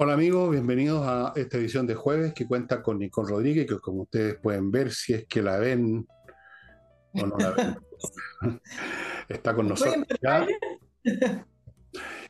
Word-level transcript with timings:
Hola 0.00 0.12
amigos, 0.12 0.52
bienvenidos 0.52 1.04
a 1.04 1.32
esta 1.34 1.58
edición 1.58 1.84
de 1.84 1.96
jueves 1.96 2.32
que 2.32 2.46
cuenta 2.46 2.84
con 2.84 3.00
Nicole 3.00 3.30
Rodríguez, 3.30 3.66
que 3.66 3.80
como 3.80 4.02
ustedes 4.02 4.36
pueden 4.40 4.70
ver, 4.70 4.92
si 4.92 5.12
es 5.12 5.26
que 5.26 5.42
la 5.42 5.58
ven 5.58 6.06
o 7.14 7.26
no 7.26 7.36
la 7.36 7.50
ven, 7.50 7.76
está 9.28 9.56
con 9.56 9.66
nosotros. 9.66 10.06
Ya. 10.22 10.46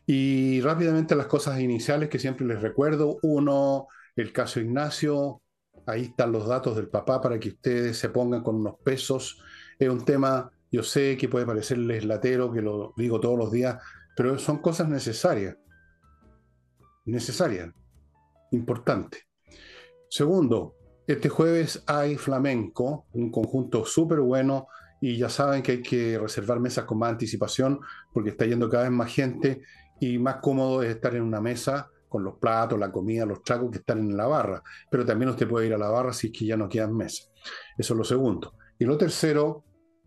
Y 0.06 0.62
rápidamente 0.62 1.14
las 1.14 1.26
cosas 1.26 1.60
iniciales 1.60 2.08
que 2.08 2.18
siempre 2.18 2.46
les 2.46 2.62
recuerdo. 2.62 3.18
Uno, 3.20 3.88
el 4.16 4.32
caso 4.32 4.60
Ignacio, 4.60 5.42
ahí 5.84 6.04
están 6.04 6.32
los 6.32 6.48
datos 6.48 6.74
del 6.74 6.88
papá 6.88 7.20
para 7.20 7.38
que 7.38 7.50
ustedes 7.50 7.98
se 7.98 8.08
pongan 8.08 8.42
con 8.42 8.54
unos 8.56 8.76
pesos. 8.82 9.42
Es 9.78 9.90
un 9.90 10.06
tema, 10.06 10.50
yo 10.72 10.82
sé 10.82 11.18
que 11.18 11.28
puede 11.28 11.44
parecerles 11.44 12.06
latero, 12.06 12.50
que 12.50 12.62
lo 12.62 12.94
digo 12.96 13.20
todos 13.20 13.38
los 13.38 13.52
días, 13.52 13.76
pero 14.16 14.38
son 14.38 14.62
cosas 14.62 14.88
necesarias 14.88 15.58
necesaria, 17.08 17.72
importante. 18.52 19.28
Segundo, 20.08 20.74
este 21.06 21.28
jueves 21.28 21.82
hay 21.86 22.16
flamenco, 22.16 23.06
un 23.12 23.30
conjunto 23.30 23.84
súper 23.84 24.20
bueno 24.20 24.68
y 25.00 25.16
ya 25.16 25.28
saben 25.28 25.62
que 25.62 25.72
hay 25.72 25.82
que 25.82 26.18
reservar 26.18 26.60
mesas 26.60 26.84
con 26.84 26.98
más 26.98 27.10
anticipación 27.10 27.80
porque 28.12 28.30
está 28.30 28.44
yendo 28.46 28.68
cada 28.68 28.84
vez 28.84 28.92
más 28.92 29.12
gente 29.12 29.62
y 30.00 30.18
más 30.18 30.36
cómodo 30.36 30.82
es 30.82 30.90
estar 30.90 31.14
en 31.14 31.22
una 31.22 31.40
mesa 31.40 31.90
con 32.08 32.24
los 32.24 32.36
platos, 32.36 32.78
la 32.78 32.90
comida, 32.90 33.26
los 33.26 33.42
tragos 33.42 33.70
que 33.70 33.78
están 33.78 33.98
en 33.98 34.16
la 34.16 34.26
barra. 34.26 34.62
Pero 34.90 35.04
también 35.04 35.30
usted 35.30 35.48
puede 35.48 35.66
ir 35.66 35.74
a 35.74 35.78
la 35.78 35.90
barra 35.90 36.12
si 36.12 36.28
es 36.28 36.32
que 36.32 36.46
ya 36.46 36.56
no 36.56 36.68
quedan 36.68 36.96
mesas. 36.96 37.30
Eso 37.76 37.94
es 37.94 37.98
lo 37.98 38.04
segundo. 38.04 38.54
Y 38.78 38.84
lo 38.84 38.96
tercero, 38.96 39.64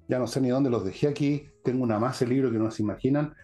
ya 0.07 0.17
no 0.17 0.27
sé 0.27 0.41
ni 0.41 0.49
dónde 0.49 0.69
los 0.69 0.83
dejé 0.83 1.07
aquí, 1.07 1.47
tengo 1.63 1.83
una 1.83 1.99
más 1.99 2.19
de 2.19 2.27
libro 2.27 2.51
que 2.51 2.57
no 2.57 2.71
se 2.71 2.81
imaginan. 2.81 3.35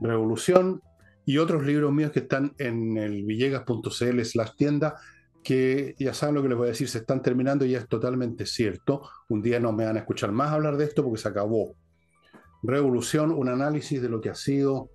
Revolución 0.00 0.82
y 1.24 1.38
otros 1.38 1.64
libros 1.64 1.92
míos 1.92 2.10
que 2.10 2.20
están 2.20 2.54
en 2.58 2.96
el 2.96 3.24
villegas.cl 3.24 4.20
slash 4.24 4.50
tienda, 4.56 4.96
que 5.42 5.94
ya 5.98 6.14
saben 6.14 6.34
lo 6.34 6.42
que 6.42 6.48
les 6.48 6.58
voy 6.58 6.66
a 6.66 6.70
decir, 6.70 6.88
se 6.88 6.98
están 6.98 7.22
terminando 7.22 7.64
y 7.64 7.74
es 7.74 7.88
totalmente 7.88 8.46
cierto. 8.46 9.02
Un 9.28 9.42
día 9.42 9.60
no 9.60 9.72
me 9.72 9.84
van 9.84 9.96
a 9.96 10.00
escuchar 10.00 10.32
más 10.32 10.52
hablar 10.52 10.76
de 10.76 10.84
esto 10.84 11.02
porque 11.02 11.20
se 11.20 11.28
acabó. 11.28 11.74
Revolución, 12.62 13.32
un 13.32 13.48
análisis 13.48 14.00
de 14.00 14.08
lo 14.08 14.20
que 14.20 14.30
ha 14.30 14.34
sido, 14.34 14.90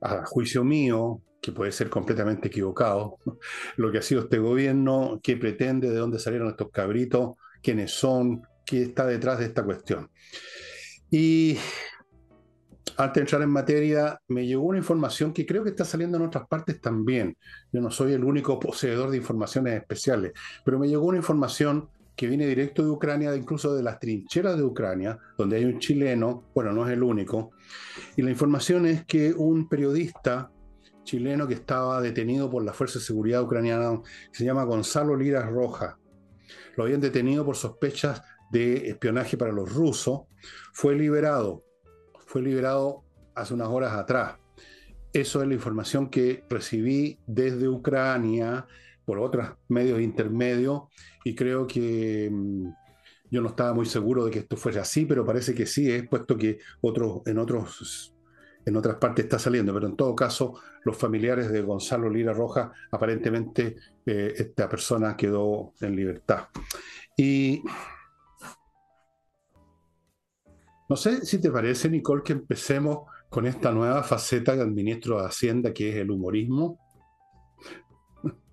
a 0.00 0.24
juicio 0.24 0.64
mío, 0.64 1.20
que 1.40 1.52
puede 1.52 1.70
ser 1.70 1.88
completamente 1.88 2.48
equivocado, 2.48 3.18
lo 3.76 3.92
que 3.92 3.98
ha 3.98 4.02
sido 4.02 4.22
este 4.22 4.38
gobierno, 4.38 5.20
qué 5.22 5.36
pretende, 5.36 5.90
de 5.90 5.96
dónde 5.96 6.18
salieron 6.18 6.48
estos 6.48 6.70
cabritos, 6.70 7.34
quiénes 7.62 7.92
son, 7.92 8.42
qué 8.64 8.82
está 8.82 9.06
detrás 9.06 9.38
de 9.38 9.46
esta 9.46 9.64
cuestión. 9.64 10.10
Y 11.10 11.56
antes 12.98 13.14
de 13.14 13.20
entrar 13.20 13.42
en 13.42 13.50
materia, 13.50 14.20
me 14.28 14.46
llegó 14.46 14.64
una 14.64 14.78
información 14.78 15.32
que 15.32 15.44
creo 15.44 15.62
que 15.62 15.70
está 15.70 15.84
saliendo 15.84 16.16
en 16.16 16.24
otras 16.24 16.46
partes 16.48 16.80
también. 16.80 17.36
Yo 17.72 17.80
no 17.80 17.90
soy 17.90 18.12
el 18.12 18.24
único 18.24 18.58
poseedor 18.58 19.10
de 19.10 19.18
informaciones 19.18 19.74
especiales, 19.74 20.32
pero 20.64 20.78
me 20.78 20.88
llegó 20.88 21.06
una 21.06 21.18
información 21.18 21.88
que 22.16 22.26
viene 22.26 22.46
directo 22.46 22.82
de 22.82 22.88
Ucrania, 22.88 23.36
incluso 23.36 23.74
de 23.74 23.82
las 23.82 23.98
trincheras 23.98 24.56
de 24.56 24.62
Ucrania, 24.62 25.18
donde 25.36 25.56
hay 25.56 25.66
un 25.66 25.78
chileno, 25.78 26.44
bueno, 26.54 26.72
no 26.72 26.86
es 26.86 26.92
el 26.92 27.02
único, 27.02 27.50
y 28.16 28.22
la 28.22 28.30
información 28.30 28.86
es 28.86 29.04
que 29.04 29.34
un 29.34 29.68
periodista 29.68 30.50
chileno 31.04 31.46
que 31.46 31.54
estaba 31.54 32.00
detenido 32.00 32.50
por 32.50 32.64
la 32.64 32.72
Fuerza 32.72 32.98
de 32.98 33.04
Seguridad 33.04 33.42
Ucraniana, 33.42 34.00
que 34.02 34.38
se 34.38 34.44
llama 34.44 34.64
Gonzalo 34.64 35.14
Liras 35.14 35.46
Roja, 35.46 35.98
lo 36.76 36.84
habían 36.84 37.00
detenido 37.02 37.44
por 37.44 37.56
sospechas 37.56 38.22
de 38.50 38.88
espionaje 38.88 39.36
para 39.36 39.52
los 39.52 39.72
rusos, 39.72 40.22
fue 40.72 40.94
liberado 40.94 41.64
fue 42.26 42.42
liberado 42.42 43.02
hace 43.34 43.54
unas 43.54 43.68
horas 43.68 43.94
atrás. 43.94 44.36
Eso 45.12 45.40
es 45.40 45.48
la 45.48 45.54
información 45.54 46.10
que 46.10 46.44
recibí 46.50 47.18
desde 47.26 47.68
Ucrania 47.68 48.66
por 49.06 49.18
otros 49.18 49.48
medios 49.68 50.00
intermedios 50.00 50.82
y 51.24 51.34
creo 51.34 51.66
que 51.66 52.28
mm, 52.30 52.68
yo 53.30 53.40
no 53.40 53.48
estaba 53.48 53.72
muy 53.72 53.86
seguro 53.86 54.24
de 54.24 54.30
que 54.30 54.40
esto 54.40 54.56
fuese 54.56 54.78
así, 54.78 55.06
pero 55.06 55.24
parece 55.24 55.54
que 55.54 55.66
sí, 55.66 55.90
es 55.90 56.06
puesto 56.08 56.36
que 56.36 56.58
otros, 56.80 57.22
en, 57.26 57.38
otros, 57.38 58.14
en 58.64 58.76
otras 58.76 58.96
partes 58.96 59.24
está 59.24 59.38
saliendo. 59.38 59.72
Pero 59.72 59.86
en 59.86 59.96
todo 59.96 60.14
caso, 60.14 60.60
los 60.84 60.96
familiares 60.96 61.50
de 61.50 61.62
Gonzalo 61.62 62.10
Lira 62.10 62.32
Roja, 62.32 62.72
aparentemente 62.90 63.76
eh, 64.04 64.34
esta 64.36 64.68
persona 64.68 65.16
quedó 65.16 65.72
en 65.80 65.96
libertad. 65.96 66.48
Y 67.16 67.62
no 70.88 70.96
sé 70.96 71.24
si 71.24 71.40
te 71.40 71.50
parece, 71.50 71.88
Nicole, 71.88 72.22
que 72.22 72.32
empecemos 72.32 73.08
con 73.28 73.46
esta 73.46 73.72
nueva 73.72 74.02
faceta 74.02 74.54
del 74.54 74.70
ministro 74.70 75.20
de 75.20 75.26
Hacienda, 75.26 75.72
que 75.72 75.90
es 75.90 75.96
el 75.96 76.10
humorismo. 76.10 76.78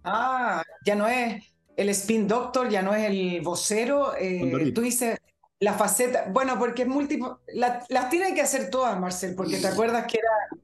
Ah, 0.03 0.63
ya 0.85 0.95
no 0.95 1.07
es 1.07 1.43
el 1.77 1.89
spin 1.89 2.27
doctor, 2.27 2.69
ya 2.69 2.81
no 2.81 2.93
es 2.93 3.09
el 3.09 3.41
vocero. 3.41 4.15
Eh, 4.17 4.71
tú 4.73 4.81
dices 4.81 5.17
la 5.59 5.73
faceta, 5.73 6.25
bueno, 6.31 6.59
porque 6.59 6.81
es 6.81 6.87
múltiple, 6.87 7.29
las 7.53 8.09
tiene 8.09 8.33
que 8.33 8.41
hacer 8.41 8.69
todas, 8.69 8.99
Marcel, 8.99 9.35
porque 9.35 9.57
te 9.57 9.67
acuerdas 9.67 10.05
que 10.07 10.17
era 10.17 10.61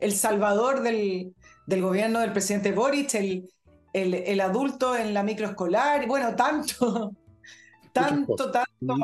el 0.00 0.12
salvador 0.12 0.80
del, 0.80 1.34
del 1.66 1.82
gobierno 1.82 2.20
del 2.20 2.32
presidente 2.32 2.72
Boric, 2.72 3.14
el, 3.14 3.50
el, 3.92 4.40
adulto 4.40 4.96
en 4.96 5.12
la 5.12 5.22
microescolar, 5.22 6.06
bueno, 6.06 6.34
tanto, 6.34 7.12
tanto, 7.92 8.50
tanto 8.50 8.94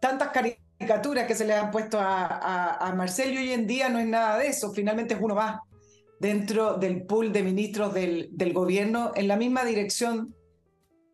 tantas 0.00 0.28
caricaturas 0.28 1.26
que 1.26 1.34
se 1.34 1.44
le 1.44 1.54
han 1.54 1.70
puesto 1.70 1.98
a, 1.98 2.74
a, 2.74 2.94
Marcel 2.94 3.34
y 3.34 3.38
hoy 3.38 3.52
en 3.52 3.66
día 3.66 3.88
no 3.88 3.98
es 3.98 4.06
nada 4.06 4.38
de 4.38 4.48
eso, 4.48 4.72
finalmente 4.72 5.14
es 5.14 5.20
uno 5.20 5.34
más 5.34 5.60
dentro 6.20 6.74
del 6.74 7.02
pool 7.02 7.32
de 7.32 7.42
ministros 7.42 7.94
del, 7.94 8.28
del 8.32 8.52
gobierno 8.52 9.12
en 9.14 9.28
la 9.28 9.36
misma 9.36 9.64
dirección 9.64 10.34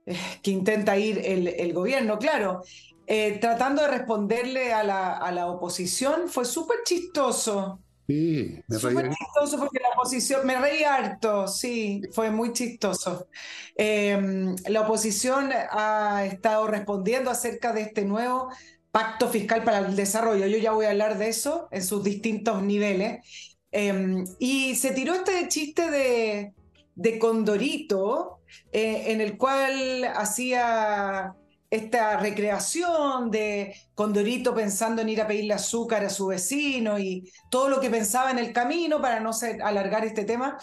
eh, 0.07 0.17
que 0.43 0.51
intenta 0.51 0.97
ir 0.97 1.21
el, 1.25 1.49
el 1.49 1.73
gobierno, 1.73 2.19
claro. 2.19 2.63
Eh, 3.07 3.39
tratando 3.39 3.83
de 3.83 3.89
responderle 3.89 4.73
a 4.73 4.83
la, 4.83 5.13
a 5.13 5.31
la 5.31 5.47
oposición 5.47 6.29
fue 6.29 6.45
súper 6.47 6.79
chistoso. 6.85 7.81
Sí, 8.07 8.61
me 8.69 8.79
reí. 8.79 8.95
Súper 8.95 9.11
chistoso 9.11 9.59
porque 9.59 9.81
la 9.81 9.89
oposición, 9.91 10.47
me 10.47 10.59
reí 10.59 10.85
harto, 10.85 11.49
sí, 11.49 12.03
fue 12.13 12.31
muy 12.31 12.53
chistoso. 12.53 13.29
Em, 13.77 14.55
la 14.67 14.83
oposición 14.83 15.51
ha 15.53 16.25
estado 16.27 16.67
respondiendo 16.67 17.31
acerca 17.31 17.73
de 17.73 17.83
este 17.83 18.05
nuevo 18.05 18.51
pacto 18.95 19.29
fiscal 19.29 19.65
para 19.65 19.79
el 19.79 19.97
desarrollo. 19.97 20.47
Yo 20.47 20.57
ya 20.57 20.71
voy 20.71 20.87
a 20.87 20.91
hablar 20.91 21.19
de 21.19 21.29
eso 21.29 21.67
en 21.73 21.83
sus 21.83 22.05
distintos 22.05 22.63
niveles. 22.63 23.59
Em, 23.73 24.25
y 24.39 24.77
se 24.77 24.93
tiró 24.93 25.15
este 25.15 25.49
chiste 25.49 25.91
de, 25.91 27.19
Condorito, 27.19 28.39
eh, 28.71 29.07
en 29.09 29.21
el 29.21 29.37
cual 29.37 30.05
hacía 30.15 31.35
esta 31.71 32.19
recreación 32.19 33.33
de 33.33 33.75
Condorito 33.97 34.55
pensando 34.55 35.03
en 35.03 35.09
ir 35.09 35.23
a 35.23 35.27
pedirle 35.27 35.55
azúcar 35.55 36.05
a 36.05 36.09
su 36.09 36.29
vecino 36.29 36.97
y 36.97 37.29
todo 37.51 37.69
lo 37.69 37.81
que 37.81 37.91
pensaba 37.91 38.31
en 38.31 38.39
el 38.39 38.53
camino 38.53 39.03
para 39.03 39.19
no 39.19 39.33
alargar 39.65 40.05
este 40.05 40.25
tema 40.25 40.57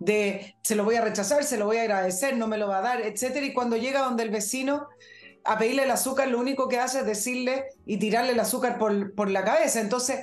de 0.00 0.56
se 0.64 0.74
lo 0.74 0.82
voy 0.82 0.96
a 0.96 1.02
rechazar, 1.02 1.44
se 1.44 1.56
lo 1.56 1.66
voy 1.66 1.76
a 1.76 1.82
agradecer, 1.82 2.36
no 2.36 2.48
me 2.48 2.58
lo 2.58 2.66
va 2.66 2.78
a 2.78 2.82
dar, 2.82 3.00
etcétera. 3.02 3.46
Y 3.46 3.54
cuando 3.54 3.76
llega 3.76 4.00
donde 4.00 4.24
el 4.24 4.30
vecino 4.30 4.88
a 5.46 5.58
pedirle 5.58 5.84
el 5.84 5.90
azúcar, 5.90 6.28
lo 6.28 6.38
único 6.38 6.68
que 6.68 6.78
hace 6.78 7.00
es 7.00 7.06
decirle 7.06 7.66
y 7.86 7.98
tirarle 7.98 8.32
el 8.32 8.40
azúcar 8.40 8.78
por, 8.78 9.14
por 9.14 9.30
la 9.30 9.44
cabeza. 9.44 9.80
Entonces, 9.80 10.20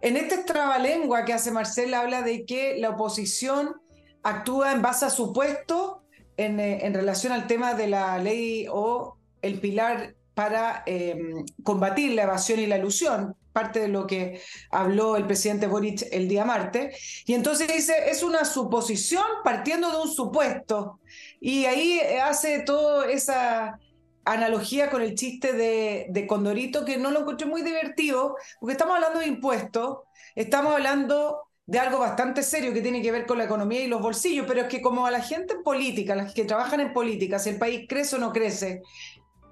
en 0.00 0.16
este 0.16 0.38
trabalengua 0.38 1.24
que 1.24 1.32
hace 1.32 1.50
Marcel, 1.50 1.94
habla 1.94 2.22
de 2.22 2.44
que 2.44 2.76
la 2.78 2.90
oposición 2.90 3.76
actúa 4.22 4.72
en 4.72 4.82
base 4.82 5.04
a 5.04 5.10
supuesto 5.10 6.02
en, 6.36 6.58
eh, 6.60 6.86
en 6.86 6.94
relación 6.94 7.32
al 7.32 7.46
tema 7.46 7.74
de 7.74 7.88
la 7.88 8.18
ley 8.18 8.66
o 8.70 9.16
el 9.42 9.60
pilar 9.60 10.14
para 10.34 10.82
em, 10.86 11.44
combatir 11.62 12.12
la 12.14 12.22
evasión 12.22 12.58
y 12.58 12.66
la 12.66 12.78
ilusión, 12.78 13.36
parte 13.52 13.80
de 13.80 13.88
lo 13.88 14.06
que 14.06 14.40
habló 14.70 15.16
el 15.16 15.26
presidente 15.26 15.66
Boric 15.66 16.06
el 16.10 16.26
día 16.28 16.44
martes. 16.44 17.22
Y 17.26 17.34
entonces 17.34 17.68
dice, 17.72 18.10
es 18.10 18.22
una 18.22 18.44
suposición 18.44 19.24
partiendo 19.44 19.90
de 19.90 19.98
un 19.98 20.10
supuesto. 20.10 21.00
Y 21.40 21.66
ahí 21.66 22.00
hace 22.22 22.60
toda 22.60 23.10
esa 23.10 23.78
analogía 24.24 24.90
con 24.90 25.02
el 25.02 25.14
chiste 25.14 25.52
de, 25.52 26.26
Condorito, 26.26 26.84
que 26.84 26.96
no 26.96 27.10
lo 27.10 27.20
encontré 27.20 27.46
muy 27.46 27.62
divertido, 27.62 28.36
porque 28.60 28.72
estamos 28.72 28.94
hablando 28.94 29.20
de 29.20 29.26
impuestos, 29.26 29.98
estamos 30.34 30.74
hablando 30.74 31.42
de 31.66 31.78
algo 31.78 31.98
bastante 31.98 32.42
serio 32.42 32.72
que 32.72 32.82
tiene 32.82 33.02
que 33.02 33.12
ver 33.12 33.26
con 33.26 33.38
la 33.38 33.44
economía 33.44 33.80
y 33.80 33.88
los 33.88 34.02
bolsillos, 34.02 34.46
pero 34.46 34.62
es 34.62 34.68
que 34.68 34.82
como 34.82 35.06
a 35.06 35.10
la 35.10 35.20
gente 35.20 35.54
en 35.54 35.62
política, 35.62 36.14
las 36.14 36.34
que 36.34 36.44
trabajan 36.44 36.80
en 36.80 36.92
política, 36.92 37.38
si 37.38 37.50
el 37.50 37.58
país 37.58 37.86
crece 37.88 38.16
o 38.16 38.18
no 38.18 38.32
crece, 38.32 38.82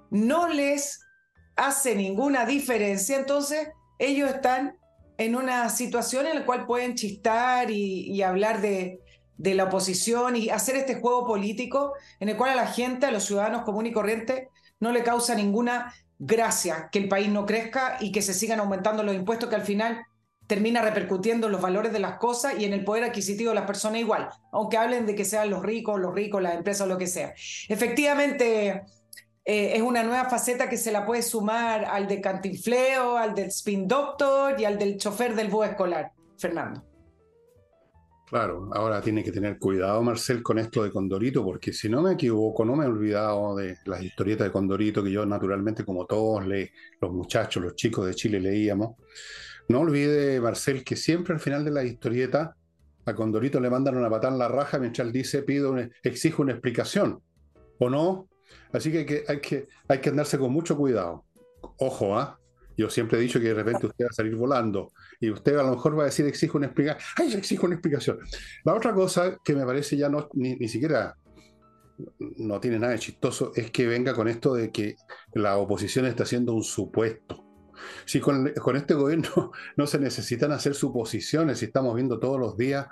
no 0.09 0.47
les 0.47 1.01
hace 1.55 1.95
ninguna 1.95 2.45
diferencia, 2.45 3.17
entonces 3.17 3.69
ellos 3.97 4.29
están 4.29 4.77
en 5.17 5.35
una 5.35 5.69
situación 5.69 6.25
en 6.27 6.39
la 6.39 6.45
cual 6.45 6.65
pueden 6.65 6.95
chistar 6.95 7.69
y, 7.69 8.21
hablar 8.23 8.61
de, 8.61 8.99
de 9.37 9.53
la 9.53 9.65
oposición 9.65 10.35
y 10.35 10.49
hacer 10.49 10.75
este 10.75 10.95
juego 10.95 11.27
político 11.27 11.93
en 12.19 12.29
el 12.29 12.37
cual 12.37 12.51
a 12.51 12.55
la 12.55 12.67
gente, 12.67 13.05
a 13.05 13.11
los 13.11 13.25
ciudadanos 13.25 13.63
comunes 13.63 13.91
y 13.91 13.93
corrientes, 13.93 14.47
no 14.81 14.91
le 14.91 15.03
causa 15.03 15.33
ninguna 15.33 15.93
gracia 16.19 16.89
que 16.91 16.99
el 16.99 17.07
país 17.07 17.29
no 17.29 17.45
crezca 17.45 17.97
y 18.01 18.11
que 18.11 18.21
se 18.21 18.33
sigan 18.33 18.59
aumentando 18.59 19.03
los 19.03 19.15
impuestos 19.15 19.49
que 19.49 19.55
al 19.55 19.63
final 19.63 20.05
termina 20.47 20.81
repercutiendo 20.81 21.47
en 21.47 21.53
los 21.53 21.61
valores 21.61 21.93
de 21.93 21.99
las 21.99 22.17
cosas 22.17 22.55
y 22.59 22.65
en 22.65 22.73
el 22.73 22.83
poder 22.83 23.05
adquisitivo 23.05 23.51
de 23.51 23.55
las 23.55 23.65
personas 23.65 24.01
igual, 24.01 24.27
aunque 24.51 24.75
hablen 24.75 25.05
de 25.05 25.15
que 25.15 25.23
sean 25.23 25.49
los 25.49 25.63
ricos, 25.63 25.97
los 25.99 26.13
ricos, 26.13 26.41
las 26.41 26.55
empresas, 26.55 26.89
lo 26.89 26.97
que 26.97 27.07
sea. 27.07 27.33
Efectivamente, 27.69 28.83
eh, 29.45 29.71
es 29.75 29.81
una 29.81 30.03
nueva 30.03 30.29
faceta 30.29 30.67
que 30.67 30.77
se 30.77 30.91
la 30.91 31.05
puede 31.05 31.21
sumar 31.21 31.85
al 31.85 32.07
de 32.07 32.19
cantinfleo, 32.19 33.17
al 33.17 33.33
del 33.33 33.47
spin 33.47 33.87
doctor 33.87 34.59
y 34.59 34.65
al 34.65 34.77
del 34.77 34.97
chofer 34.97 35.35
del 35.35 35.47
bus 35.47 35.67
escolar, 35.67 36.11
Fernando. 36.37 36.90
Claro, 38.31 38.69
ahora 38.71 39.01
tiene 39.01 39.25
que 39.25 39.31
tener 39.33 39.59
cuidado 39.59 40.01
Marcel 40.01 40.41
con 40.41 40.57
esto 40.57 40.85
de 40.85 40.89
Condorito, 40.89 41.43
porque 41.43 41.73
si 41.73 41.89
no 41.89 42.01
me 42.01 42.13
equivoco, 42.13 42.63
no 42.63 42.77
me 42.77 42.85
he 42.85 42.87
olvidado 42.87 43.57
de 43.57 43.75
las 43.83 44.01
historietas 44.01 44.47
de 44.47 44.53
Condorito 44.53 45.03
que 45.03 45.11
yo 45.11 45.25
naturalmente, 45.25 45.83
como 45.83 46.05
todos 46.05 46.41
los 46.45 47.11
muchachos, 47.11 47.61
los 47.61 47.75
chicos 47.75 48.07
de 48.07 48.15
Chile 48.15 48.39
leíamos. 48.39 48.95
No 49.67 49.81
olvide, 49.81 50.39
Marcel, 50.39 50.81
que 50.85 50.95
siempre 50.95 51.33
al 51.33 51.41
final 51.41 51.65
de 51.65 51.71
la 51.71 51.83
historieta 51.83 52.55
a 53.03 53.13
Condorito 53.13 53.59
le 53.59 53.69
mandan 53.69 53.97
una 53.97 54.09
patada 54.09 54.31
en 54.31 54.39
la 54.39 54.47
raja 54.47 54.79
mientras 54.79 55.05
él 55.05 55.11
dice, 55.11 55.43
pido, 55.43 55.75
exige 56.01 56.41
una 56.41 56.53
explicación. 56.53 57.21
¿O 57.79 57.89
no? 57.89 58.29
Así 58.71 58.93
que, 58.93 59.25
hay 59.27 59.41
que, 59.41 59.67
hay 59.89 59.99
que 59.99 60.09
andarse 60.09 60.39
con 60.39 60.53
mucho 60.53 60.77
cuidado. 60.77 61.25
Ojo, 61.79 62.17
¿ah? 62.17 62.39
Yo 62.77 62.89
siempre 62.89 63.17
he 63.17 63.21
dicho 63.21 63.41
que 63.41 63.47
de 63.47 63.55
repente 63.55 63.87
usted 63.87 64.05
va 64.05 64.09
a 64.09 64.13
salir 64.13 64.37
volando 64.37 64.93
y 65.21 65.29
usted 65.29 65.55
a 65.55 65.63
lo 65.63 65.71
mejor 65.71 65.97
va 65.97 66.03
a 66.03 66.05
decir 66.07 66.25
exige 66.25 66.57
una 66.57 66.65
explicación. 66.65 67.05
¡Ay, 67.15 67.33
exijo 67.33 67.67
una 67.67 67.75
explicación! 67.75 68.19
La 68.65 68.73
otra 68.73 68.93
cosa 68.93 69.37
que 69.43 69.55
me 69.55 69.65
parece 69.65 69.95
ya 69.95 70.09
no, 70.09 70.27
ni, 70.33 70.55
ni 70.55 70.67
siquiera 70.67 71.15
no 72.37 72.59
tiene 72.59 72.79
nada 72.79 72.93
de 72.93 72.99
chistoso 72.99 73.51
es 73.55 73.71
que 73.71 73.87
venga 73.87 74.13
con 74.13 74.27
esto 74.27 74.55
de 74.55 74.71
que 74.71 74.95
la 75.33 75.57
oposición 75.57 76.05
está 76.07 76.23
haciendo 76.23 76.53
un 76.53 76.63
supuesto. 76.63 77.45
Si 78.05 78.19
con, 78.19 78.51
con 78.53 78.75
este 78.75 78.93
gobierno 78.93 79.51
no 79.77 79.87
se 79.87 79.99
necesitan 79.99 80.51
hacer 80.51 80.73
suposiciones, 80.73 81.59
si 81.59 81.65
estamos 81.65 81.95
viendo 81.95 82.19
todos 82.19 82.39
los 82.39 82.57
días 82.57 82.87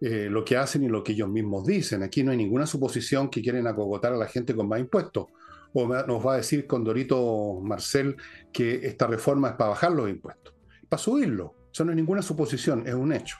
eh, 0.00 0.28
lo 0.30 0.44
que 0.44 0.56
hacen 0.56 0.82
y 0.82 0.88
lo 0.88 1.04
que 1.04 1.12
ellos 1.12 1.28
mismos 1.28 1.66
dicen. 1.66 2.02
Aquí 2.02 2.24
no 2.24 2.30
hay 2.30 2.38
ninguna 2.38 2.66
suposición 2.66 3.28
que 3.28 3.42
quieren 3.42 3.66
acogotar 3.66 4.12
a 4.12 4.16
la 4.16 4.26
gente 4.26 4.54
con 4.54 4.66
más 4.66 4.80
impuestos. 4.80 5.26
O 5.72 5.86
nos 5.86 6.26
va 6.26 6.34
a 6.34 6.36
decir 6.38 6.66
Condorito 6.66 7.60
Marcel 7.62 8.16
que 8.52 8.86
esta 8.86 9.06
reforma 9.06 9.50
es 9.50 9.54
para 9.54 9.70
bajar 9.70 9.92
los 9.92 10.08
impuestos, 10.10 10.54
para 10.88 11.00
subirlo. 11.00 11.59
Eso 11.72 11.84
no 11.84 11.92
es 11.92 11.96
ninguna 11.96 12.22
suposición, 12.22 12.86
es 12.86 12.94
un 12.94 13.12
hecho. 13.12 13.36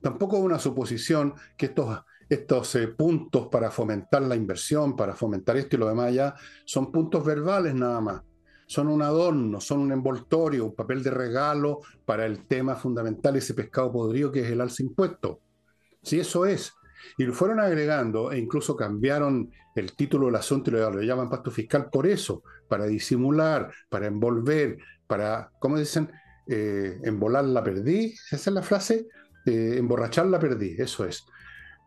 Tampoco 0.00 0.36
es 0.38 0.42
una 0.42 0.58
suposición 0.58 1.34
que 1.56 1.66
estos, 1.66 2.00
estos 2.28 2.74
eh, 2.76 2.88
puntos 2.88 3.48
para 3.48 3.70
fomentar 3.70 4.22
la 4.22 4.36
inversión, 4.36 4.96
para 4.96 5.14
fomentar 5.14 5.56
esto 5.56 5.76
y 5.76 5.78
lo 5.78 5.88
demás 5.88 6.12
ya, 6.12 6.34
son 6.64 6.90
puntos 6.90 7.24
verbales 7.24 7.74
nada 7.74 8.00
más. 8.00 8.22
Son 8.66 8.88
un 8.88 9.00
adorno, 9.00 9.60
son 9.60 9.80
un 9.80 9.92
envoltorio, 9.92 10.66
un 10.66 10.74
papel 10.74 11.02
de 11.02 11.10
regalo 11.10 11.80
para 12.04 12.26
el 12.26 12.46
tema 12.46 12.76
fundamental, 12.76 13.36
ese 13.36 13.54
pescado 13.54 13.90
podrido 13.90 14.30
que 14.30 14.40
es 14.40 14.50
el 14.50 14.60
alza 14.60 14.82
impuesto. 14.82 15.40
Sí, 16.02 16.20
eso 16.20 16.44
es. 16.44 16.74
Y 17.16 17.24
lo 17.24 17.32
fueron 17.32 17.60
agregando 17.60 18.30
e 18.30 18.38
incluso 18.38 18.76
cambiaron 18.76 19.50
el 19.74 19.94
título 19.94 20.26
del 20.26 20.36
asunto 20.36 20.70
y 20.70 20.74
lo, 20.74 21.02
llaman 21.02 21.30
pacto 21.30 21.50
fiscal 21.50 21.88
por 21.90 22.06
eso, 22.06 22.42
para 22.68 22.86
disimular, 22.86 23.72
para 23.88 24.06
envolver, 24.06 24.76
para, 25.06 25.50
¿cómo 25.58 25.78
dicen? 25.78 26.10
Eh, 26.48 26.98
embolar 27.04 27.44
la 27.44 27.62
perdí, 27.62 28.14
esa 28.30 28.36
es 28.36 28.54
la 28.54 28.62
frase, 28.62 29.06
eh, 29.44 29.74
emborrachar 29.78 30.26
la 30.26 30.38
perdí, 30.38 30.76
eso 30.78 31.04
es. 31.04 31.24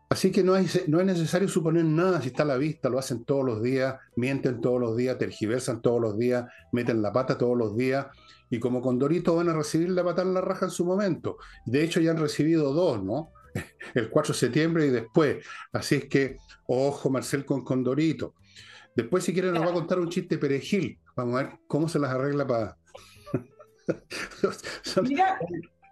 Así 0.08 0.30
que 0.30 0.44
no, 0.44 0.54
hay, 0.54 0.66
no 0.88 1.00
es 1.00 1.06
necesario 1.06 1.48
suponer 1.48 1.84
nada 1.84 2.20
si 2.20 2.28
está 2.28 2.42
a 2.42 2.46
la 2.46 2.58
vista, 2.58 2.88
lo 2.88 2.98
hacen 2.98 3.24
todos 3.24 3.44
los 3.44 3.62
días, 3.62 3.96
mienten 4.14 4.60
todos 4.60 4.80
los 4.80 4.96
días, 4.96 5.18
tergiversan 5.18 5.80
todos 5.80 6.00
los 6.00 6.18
días, 6.18 6.44
meten 6.70 7.00
la 7.00 7.12
pata 7.12 7.38
todos 7.38 7.56
los 7.56 7.76
días, 7.76 8.06
y 8.50 8.60
como 8.60 8.82
con 8.82 8.98
Dorito 8.98 9.34
van 9.34 9.48
a 9.48 9.54
recibir 9.54 9.90
la 9.90 10.04
pata 10.04 10.22
en 10.22 10.34
la 10.34 10.42
raja 10.42 10.66
en 10.66 10.70
su 10.70 10.84
momento. 10.84 11.38
De 11.64 11.82
hecho 11.82 12.00
ya 12.00 12.10
han 12.10 12.18
recibido 12.18 12.72
dos, 12.74 13.02
¿no? 13.02 13.30
el 13.94 14.10
4 14.10 14.34
de 14.34 14.38
septiembre 14.38 14.86
y 14.86 14.90
después. 14.90 15.44
Así 15.72 15.96
es 15.96 16.04
que, 16.06 16.36
ojo, 16.66 17.10
Marcel 17.10 17.44
con 17.44 17.64
Condorito. 17.64 18.34
Después, 18.94 19.24
si 19.24 19.32
quiere, 19.32 19.50
nos 19.52 19.64
va 19.64 19.70
a 19.70 19.74
contar 19.74 19.98
un 19.98 20.10
chiste 20.10 20.38
perejil. 20.38 20.98
Vamos 21.16 21.34
a 21.34 21.44
ver 21.44 21.52
cómo 21.66 21.88
se 21.88 21.98
las 21.98 22.10
arregla 22.10 22.46
para. 22.46 22.76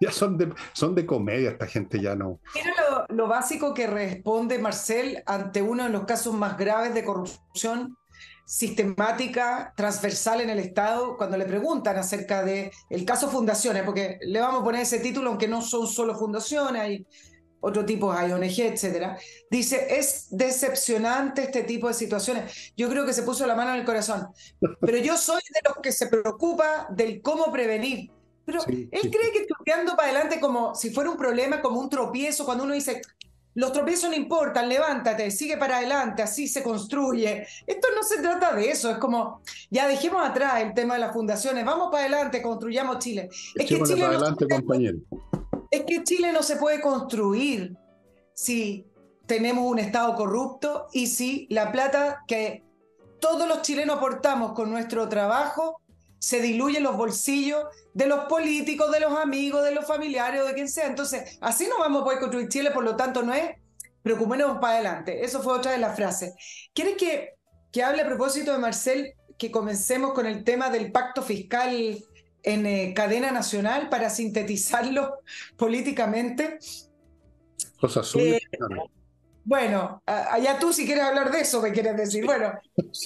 Ya 0.00 0.10
son 0.10 0.38
de, 0.38 0.52
son 0.72 0.94
de 0.94 1.06
comedia 1.06 1.50
esta 1.50 1.66
gente, 1.66 2.00
ya 2.00 2.14
no. 2.14 2.40
Mira 2.54 2.72
lo, 3.08 3.14
lo, 3.14 3.28
básico 3.28 3.74
que 3.74 3.86
responde 3.86 4.58
Marcel 4.58 5.22
ante 5.26 5.60
uno 5.62 5.84
de 5.84 5.90
los 5.90 6.04
casos 6.04 6.34
más 6.34 6.56
graves 6.56 6.94
de 6.94 7.04
corrupción 7.04 7.96
sistemática, 8.50 9.72
transversal 9.76 10.40
en 10.40 10.50
el 10.50 10.58
Estado, 10.58 11.16
cuando 11.16 11.36
le 11.36 11.44
preguntan 11.44 11.96
acerca 11.96 12.42
del 12.42 12.72
el 12.88 13.04
caso 13.04 13.30
fundaciones, 13.30 13.84
porque 13.84 14.18
le 14.22 14.40
vamos 14.40 14.62
a 14.62 14.64
poner 14.64 14.82
ese 14.82 14.98
título, 14.98 15.30
aunque 15.30 15.46
no 15.46 15.62
son 15.62 15.86
solo 15.86 16.16
fundaciones, 16.16 16.82
hay 16.82 17.06
otro 17.60 17.84
tipo 17.84 18.12
hay 18.12 18.32
ONG, 18.32 18.60
etcétera, 18.60 19.18
dice, 19.50 19.98
es 19.98 20.26
decepcionante 20.30 21.42
este 21.42 21.62
tipo 21.62 21.88
de 21.88 21.94
situaciones. 21.94 22.72
Yo 22.76 22.88
creo 22.88 23.04
que 23.04 23.12
se 23.12 23.22
puso 23.22 23.46
la 23.46 23.54
mano 23.54 23.72
en 23.72 23.80
el 23.80 23.86
corazón, 23.86 24.28
pero 24.80 24.98
yo 24.98 25.16
soy 25.16 25.42
de 25.52 25.60
los 25.68 25.78
que 25.82 25.92
se 25.92 26.06
preocupa 26.06 26.88
del 26.90 27.20
cómo 27.22 27.52
prevenir. 27.52 28.10
Pero 28.44 28.64
él 28.66 28.88
cree 28.90 29.32
que 29.32 29.42
estudiando 29.42 29.94
para 29.94 30.08
adelante 30.08 30.40
como 30.40 30.74
si 30.74 30.90
fuera 30.90 31.10
un 31.10 31.16
problema, 31.16 31.60
como 31.60 31.78
un 31.78 31.88
tropiezo, 31.88 32.44
cuando 32.44 32.64
uno 32.64 32.74
dice, 32.74 33.02
los 33.54 33.72
tropiezos 33.72 34.10
no 34.10 34.16
importan, 34.16 34.68
levántate, 34.68 35.30
sigue 35.30 35.56
para 35.56 35.76
adelante, 35.76 36.22
así 36.22 36.48
se 36.48 36.62
construye. 36.62 37.46
Esto 37.66 37.88
no 37.94 38.02
se 38.02 38.20
trata 38.22 38.54
de 38.54 38.70
eso, 38.70 38.90
es 38.90 38.96
como, 38.96 39.42
ya 39.70 39.86
dejemos 39.86 40.26
atrás 40.26 40.62
el 40.62 40.72
tema 40.72 40.94
de 40.94 41.00
las 41.00 41.12
fundaciones, 41.12 41.64
vamos 41.64 41.90
para 41.92 42.04
adelante, 42.04 42.42
construyamos 42.42 42.98
Chile. 42.98 43.28
Es 43.54 43.66
que 43.68 43.82
Chile 43.82 44.00
para 44.00 44.16
adelante, 44.16 44.46
compañero 44.48 44.98
es 45.70 45.84
que 45.84 46.02
Chile 46.04 46.32
no 46.32 46.42
se 46.42 46.56
puede 46.56 46.80
construir 46.80 47.76
si 48.34 48.86
tenemos 49.26 49.64
un 49.64 49.78
Estado 49.78 50.14
corrupto 50.16 50.88
y 50.92 51.06
si 51.06 51.46
la 51.50 51.70
plata 51.70 52.24
que 52.26 52.64
todos 53.20 53.46
los 53.46 53.62
chilenos 53.62 53.98
aportamos 53.98 54.52
con 54.52 54.70
nuestro 54.70 55.08
trabajo 55.08 55.80
se 56.18 56.40
diluye 56.40 56.78
en 56.78 56.84
los 56.84 56.96
bolsillos 56.96 57.64
de 57.94 58.06
los 58.06 58.26
políticos, 58.26 58.90
de 58.90 59.00
los 59.00 59.16
amigos, 59.16 59.64
de 59.64 59.74
los 59.74 59.86
familiares 59.86 60.44
de 60.46 60.54
quien 60.54 60.68
sea. 60.68 60.86
Entonces, 60.86 61.38
así 61.40 61.66
no 61.68 61.78
vamos 61.78 62.02
a 62.02 62.04
poder 62.04 62.20
construir 62.20 62.48
Chile, 62.48 62.70
por 62.72 62.84
lo 62.84 62.96
tanto, 62.96 63.22
no 63.22 63.32
es 63.32 63.50
preocupémonos 64.02 64.58
para 64.58 64.74
adelante. 64.74 65.24
Eso 65.24 65.42
fue 65.42 65.54
otra 65.54 65.72
de 65.72 65.78
las 65.78 65.96
frases. 65.96 66.34
¿Quieres 66.74 66.96
que, 66.96 67.34
que 67.72 67.82
hable 67.82 68.02
a 68.02 68.06
propósito 68.06 68.52
de 68.52 68.58
Marcel, 68.58 69.14
que 69.38 69.50
comencemos 69.50 70.12
con 70.12 70.26
el 70.26 70.44
tema 70.44 70.70
del 70.70 70.92
pacto 70.92 71.22
fiscal 71.22 71.96
en 72.42 72.66
eh, 72.66 72.92
cadena 72.94 73.30
nacional 73.30 73.88
para 73.88 74.10
sintetizarlo 74.10 75.18
políticamente. 75.56 76.58
Cosa 77.78 78.02
suya. 78.02 78.36
Eh, 78.36 78.40
bueno, 79.44 80.02
allá 80.06 80.58
tú 80.58 80.72
si 80.72 80.84
quieres 80.84 81.04
hablar 81.04 81.32
de 81.32 81.40
eso, 81.40 81.62
me 81.62 81.72
quieres 81.72 81.96
decir. 81.96 82.24
Bueno, 82.24 82.52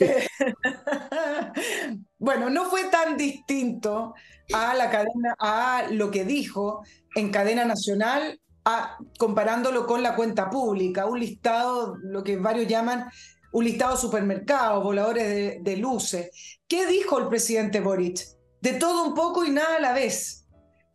eh, 0.00 0.26
bueno, 2.18 2.50
no 2.50 2.64
fue 2.64 2.84
tan 2.90 3.16
distinto 3.16 4.14
a 4.52 4.74
la 4.74 4.90
cadena, 4.90 5.34
a 5.38 5.86
lo 5.90 6.10
que 6.10 6.24
dijo 6.24 6.82
en 7.14 7.30
cadena 7.30 7.64
nacional, 7.64 8.40
a, 8.64 8.98
comparándolo 9.18 9.86
con 9.86 10.02
la 10.02 10.16
cuenta 10.16 10.50
pública, 10.50 11.06
un 11.06 11.20
listado, 11.20 11.96
lo 12.02 12.24
que 12.24 12.36
varios 12.36 12.66
llaman 12.66 13.08
un 13.52 13.64
listado 13.64 13.94
de 13.94 14.00
supermercados, 14.00 14.82
voladores 14.82 15.28
de, 15.28 15.58
de 15.62 15.76
luces. 15.76 16.58
¿Qué 16.66 16.86
dijo 16.86 17.20
el 17.20 17.28
presidente 17.28 17.80
Boric? 17.80 18.33
De 18.64 18.72
todo 18.72 19.04
un 19.04 19.14
poco 19.14 19.44
y 19.44 19.50
nada 19.50 19.76
a 19.76 19.80
la 19.80 19.92
vez. 19.92 20.46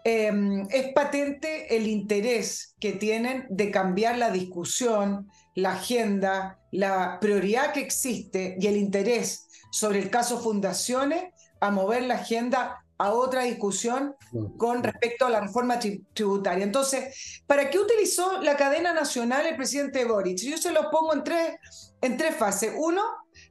Em, 0.04 0.66
es 0.72 0.92
patente 0.94 1.76
el 1.76 1.88
interés 1.88 2.76
que 2.80 2.94
tienen 2.94 3.46
de 3.50 3.70
cambiar 3.70 4.18
la 4.18 4.32
discusión, 4.32 5.30
la 5.54 5.74
agenda, 5.74 6.58
la 6.72 7.20
prioridad 7.20 7.72
que 7.72 7.82
existe 7.82 8.58
y 8.60 8.66
el 8.66 8.76
interés 8.76 9.46
sobre 9.72 10.00
el 10.00 10.10
caso 10.10 10.40
Fundaciones 10.40 11.26
a 11.60 11.70
mover 11.70 12.04
la 12.04 12.16
agenda 12.16 12.84
a 12.98 13.14
otra 13.14 13.44
discusión 13.44 14.16
con 14.58 14.82
respecto 14.84 15.28
a 15.28 15.30
la 15.30 15.42
reforma 15.42 15.80
tributaria. 16.14 16.64
Entonces, 16.64 17.44
¿para 17.46 17.70
qué 17.70 17.78
utilizó 17.78 18.42
la 18.42 18.58
cadena 18.58 18.94
nacional 18.94 19.46
el 19.46 19.56
presidente 19.56 20.06
Boric? 20.06 20.40
Yo 20.40 20.58
se 20.58 20.72
lo 20.72 20.90
pongo 20.90 21.14
en 21.14 21.24
tres, 21.24 21.60
en 22.02 22.18
tres 22.18 22.36
fases. 22.36 22.74
Uno, 22.76 23.04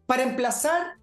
para 0.07 0.25
emplazar 0.25 0.98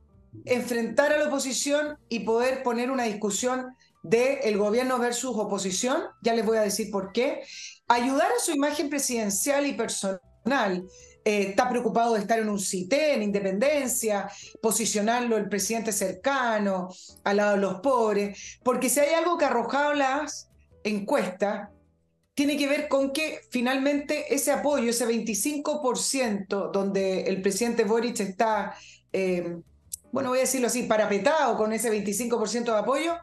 enfrentar 0.46 1.14
a 1.14 1.18
la 1.18 1.28
oposición 1.28 1.98
y 2.10 2.20
poder 2.20 2.64
poner 2.64 2.92
una 2.92 3.04
discusión 3.04 3.76
de 4.04 4.42
el 4.44 4.58
gobierno 4.58 5.00
versus 5.00 5.36
oposición, 5.36 6.04
ya 6.22 6.34
les 6.34 6.46
voy 6.46 6.58
a 6.58 6.62
decir 6.62 6.92
por 6.92 7.12
qué, 7.12 7.42
ayudar 7.88 8.32
a 8.32 8.40
su 8.40 8.52
imagen 8.52 8.90
presidencial 8.90 9.66
y 9.66 9.74
personal. 9.74 10.86
Eh, 11.24 11.48
está 11.50 11.68
preocupado 11.68 12.14
de 12.14 12.20
estar 12.20 12.38
en 12.38 12.50
un 12.50 12.60
CITE, 12.60 13.16
en 13.16 13.24
Independencia, 13.24 14.30
posicionarlo 14.62 15.38
el 15.38 15.50
presidente 15.50 15.92
cercano, 15.92 16.90
al 17.24 17.38
lado 17.38 17.56
de 17.56 17.62
los 17.62 17.82
pobres, 17.82 18.60
porque 18.64 18.90
si 18.90 19.00
hay 19.00 19.16
algo 19.16 19.38
que 19.38 19.46
arrojado 19.46 19.94
las 19.94 20.50
encuestas, 20.84 21.70
tiene 22.36 22.58
que 22.58 22.68
ver 22.68 22.88
con 22.88 23.12
que 23.12 23.40
finalmente 23.50 24.36
ese 24.36 24.52
apoyo, 24.52 24.92
ese 24.92 25.08
25% 25.08 26.70
donde 26.72 27.22
el 27.22 27.42
presidente 27.42 27.86
Boric 27.86 28.20
está 28.20 28.76
eh, 29.12 29.58
bueno, 30.16 30.30
voy 30.30 30.38
a 30.38 30.44
decirlo 30.44 30.68
así, 30.68 30.84
parapetado 30.84 31.58
con 31.58 31.74
ese 31.74 31.92
25% 31.92 32.64
de 32.64 32.78
apoyo, 32.80 33.18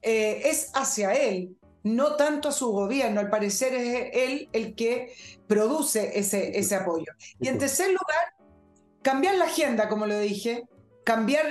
eh, 0.00 0.40
es 0.46 0.70
hacia 0.72 1.12
él. 1.12 1.54
no 1.82 2.16
tanto 2.16 2.48
a 2.48 2.52
su 2.52 2.72
gobierno. 2.72 3.20
Al 3.20 3.28
parecer 3.28 3.74
es 3.74 4.10
él 4.14 4.48
el 4.54 4.74
que 4.74 5.12
produce 5.46 6.18
ese, 6.18 6.58
ese 6.58 6.76
apoyo. 6.76 7.12
Y 7.40 7.48
en 7.48 7.58
tercer 7.58 7.88
lugar, 7.88 8.34
cambiar 9.02 9.34
la 9.34 9.44
agenda, 9.44 9.88
como 9.90 10.06
lo 10.06 10.18
dije, 10.18 10.64
cambiar 11.04 11.46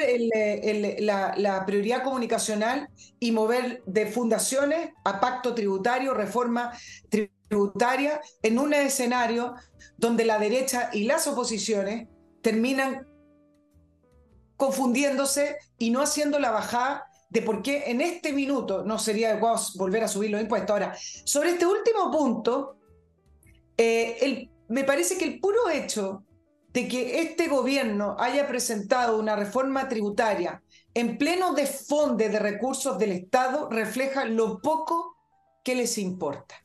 la, 1.00 1.36
la, 1.38 1.65
prioridad 1.67 2.03
comunicacional 2.03 2.89
y 3.19 3.31
mover 3.31 3.84
de 3.86 4.08
fundaciones 4.08 4.89
a 5.03 5.19
pacto 5.19 5.53
tributario, 5.53 6.15
reforma 6.15 6.74
tributaria, 7.10 8.22
en 8.41 8.58
un 8.58 8.74
escenario 8.74 9.53
donde 9.98 10.25
la 10.25 10.39
derecha 10.39 10.89
y 10.93 11.03
las 11.03 11.27
oposiciones 11.27 12.08
terminan 12.41 13.08
confundiéndose 14.59 15.55
y 15.77 15.89
no 15.89 16.01
haciendo 16.01 16.37
la 16.37 16.51
bajada 16.51 17.05
de 17.29 17.41
por 17.41 17.61
qué 17.61 17.85
en 17.87 18.01
este 18.01 18.33
minuto 18.33 18.83
no 18.83 18.99
sería 18.99 19.31
adecuado 19.31 19.57
volver 19.75 20.03
a 20.03 20.09
subir 20.09 20.31
los 20.31 20.41
impuestos. 20.41 20.71
Ahora, 20.71 20.97
sobre 21.23 21.51
este 21.51 21.65
último 21.65 22.11
punto, 22.11 22.75
eh, 23.77 24.49
me 24.67 24.83
parece 24.83 25.17
que 25.17 25.23
el 25.23 25.39
puro 25.39 25.69
hecho 25.69 26.25
de 26.73 26.89
que 26.89 27.21
este 27.21 27.47
gobierno 27.47 28.17
haya 28.19 28.49
presentado 28.49 29.17
una 29.17 29.37
reforma 29.37 29.87
tributaria 29.87 30.61
en 30.93 31.17
pleno 31.17 31.53
desfonde 31.53 32.27
de 32.27 32.39
recursos 32.39 32.99
del 32.99 33.13
Estado 33.13 33.69
refleja 33.69 34.25
lo 34.25 34.59
poco 34.59 35.15
que 35.63 35.73
les 35.73 35.97
importa. 35.97 36.55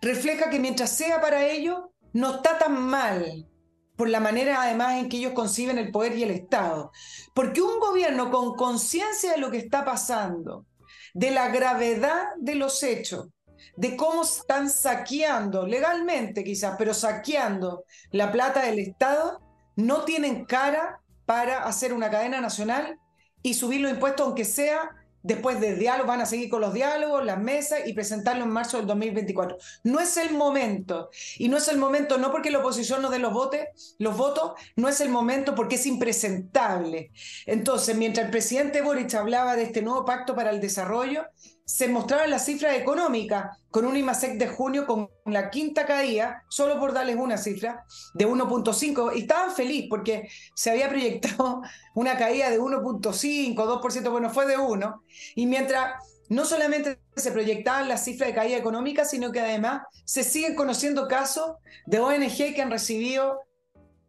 Refleja 0.00 0.50
que 0.50 0.60
mientras 0.60 0.90
sea 0.90 1.20
para 1.20 1.46
ellos, 1.46 1.80
no 2.12 2.36
está 2.36 2.58
tan 2.58 2.80
mal 2.80 3.48
por 3.96 4.08
la 4.08 4.20
manera 4.20 4.62
además 4.62 4.94
en 4.94 5.08
que 5.08 5.18
ellos 5.18 5.32
conciben 5.32 5.78
el 5.78 5.90
poder 5.90 6.16
y 6.16 6.24
el 6.24 6.30
Estado. 6.30 6.90
Porque 7.34 7.60
un 7.60 7.80
gobierno 7.80 8.30
con 8.30 8.54
conciencia 8.54 9.32
de 9.32 9.38
lo 9.38 9.50
que 9.50 9.58
está 9.58 9.84
pasando, 9.84 10.66
de 11.12 11.32
la 11.32 11.48
gravedad 11.48 12.28
de 12.38 12.54
los 12.54 12.82
hechos, 12.82 13.28
de 13.76 13.96
cómo 13.96 14.22
están 14.22 14.70
saqueando, 14.70 15.66
legalmente 15.66 16.44
quizás, 16.44 16.76
pero 16.78 16.94
saqueando 16.94 17.84
la 18.12 18.30
plata 18.30 18.62
del 18.62 18.78
Estado, 18.78 19.40
no 19.76 20.04
tienen 20.04 20.44
cara 20.44 21.00
para 21.26 21.64
hacer 21.64 21.92
una 21.92 22.10
cadena 22.10 22.40
nacional 22.40 22.98
y 23.42 23.54
subir 23.54 23.80
los 23.80 23.90
impuestos, 23.90 24.26
aunque 24.26 24.44
sea 24.44 24.90
después 25.24 25.58
de 25.58 25.74
diálogo, 25.74 26.06
van 26.06 26.20
a 26.20 26.26
seguir 26.26 26.48
con 26.50 26.60
los 26.60 26.72
diálogos, 26.72 27.24
las 27.24 27.40
mesas 27.40 27.80
y 27.86 27.94
presentarlo 27.94 28.44
en 28.44 28.50
marzo 28.50 28.76
del 28.76 28.86
2024. 28.86 29.56
No 29.82 29.98
es 29.98 30.16
el 30.18 30.32
momento. 30.34 31.10
Y 31.38 31.48
no 31.48 31.56
es 31.56 31.66
el 31.68 31.78
momento 31.78 32.18
no 32.18 32.30
porque 32.30 32.50
la 32.50 32.58
oposición 32.58 33.02
no 33.02 33.10
dé 33.10 33.18
los, 33.18 33.32
votos, 33.32 33.96
los 33.98 34.16
votos, 34.16 34.52
no 34.76 34.88
es 34.88 35.00
el 35.00 35.08
momento 35.08 35.54
porque 35.54 35.76
es 35.76 35.86
impresentable. 35.86 37.10
Entonces, 37.46 37.96
mientras 37.96 38.26
el 38.26 38.30
presidente 38.30 38.82
Boric 38.82 39.14
hablaba 39.14 39.56
de 39.56 39.64
este 39.64 39.82
nuevo 39.82 40.04
pacto 40.04 40.36
para 40.36 40.50
el 40.50 40.60
desarrollo, 40.60 41.24
se 41.64 41.88
mostraban 41.88 42.30
las 42.30 42.44
cifras 42.44 42.76
económicas 42.76 43.58
con 43.70 43.86
un 43.86 43.96
IMASEC 43.96 44.38
de 44.38 44.48
junio 44.48 44.86
con 44.86 45.08
la 45.24 45.50
quinta 45.50 45.86
caída, 45.86 46.44
solo 46.48 46.78
por 46.78 46.92
darles 46.92 47.16
una 47.16 47.38
cifra, 47.38 47.84
de 48.14 48.26
1.5, 48.26 49.12
y 49.14 49.20
estaban 49.20 49.50
felices 49.50 49.86
porque 49.88 50.28
se 50.54 50.70
había 50.70 50.88
proyectado 50.88 51.62
una 51.94 52.16
caída 52.16 52.50
de 52.50 52.60
1.5, 52.60 53.54
2%, 53.54 54.10
bueno, 54.10 54.30
fue 54.30 54.46
de 54.46 54.58
1, 54.58 55.02
y 55.36 55.46
mientras 55.46 55.94
no 56.28 56.44
solamente 56.44 57.00
se 57.16 57.32
proyectaban 57.32 57.88
las 57.88 58.04
cifras 58.04 58.28
de 58.28 58.34
caída 58.34 58.56
económica, 58.56 59.04
sino 59.04 59.32
que 59.32 59.40
además 59.40 59.82
se 60.04 60.22
siguen 60.22 60.54
conociendo 60.54 61.08
casos 61.08 61.56
de 61.86 62.00
ONG 62.00 62.54
que 62.54 62.62
han 62.62 62.70
recibido 62.70 63.40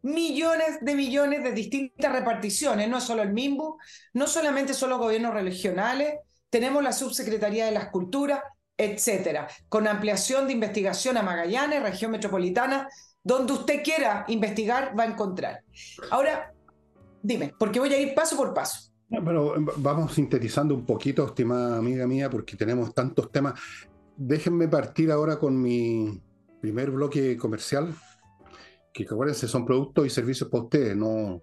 millones 0.02 0.78
de 0.80 0.94
millones 0.94 1.42
de 1.42 1.52
distintas 1.52 2.12
reparticiones, 2.12 2.88
no 2.88 3.00
solo 3.00 3.22
el 3.22 3.32
MIMBU, 3.32 3.76
no 4.14 4.26
solamente 4.26 4.72
son 4.72 4.90
los 4.90 4.98
gobiernos 4.98 5.34
regionales, 5.34 6.14
tenemos 6.50 6.82
la 6.82 6.92
Subsecretaría 6.92 7.66
de 7.66 7.72
las 7.72 7.90
Culturas, 7.90 8.40
etcétera, 8.76 9.48
con 9.68 9.86
ampliación 9.86 10.46
de 10.46 10.52
investigación 10.52 11.16
a 11.16 11.22
Magallanes, 11.22 11.82
región 11.82 12.10
metropolitana, 12.10 12.88
donde 13.22 13.54
usted 13.54 13.82
quiera 13.82 14.24
investigar 14.28 14.98
va 14.98 15.04
a 15.04 15.06
encontrar. 15.06 15.62
Ahora, 16.10 16.52
dime, 17.22 17.52
porque 17.58 17.80
voy 17.80 17.92
a 17.92 17.98
ir 17.98 18.14
paso 18.14 18.36
por 18.36 18.54
paso. 18.54 18.92
pero 19.08 19.54
vamos 19.78 20.14
sintetizando 20.14 20.74
un 20.74 20.84
poquito, 20.84 21.26
estimada 21.26 21.78
amiga 21.78 22.06
mía, 22.06 22.30
porque 22.30 22.56
tenemos 22.56 22.94
tantos 22.94 23.32
temas. 23.32 23.58
Déjenme 24.16 24.68
partir 24.68 25.10
ahora 25.10 25.38
con 25.38 25.60
mi 25.60 26.20
primer 26.60 26.90
bloque 26.90 27.36
comercial, 27.36 27.94
que 28.92 29.04
acuérdense, 29.04 29.48
son 29.48 29.66
productos 29.66 30.06
y 30.06 30.10
servicios 30.10 30.48
para 30.48 30.64
ustedes, 30.64 30.96
no 30.96 31.42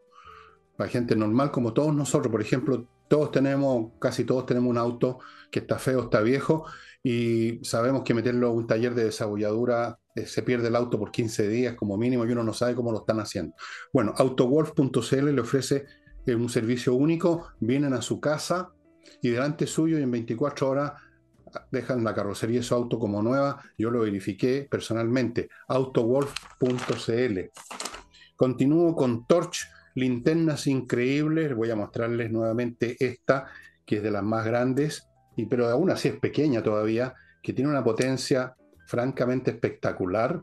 para 0.78 0.90
gente 0.90 1.16
normal 1.16 1.52
como 1.52 1.74
todos 1.74 1.94
nosotros. 1.94 2.32
Por 2.32 2.42
ejemplo, 2.42 2.88
todos 3.08 3.32
tenemos, 3.32 3.92
casi 4.00 4.24
todos 4.24 4.46
tenemos 4.46 4.70
un 4.70 4.78
auto 4.78 5.20
que 5.52 5.60
está 5.60 5.78
feo, 5.78 6.04
está 6.04 6.22
viejo, 6.22 6.66
y 7.04 7.60
sabemos 7.64 8.04
que 8.04 8.14
meterlo 8.14 8.48
a 8.48 8.52
un 8.52 8.66
taller 8.66 8.96
de 8.96 9.06
desabolladura 9.06 10.00
eh, 10.16 10.26
se 10.26 10.44
pierde 10.44 10.68
el 10.68 10.76
auto 10.76 11.00
por 11.00 11.12
15 11.12 11.48
días 11.48 11.76
como 11.76 11.98
mínimo 11.98 12.26
y 12.26 12.32
uno 12.32 12.44
no 12.44 12.54
sabe 12.54 12.76
cómo 12.76 12.92
lo 12.92 13.00
están 13.00 13.20
haciendo. 13.20 13.56
Bueno, 13.92 14.14
autowolf.cl 14.16 15.36
le 15.36 15.42
ofrece 15.42 15.86
eh, 16.26 16.36
un 16.36 16.50
servicio 16.50 16.94
único, 16.94 17.50
vienen 17.60 17.94
a 17.94 18.02
su 18.02 18.20
casa 18.20 18.72
y 19.22 19.30
delante 19.30 19.68
suyo 19.68 20.00
y 20.00 20.04
en 20.04 20.12
24 20.12 20.70
horas 20.70 20.94
ah, 21.54 21.68
dejan 21.72 22.04
la 22.04 22.14
carrocería 22.14 22.60
de 22.60 22.64
su 22.64 22.76
auto 22.76 23.00
como 23.00 23.22
nueva. 23.22 23.62
Yo 23.78 23.90
lo 23.90 24.02
verifiqué 24.02 24.68
personalmente. 24.70 25.50
Autowolf.cl. 25.68 27.40
Continúo 28.36 28.96
con 28.96 29.26
Torch 29.26 29.68
linternas 29.96 30.68
increíbles. 30.68 31.56
Voy 31.56 31.70
a 31.72 31.76
mostrarles 31.76 32.32
nuevamente 32.32 32.96
esta, 33.00 33.48
que 33.86 33.98
es 33.98 34.04
de 34.04 34.12
las 34.12 34.24
más 34.24 34.46
grandes, 34.46 35.08
y, 35.36 35.46
pero 35.46 35.68
aún 35.68 35.90
así 35.90 36.10
es 36.10 36.20
pequeña 36.20 36.64
todavía, 36.64 37.16
que 37.42 37.54
tiene 37.54 37.70
una 37.70 37.84
potencia 37.84 38.56
francamente 38.88 39.52
espectacular. 39.52 40.42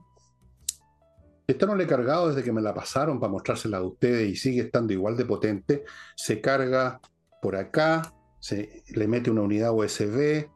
Esta 1.47 1.67
no 1.67 1.75
le 1.75 1.85
he 1.85 1.89
cargado 1.89 2.29
desde 2.29 2.45
que 2.45 2.53
me 2.53 2.63
la 2.63 2.75
pasaron 2.75 3.19
para 3.19 3.33
mostrársela 3.33 3.79
a 3.79 3.83
ustedes 3.83 4.29
y 4.29 4.37
sigue 4.37 4.63
estando 4.63 4.93
igual 4.93 5.17
de 5.17 5.25
potente. 5.25 5.85
Se 6.15 6.41
carga 6.41 7.01
por 7.43 7.57
acá, 7.57 8.15
se 8.39 8.85
le 8.89 9.09
mete 9.09 9.31
una 9.31 9.43
unidad 9.43 9.73
USB, 9.73 10.49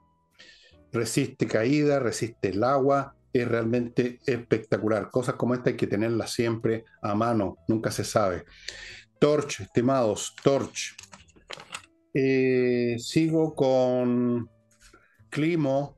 resiste 0.92 1.46
caída, 1.46 1.98
resiste 1.98 2.50
el 2.50 2.62
agua, 2.62 3.16
es 3.34 3.48
realmente 3.48 4.20
espectacular. 4.24 5.10
Cosas 5.10 5.34
como 5.34 5.54
esta 5.54 5.70
hay 5.70 5.76
que 5.76 5.88
tenerlas 5.88 6.32
siempre 6.32 6.84
a 7.02 7.14
mano, 7.16 7.56
nunca 7.66 7.90
se 7.90 8.04
sabe. 8.04 8.44
Torch, 9.18 9.60
estimados, 9.60 10.34
Torch. 10.42 10.94
Eh, 12.14 12.94
sigo 12.98 13.54
con 13.54 14.48
Climo. 15.30 15.96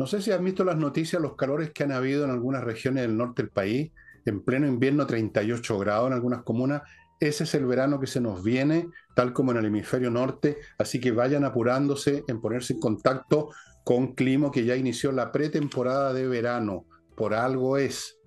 No 0.00 0.06
sé 0.08 0.20
si 0.20 0.32
han 0.32 0.44
visto 0.44 0.64
las 0.64 0.76
noticias, 0.76 1.22
los 1.22 1.36
calores 1.36 1.70
que 1.70 1.84
han 1.84 1.92
habido 1.92 2.24
en 2.24 2.30
algunas 2.30 2.64
regiones 2.64 3.02
del 3.02 3.16
norte 3.16 3.42
del 3.42 3.50
país. 3.50 3.92
En 4.24 4.44
pleno 4.44 4.66
invierno, 4.66 5.06
38 5.06 5.78
grados 5.78 6.08
en 6.08 6.14
algunas 6.14 6.42
comunas. 6.42 6.82
Ese 7.20 7.44
es 7.44 7.54
el 7.54 7.66
verano 7.66 8.00
que 8.00 8.06
se 8.08 8.20
nos 8.20 8.42
viene, 8.42 8.88
tal 9.14 9.32
como 9.32 9.52
en 9.52 9.58
el 9.58 9.66
hemisferio 9.66 10.10
norte. 10.10 10.58
Así 10.76 11.00
que 11.00 11.12
vayan 11.12 11.44
apurándose 11.44 12.24
en 12.26 12.40
ponerse 12.40 12.72
en 12.72 12.80
contacto 12.80 13.50
con 13.88 14.12
Climo, 14.12 14.50
que 14.50 14.66
ya 14.66 14.76
inició 14.76 15.12
la 15.12 15.32
pretemporada 15.32 16.12
de 16.12 16.28
verano. 16.28 16.84
Por 17.16 17.32
algo 17.32 17.78
es. 17.78 18.18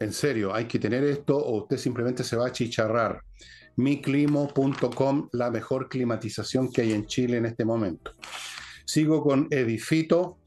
En 0.00 0.12
serio, 0.12 0.52
hay 0.52 0.64
que 0.64 0.80
tener 0.80 1.04
esto 1.04 1.36
o 1.36 1.62
usted 1.62 1.76
simplemente 1.76 2.24
se 2.24 2.34
va 2.34 2.48
a 2.48 2.52
chicharrar. 2.52 3.22
miclimo.com, 3.76 5.28
la 5.30 5.52
mejor 5.52 5.88
climatización 5.88 6.72
que 6.72 6.80
hay 6.80 6.94
en 6.94 7.06
Chile 7.06 7.36
en 7.36 7.46
este 7.46 7.64
momento. 7.64 8.16
Sigo 8.84 9.22
con 9.22 9.46
Edifito, 9.52 10.38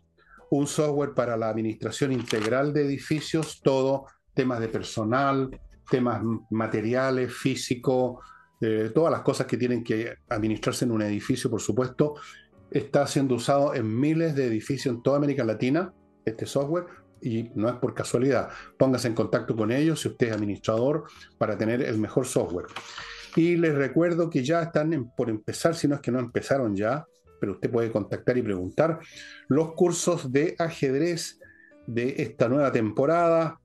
un 0.50 0.68
software 0.68 1.14
para 1.14 1.38
la 1.38 1.48
administración 1.48 2.12
integral 2.12 2.74
de 2.74 2.82
edificios, 2.82 3.62
todo 3.64 4.08
temas 4.34 4.60
de 4.60 4.68
personal, 4.68 5.62
temas 5.90 6.22
materiales, 6.50 7.34
físico, 7.34 8.20
eh, 8.60 8.92
todas 8.94 9.14
las 9.14 9.22
cosas 9.22 9.48
que 9.48 9.56
tienen 9.56 9.82
que 9.82 10.14
administrarse 10.28 10.84
en 10.84 10.92
un 10.92 11.04
edificio, 11.04 11.50
por 11.50 11.62
supuesto, 11.62 12.16
está 12.74 13.06
siendo 13.08 13.36
usado 13.36 13.76
en 13.76 14.00
miles 14.00 14.36
de 14.36 14.48
edificios 14.48 14.96
en 14.96 15.04
toda 15.04 15.18
América 15.18 15.44
Latina, 15.44 15.94
este 16.26 16.46
software, 16.46 16.86
y 17.22 17.52
no 17.56 17.70
es 17.70 17.76
por 17.76 17.94
casualidad. 17.94 18.50
Póngase 18.78 19.08
en 19.08 19.14
contacto 19.14 19.56
con 19.56 19.72
ellos 19.72 20.02
si 20.02 20.10
usted 20.10 20.28
es 20.28 20.34
administrador 20.34 21.06
para 21.38 21.58
tener 21.58 21.82
el 21.82 21.98
mejor 21.98 22.26
software. 22.26 22.66
Y 23.36 23.56
les 23.56 23.74
recuerdo 23.76 24.30
que 24.30 24.44
ya 24.44 24.64
están 24.64 25.12
por 25.16 25.30
empezar, 25.30 25.76
si 25.76 25.88
no 25.88 25.96
es 25.96 26.02
que 26.02 26.12
no 26.12 26.20
empezaron 26.20 26.76
ya, 26.76 27.06
pero 27.40 27.54
usted 27.54 27.72
puede 27.72 27.92
contactar 27.92 28.38
y 28.38 28.42
preguntar, 28.42 29.00
los 29.48 29.74
cursos 29.74 30.32
de 30.32 30.56
ajedrez 30.58 31.40
de 31.88 32.16
esta 32.18 32.48
nueva 32.50 32.72
temporada. 32.72 33.60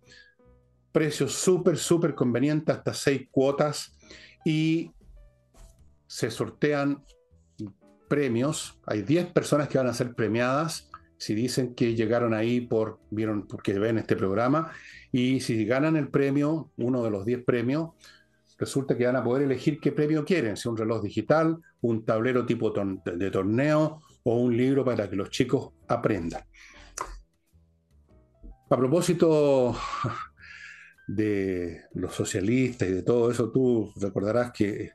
Precios 0.93 1.33
súper, 1.33 1.77
súper 1.77 2.15
convenientes, 2.15 2.77
hasta 2.77 2.93
seis 2.95 3.29
cuotas. 3.31 3.97
Y 4.45 4.93
se 6.07 6.31
sortean 6.31 7.05
premios. 8.09 8.79
Hay 8.87 9.03
10 9.03 9.27
personas 9.33 9.69
que 9.69 9.79
van 9.79 9.87
a 9.87 9.95
ser 9.95 10.15
premiadas 10.15 10.89
si 11.19 11.35
dicen 11.35 11.75
que 11.75 11.95
llegaron 11.95 12.33
ahí 12.33 12.61
por 12.61 13.01
vieron 13.11 13.47
porque 13.47 13.79
ven 13.79 13.99
este 13.99 14.17
programa 14.17 14.71
y 15.11 15.41
si 15.41 15.65
ganan 15.65 15.97
el 15.97 16.09
premio, 16.09 16.71
uno 16.77 17.03
de 17.03 17.11
los 17.11 17.25
10 17.25 17.45
premios, 17.45 17.91
resulta 18.59 18.97
que 18.97 19.07
van 19.07 19.17
a 19.17 19.25
poder 19.25 19.45
elegir 19.45 19.81
qué 19.81 19.93
premio 19.93 20.25
quieren, 20.25 20.57
si 20.57 20.69
un 20.69 20.77
reloj 20.77 21.03
digital, 21.03 21.59
un 21.81 22.05
tablero 22.05 22.47
tipo 22.47 22.71
de 22.71 23.31
torneo 23.31 24.01
o 24.25 24.37
un 24.37 24.57
libro 24.57 24.85
para 24.85 25.09
que 25.09 25.17
los 25.17 25.31
chicos 25.31 25.71
aprendan. 25.89 26.43
A 28.71 28.77
propósito 28.77 29.75
de 31.09 31.85
los 31.95 32.15
socialistas 32.15 32.89
y 32.89 32.93
de 32.93 33.03
todo 33.03 33.31
eso, 33.31 33.51
tú 33.51 33.93
recordarás 33.97 34.53
que 34.53 34.91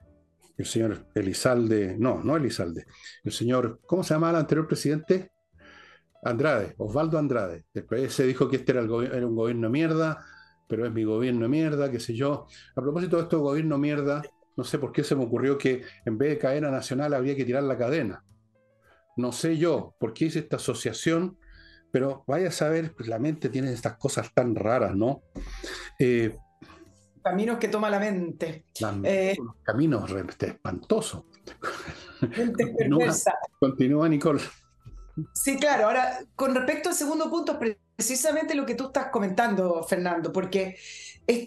el 0.63 0.69
señor 0.69 1.07
Elizalde, 1.13 1.95
no, 1.99 2.23
no 2.23 2.37
Elizalde, 2.37 2.85
el 3.23 3.31
señor, 3.31 3.81
¿cómo 3.85 4.03
se 4.03 4.13
llamaba 4.13 4.37
el 4.37 4.43
anterior 4.43 4.67
presidente? 4.67 5.31
Andrade, 6.23 6.73
Osvaldo 6.77 7.17
Andrade. 7.17 7.65
Después 7.73 8.13
se 8.13 8.25
dijo 8.25 8.49
que 8.49 8.55
este 8.55 8.71
era, 8.71 8.81
era 8.81 9.27
un 9.27 9.35
gobierno 9.35 9.69
mierda, 9.69 10.25
pero 10.67 10.85
es 10.85 10.93
mi 10.93 11.03
gobierno 11.03 11.49
mierda, 11.49 11.91
qué 11.91 11.99
sé 11.99 12.15
yo. 12.15 12.47
A 12.75 12.81
propósito 12.81 13.17
de 13.17 13.23
esto 13.23 13.41
gobierno 13.41 13.77
mierda, 13.77 14.21
no 14.55 14.63
sé 14.63 14.79
por 14.79 14.93
qué 14.93 15.03
se 15.03 15.15
me 15.15 15.25
ocurrió 15.25 15.57
que 15.57 15.83
en 16.05 16.17
vez 16.17 16.29
de 16.29 16.37
cadena 16.37 16.71
nacional 16.71 17.13
había 17.13 17.35
que 17.35 17.43
tirar 17.43 17.63
la 17.63 17.77
cadena. 17.77 18.23
No 19.17 19.33
sé 19.33 19.57
yo 19.57 19.95
por 19.99 20.13
qué 20.13 20.25
hice 20.25 20.39
esta 20.39 20.55
asociación, 20.55 21.37
pero 21.91 22.23
vaya 22.25 22.47
a 22.47 22.51
saber, 22.51 22.93
pues 22.95 23.09
la 23.09 23.19
mente 23.19 23.49
tiene 23.49 23.73
estas 23.73 23.97
cosas 23.97 24.33
tan 24.33 24.55
raras, 24.55 24.95
¿no? 24.95 25.23
Eh, 25.99 26.37
caminos 27.23 27.57
que 27.57 27.67
toma 27.69 27.89
la 27.89 27.99
mente. 27.99 28.65
Eh, 29.03 29.35
caminos 29.63 30.11
espantosos. 30.47 31.23
continúa, 32.19 33.13
continúa, 33.59 34.09
Nicole. 34.09 34.41
Sí, 35.33 35.57
claro. 35.57 35.85
Ahora, 35.85 36.19
con 36.35 36.55
respecto 36.55 36.89
al 36.89 36.95
segundo 36.95 37.29
punto, 37.29 37.59
precisamente 37.95 38.55
lo 38.55 38.65
que 38.65 38.75
tú 38.75 38.87
estás 38.87 39.07
comentando, 39.11 39.83
Fernando, 39.83 40.31
porque 40.31 40.77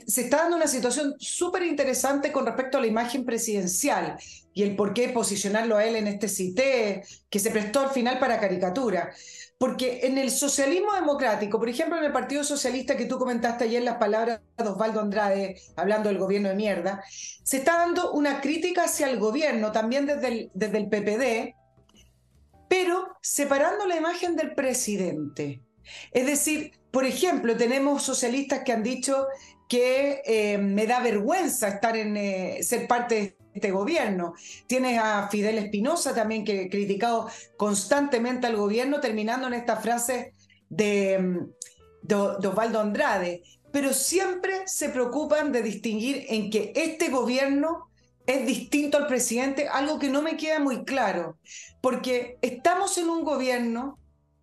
se 0.06 0.22
está 0.22 0.38
dando 0.38 0.56
una 0.56 0.68
situación 0.68 1.14
súper 1.18 1.62
interesante 1.64 2.32
con 2.32 2.46
respecto 2.46 2.78
a 2.78 2.80
la 2.80 2.86
imagen 2.86 3.24
presidencial 3.24 4.16
y 4.54 4.62
el 4.62 4.74
por 4.74 4.94
qué 4.94 5.10
posicionarlo 5.10 5.76
a 5.76 5.84
él 5.84 5.96
en 5.96 6.06
este 6.06 6.28
CITE, 6.28 7.02
que 7.28 7.38
se 7.38 7.50
prestó 7.50 7.80
al 7.80 7.90
final 7.90 8.18
para 8.18 8.40
caricatura. 8.40 9.12
Porque 9.58 10.00
en 10.06 10.18
el 10.18 10.30
socialismo 10.30 10.92
democrático, 10.94 11.58
por 11.58 11.68
ejemplo, 11.68 11.98
en 11.98 12.04
el 12.04 12.12
Partido 12.12 12.44
Socialista 12.44 12.96
que 12.96 13.06
tú 13.06 13.18
comentaste 13.18 13.64
ayer 13.64 13.82
las 13.82 13.96
palabras 13.96 14.40
de 14.56 14.68
Osvaldo 14.68 15.00
Andrade 15.00 15.60
hablando 15.76 16.08
del 16.08 16.18
gobierno 16.18 16.48
de 16.48 16.54
mierda, 16.54 17.02
se 17.42 17.58
está 17.58 17.78
dando 17.78 18.12
una 18.12 18.40
crítica 18.40 18.84
hacia 18.84 19.08
el 19.10 19.18
gobierno 19.18 19.72
también 19.72 20.06
desde 20.06 20.28
el, 20.28 20.50
desde 20.54 20.78
el 20.78 20.88
PPD, 20.88 21.54
pero 22.68 23.16
separando 23.22 23.86
la 23.86 23.96
imagen 23.96 24.36
del 24.36 24.54
presidente. 24.54 25.62
Es 26.12 26.26
decir, 26.26 26.72
por 26.90 27.04
ejemplo, 27.04 27.56
tenemos 27.56 28.02
socialistas 28.02 28.62
que 28.64 28.72
han 28.72 28.82
dicho 28.82 29.26
que 29.68 30.22
eh, 30.24 30.58
me 30.58 30.86
da 30.86 31.00
vergüenza 31.00 31.68
estar 31.68 31.96
en 31.96 32.16
eh, 32.16 32.62
ser 32.62 32.86
parte 32.86 33.14
de 33.14 33.36
este 33.54 33.70
gobierno. 33.70 34.34
Tienes 34.66 34.98
a 34.98 35.28
Fidel 35.28 35.58
Espinosa 35.58 36.14
también 36.14 36.44
que 36.44 36.66
ha 36.66 36.68
criticado 36.68 37.28
constantemente 37.56 38.46
al 38.46 38.56
gobierno, 38.56 39.00
terminando 39.00 39.46
en 39.46 39.54
esta 39.54 39.76
frase 39.76 40.32
de, 40.68 41.18
mm, 41.18 41.50
de 42.02 42.48
Osvaldo 42.48 42.80
Andrade. 42.80 43.42
Pero 43.72 43.92
siempre 43.92 44.62
se 44.66 44.88
preocupan 44.88 45.52
de 45.52 45.62
distinguir 45.62 46.24
en 46.28 46.50
que 46.50 46.72
este 46.74 47.08
gobierno 47.08 47.90
es 48.26 48.46
distinto 48.46 48.98
al 48.98 49.06
presidente, 49.06 49.68
algo 49.68 49.98
que 49.98 50.08
no 50.08 50.22
me 50.22 50.36
queda 50.36 50.58
muy 50.58 50.84
claro, 50.84 51.38
porque 51.80 52.38
estamos 52.42 52.98
en 52.98 53.08
un 53.08 53.24
gobierno 53.24 53.98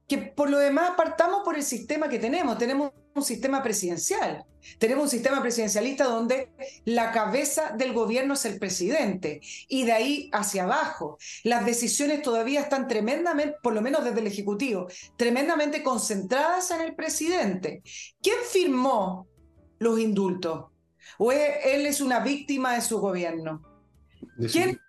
que 0.07 0.17
por 0.17 0.49
lo 0.49 0.57
demás 0.57 0.91
partamos 0.97 1.41
por 1.43 1.55
el 1.55 1.63
sistema 1.63 2.09
que 2.09 2.19
tenemos. 2.19 2.57
Tenemos 2.57 2.91
un 3.15 3.23
sistema 3.23 3.61
presidencial. 3.63 4.45
Tenemos 4.79 5.05
un 5.05 5.09
sistema 5.09 5.41
presidencialista 5.41 6.05
donde 6.05 6.49
la 6.85 7.11
cabeza 7.11 7.71
del 7.71 7.93
gobierno 7.93 8.33
es 8.33 8.45
el 8.45 8.59
presidente 8.59 9.41
y 9.67 9.85
de 9.85 9.91
ahí 9.91 10.29
hacia 10.31 10.63
abajo. 10.63 11.17
Las 11.43 11.65
decisiones 11.65 12.21
todavía 12.21 12.61
están 12.61 12.87
tremendamente, 12.87 13.57
por 13.61 13.73
lo 13.73 13.81
menos 13.81 14.03
desde 14.03 14.21
el 14.21 14.27
Ejecutivo, 14.27 14.87
tremendamente 15.17 15.83
concentradas 15.83 16.71
en 16.71 16.81
el 16.81 16.95
presidente. 16.95 17.81
¿Quién 18.21 18.37
firmó 18.49 19.27
los 19.79 19.99
indultos? 19.99 20.65
¿O 21.17 21.31
él 21.31 21.85
es 21.85 22.01
una 22.01 22.19
víctima 22.19 22.75
de 22.75 22.81
su 22.81 22.99
gobierno? 22.99 23.72
¿Quién 24.51 24.79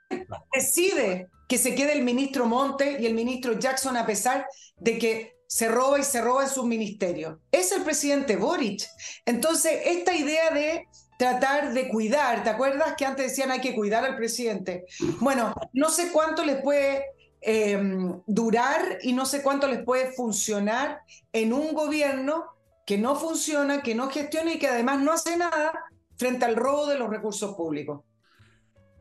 decide 0.55 1.29
que 1.49 1.59
se 1.59 1.75
quede 1.75 1.93
el 1.93 2.03
ministro 2.03 2.47
Monte 2.47 2.99
y 3.01 3.07
el 3.07 3.15
ministro 3.15 3.59
Jackson 3.59 3.97
a 3.97 4.07
pesar 4.07 4.47
de 4.77 4.99
que 4.99 5.35
se 5.47 5.69
roba 5.69 5.99
y 5.99 6.03
se 6.03 6.21
roba 6.21 6.43
en 6.43 6.49
sus 6.49 6.65
ministerios. 6.65 7.39
Es 7.53 7.71
el 7.71 7.83
presidente 7.83 8.37
Boric. 8.37 8.89
Entonces, 9.25 9.73
esta 9.85 10.13
idea 10.15 10.51
de 10.51 10.89
tratar 11.17 11.73
de 11.73 11.89
cuidar, 11.89 12.43
¿te 12.43 12.51
acuerdas 12.51 12.95
que 12.97 13.07
antes 13.07 13.27
decían 13.31 13.53
hay 13.53 13.61
que 13.61 13.75
cuidar 13.75 14.05
al 14.05 14.17
presidente? 14.17 14.85
Bueno, 15.21 15.55
no 15.73 15.91
sé 15.91 16.11
cuánto 16.11 16.45
les 16.45 16.61
puede 16.61 17.05
em, 17.41 18.21
durar 18.27 18.99
y 19.03 19.13
no 19.13 19.27
sé 19.27 19.43
cuánto 19.43 19.69
les 19.69 19.85
puede 19.85 20.13
funcionar 20.13 21.03
en 21.33 21.53
un 21.53 21.73
gobierno 21.73 22.47
que 22.85 22.99
no 22.99 23.15
funciona, 23.15 23.83
que 23.83 23.95
no 23.95 24.11
gestiona 24.11 24.55
y 24.55 24.59
que 24.59 24.67
además 24.67 25.03
no 25.03 25.13
hace 25.13 25.37
nada 25.37 25.73
frente 26.17 26.45
al 26.45 26.57
robo 26.57 26.87
de 26.87 26.99
los 26.99 27.09
recursos 27.09 27.55
públicos. 27.55 28.03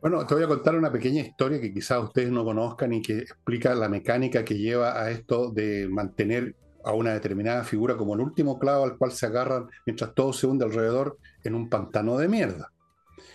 Bueno, 0.03 0.27
te 0.27 0.33
voy 0.33 0.43
a 0.43 0.47
contar 0.47 0.75
una 0.75 0.91
pequeña 0.91 1.21
historia 1.21 1.61
que 1.61 1.73
quizás 1.73 2.03
ustedes 2.03 2.29
no 2.29 2.43
conozcan 2.43 2.91
y 2.91 3.01
que 3.01 3.19
explica 3.19 3.73
la 3.73 3.87
mecánica 3.87 4.43
que 4.43 4.57
lleva 4.57 5.01
a 5.01 5.09
esto 5.09 5.49
de 5.49 5.87
mantener 5.87 6.57
a 6.83 6.91
una 6.91 7.13
determinada 7.13 7.63
figura 7.63 7.95
como 7.95 8.13
el 8.13 8.19
último 8.19 8.59
clavo 8.59 8.83
al 8.83 8.97
cual 8.97 9.13
se 9.13 9.27
agarran 9.27 9.69
mientras 9.85 10.13
todo 10.13 10.33
se 10.33 10.45
hunde 10.45 10.65
alrededor 10.65 11.17
en 11.45 11.55
un 11.55 11.69
pantano 11.69 12.17
de 12.17 12.27
mierda. 12.27 12.73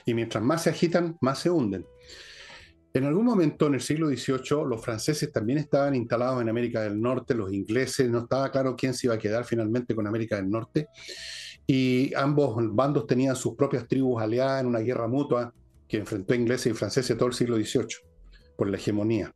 Y 0.05 0.13
mientras 0.13 0.45
más 0.45 0.65
se 0.65 0.69
agitan, 0.69 1.17
más 1.23 1.39
se 1.39 1.49
hunden. 1.49 1.87
En 2.93 3.05
algún 3.05 3.25
momento 3.25 3.69
en 3.69 3.73
el 3.77 3.81
siglo 3.81 4.09
XVIII 4.09 4.67
los 4.69 4.85
franceses 4.85 5.33
también 5.33 5.61
estaban 5.61 5.95
instalados 5.95 6.43
en 6.43 6.51
América 6.51 6.83
del 6.83 7.01
Norte, 7.01 7.35
los 7.35 7.51
ingleses, 7.51 8.11
no 8.11 8.19
estaba 8.19 8.51
claro 8.51 8.77
quién 8.77 8.93
se 8.93 9.07
iba 9.07 9.15
a 9.15 9.19
quedar 9.19 9.47
finalmente 9.47 9.95
con 9.95 10.07
América 10.07 10.37
del 10.37 10.51
Norte, 10.51 10.89
y 11.67 12.13
ambos 12.13 12.59
bandos 12.75 13.07
tenían 13.07 13.37
sus 13.37 13.57
propias 13.57 13.89
tribus 13.89 14.21
aliadas 14.21 14.61
en 14.61 14.67
una 14.67 14.81
guerra 14.81 15.09
mutua 15.09 15.51
que 15.89 15.97
enfrentó 15.97 16.35
ingleses 16.35 16.73
y 16.73 16.77
franceses 16.77 17.17
todo 17.17 17.29
el 17.29 17.35
siglo 17.35 17.57
XVIII 17.57 17.87
por 18.57 18.69
la 18.69 18.77
hegemonía. 18.77 19.35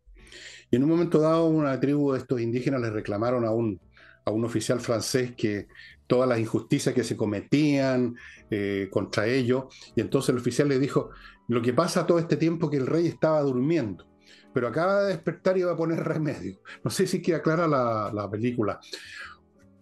Y 0.70 0.76
en 0.76 0.84
un 0.84 0.90
momento 0.90 1.18
dado, 1.20 1.46
una 1.46 1.78
tribu 1.78 2.12
de 2.12 2.18
estos 2.18 2.40
indígenas 2.40 2.80
le 2.80 2.90
reclamaron 2.90 3.44
a 3.44 3.50
un, 3.50 3.80
a 4.24 4.30
un 4.30 4.44
oficial 4.44 4.80
francés 4.80 5.34
que 5.36 5.68
todas 6.06 6.28
las 6.28 6.38
injusticias 6.38 6.94
que 6.94 7.04
se 7.04 7.16
cometían 7.16 8.16
eh, 8.50 8.88
contra 8.90 9.26
ellos, 9.26 9.64
y 9.94 10.00
entonces 10.00 10.30
el 10.30 10.38
oficial 10.38 10.68
le 10.68 10.78
dijo, 10.78 11.10
lo 11.48 11.62
que 11.62 11.72
pasa 11.72 12.06
todo 12.06 12.18
este 12.18 12.36
tiempo 12.36 12.70
que 12.70 12.76
el 12.76 12.86
rey 12.86 13.06
estaba 13.06 13.40
durmiendo, 13.42 14.06
pero 14.54 14.68
acaba 14.68 15.02
de 15.02 15.08
despertar 15.08 15.56
y 15.56 15.62
va 15.62 15.72
a 15.72 15.76
poner 15.76 16.02
remedio. 16.02 16.60
No 16.84 16.90
sé 16.90 17.06
si 17.06 17.22
queda 17.22 17.42
clara 17.42 17.66
la, 17.66 18.10
la 18.12 18.30
película. 18.30 18.80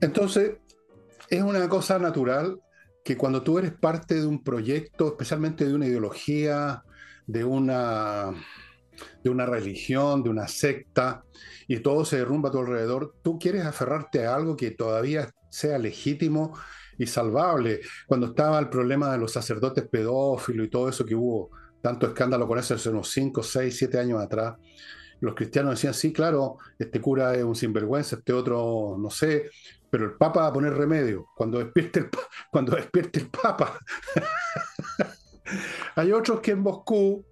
Entonces, 0.00 0.58
es 1.28 1.42
una 1.42 1.68
cosa 1.68 1.98
natural 1.98 2.60
que 3.10 3.16
cuando 3.16 3.42
tú 3.42 3.58
eres 3.58 3.72
parte 3.72 4.14
de 4.14 4.24
un 4.24 4.40
proyecto, 4.44 5.08
especialmente 5.08 5.66
de 5.66 5.74
una 5.74 5.88
ideología, 5.88 6.84
de 7.26 7.42
una, 7.42 8.32
de 9.24 9.30
una 9.30 9.46
religión, 9.46 10.22
de 10.22 10.30
una 10.30 10.46
secta, 10.46 11.24
y 11.66 11.80
todo 11.80 12.04
se 12.04 12.18
derrumba 12.18 12.50
a 12.50 12.52
tu 12.52 12.60
alrededor, 12.60 13.16
tú 13.20 13.36
quieres 13.36 13.64
aferrarte 13.64 14.26
a 14.26 14.36
algo 14.36 14.56
que 14.56 14.70
todavía 14.70 15.28
sea 15.48 15.76
legítimo 15.80 16.56
y 16.98 17.08
salvable. 17.08 17.80
Cuando 18.06 18.28
estaba 18.28 18.60
el 18.60 18.68
problema 18.68 19.10
de 19.10 19.18
los 19.18 19.32
sacerdotes 19.32 19.88
pedófilos 19.88 20.68
y 20.68 20.70
todo 20.70 20.88
eso 20.88 21.04
que 21.04 21.16
hubo 21.16 21.50
tanto 21.82 22.06
escándalo 22.06 22.46
con 22.46 22.60
eso 22.60 22.74
hace 22.74 22.90
unos 22.90 23.10
5, 23.10 23.42
6, 23.42 23.76
7 23.76 23.98
años 23.98 24.22
atrás, 24.22 24.54
los 25.18 25.34
cristianos 25.34 25.72
decían, 25.72 25.94
sí, 25.94 26.12
claro, 26.12 26.58
este 26.78 27.00
cura 27.00 27.34
es 27.34 27.42
un 27.42 27.56
sinvergüenza, 27.56 28.14
este 28.18 28.32
otro, 28.32 28.96
no 29.00 29.10
sé, 29.10 29.50
pero 29.90 30.04
el 30.04 30.12
Papa 30.12 30.42
va 30.42 30.46
a 30.48 30.52
poner 30.52 30.74
remedio 30.74 31.26
cuando 31.34 31.58
despierte 31.58 32.00
el, 32.00 32.08
cuando 32.50 32.76
despierte 32.76 33.20
el 33.20 33.28
Papa. 33.28 33.78
Hay 35.96 36.12
otros 36.12 36.40
que 36.40 36.52
en 36.52 36.60
Moscú, 36.60 37.24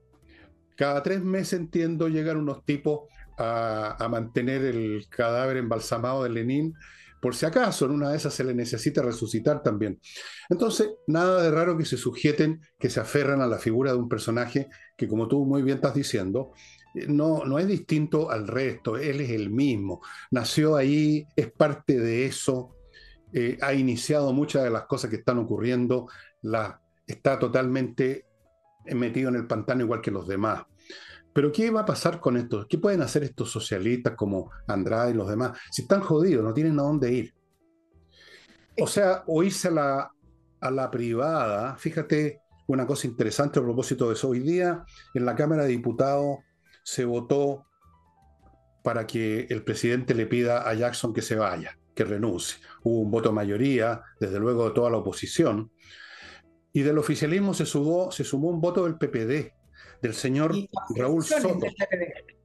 cada 0.76 1.02
tres 1.02 1.22
meses 1.22 1.60
entiendo, 1.60 2.08
llegan 2.08 2.36
unos 2.36 2.64
tipos 2.64 3.08
a, 3.38 3.96
a, 4.02 4.08
mantener 4.08 4.62
el 4.62 5.06
cadáver 5.08 5.58
embalsamado 5.58 6.24
de 6.24 6.30
Lenin, 6.30 6.74
por 7.20 7.34
si 7.34 7.46
acaso 7.46 7.84
en 7.84 7.92
una 7.92 8.10
de 8.10 8.16
esas 8.16 8.34
se 8.34 8.44
le 8.44 8.54
necesita 8.54 9.02
resucitar 9.02 9.62
también. 9.62 10.00
Entonces, 10.48 10.90
nada 11.06 11.42
de 11.42 11.50
raro 11.50 11.76
que 11.76 11.84
se 11.84 11.96
sujeten, 11.96 12.60
que 12.78 12.90
se 12.90 13.00
aferran 13.00 13.40
a 13.40 13.46
la 13.46 13.58
figura 13.58 13.92
de 13.92 13.98
un 13.98 14.08
personaje 14.08 14.68
que, 14.96 15.08
como 15.08 15.28
tú 15.28 15.44
muy 15.44 15.62
bien 15.62 15.76
estás 15.78 15.94
diciendo, 15.94 16.52
no, 16.94 17.44
no 17.44 17.58
es 17.58 17.66
distinto 17.66 18.30
al 18.30 18.46
resto, 18.46 18.96
él 18.96 19.20
es 19.20 19.30
el 19.30 19.50
mismo. 19.50 20.00
Nació 20.30 20.76
ahí, 20.76 21.26
es 21.36 21.50
parte 21.50 21.98
de 21.98 22.26
eso, 22.26 22.76
eh, 23.32 23.58
ha 23.60 23.74
iniciado 23.74 24.32
muchas 24.32 24.64
de 24.64 24.70
las 24.70 24.84
cosas 24.84 25.10
que 25.10 25.16
están 25.16 25.38
ocurriendo, 25.38 26.08
la, 26.42 26.80
está 27.06 27.38
totalmente 27.38 28.26
metido 28.86 29.28
en 29.28 29.36
el 29.36 29.46
pantano 29.46 29.82
igual 29.82 30.00
que 30.00 30.10
los 30.10 30.26
demás. 30.26 30.62
Pero 31.32 31.52
¿qué 31.52 31.70
va 31.70 31.80
a 31.80 31.86
pasar 31.86 32.20
con 32.20 32.36
esto? 32.36 32.66
¿Qué 32.68 32.78
pueden 32.78 33.02
hacer 33.02 33.22
estos 33.22 33.50
socialistas 33.50 34.14
como 34.14 34.50
Andrade 34.66 35.12
y 35.12 35.14
los 35.14 35.28
demás? 35.28 35.58
Si 35.70 35.82
están 35.82 36.00
jodidos, 36.00 36.42
no 36.42 36.54
tienen 36.54 36.78
a 36.80 36.82
dónde 36.82 37.12
ir. 37.12 37.34
O 38.80 38.86
sea, 38.86 39.24
o 39.26 39.42
irse 39.42 39.68
a 39.68 39.72
la, 39.72 40.12
a 40.60 40.70
la 40.70 40.90
privada, 40.90 41.76
fíjate 41.76 42.40
una 42.66 42.86
cosa 42.86 43.06
interesante 43.06 43.58
a 43.58 43.62
propósito 43.62 44.08
de 44.08 44.14
eso. 44.14 44.28
Hoy 44.28 44.40
día 44.40 44.84
en 45.14 45.24
la 45.24 45.34
Cámara 45.34 45.62
de 45.62 45.68
Diputados 45.68 46.38
se 46.88 47.04
votó 47.04 47.66
para 48.82 49.06
que 49.06 49.46
el 49.50 49.62
presidente 49.62 50.14
le 50.14 50.24
pida 50.24 50.66
a 50.66 50.72
Jackson 50.72 51.12
que 51.12 51.20
se 51.20 51.36
vaya, 51.36 51.78
que 51.94 52.02
renuncie. 52.02 52.58
Hubo 52.82 53.00
un 53.00 53.10
voto 53.10 53.30
mayoría, 53.30 54.00
desde 54.18 54.38
luego 54.38 54.66
de 54.66 54.74
toda 54.74 54.88
la 54.88 54.96
oposición, 54.96 55.70
y 56.72 56.80
del 56.80 56.96
oficialismo 56.96 57.52
se, 57.52 57.66
sumó, 57.66 58.10
se 58.10 58.24
sumó 58.24 58.48
un 58.48 58.62
voto 58.62 58.84
del 58.84 58.96
PPD, 58.96 59.52
del 60.00 60.14
señor 60.14 60.54
Raúl 60.96 61.22
Soto. 61.22 61.58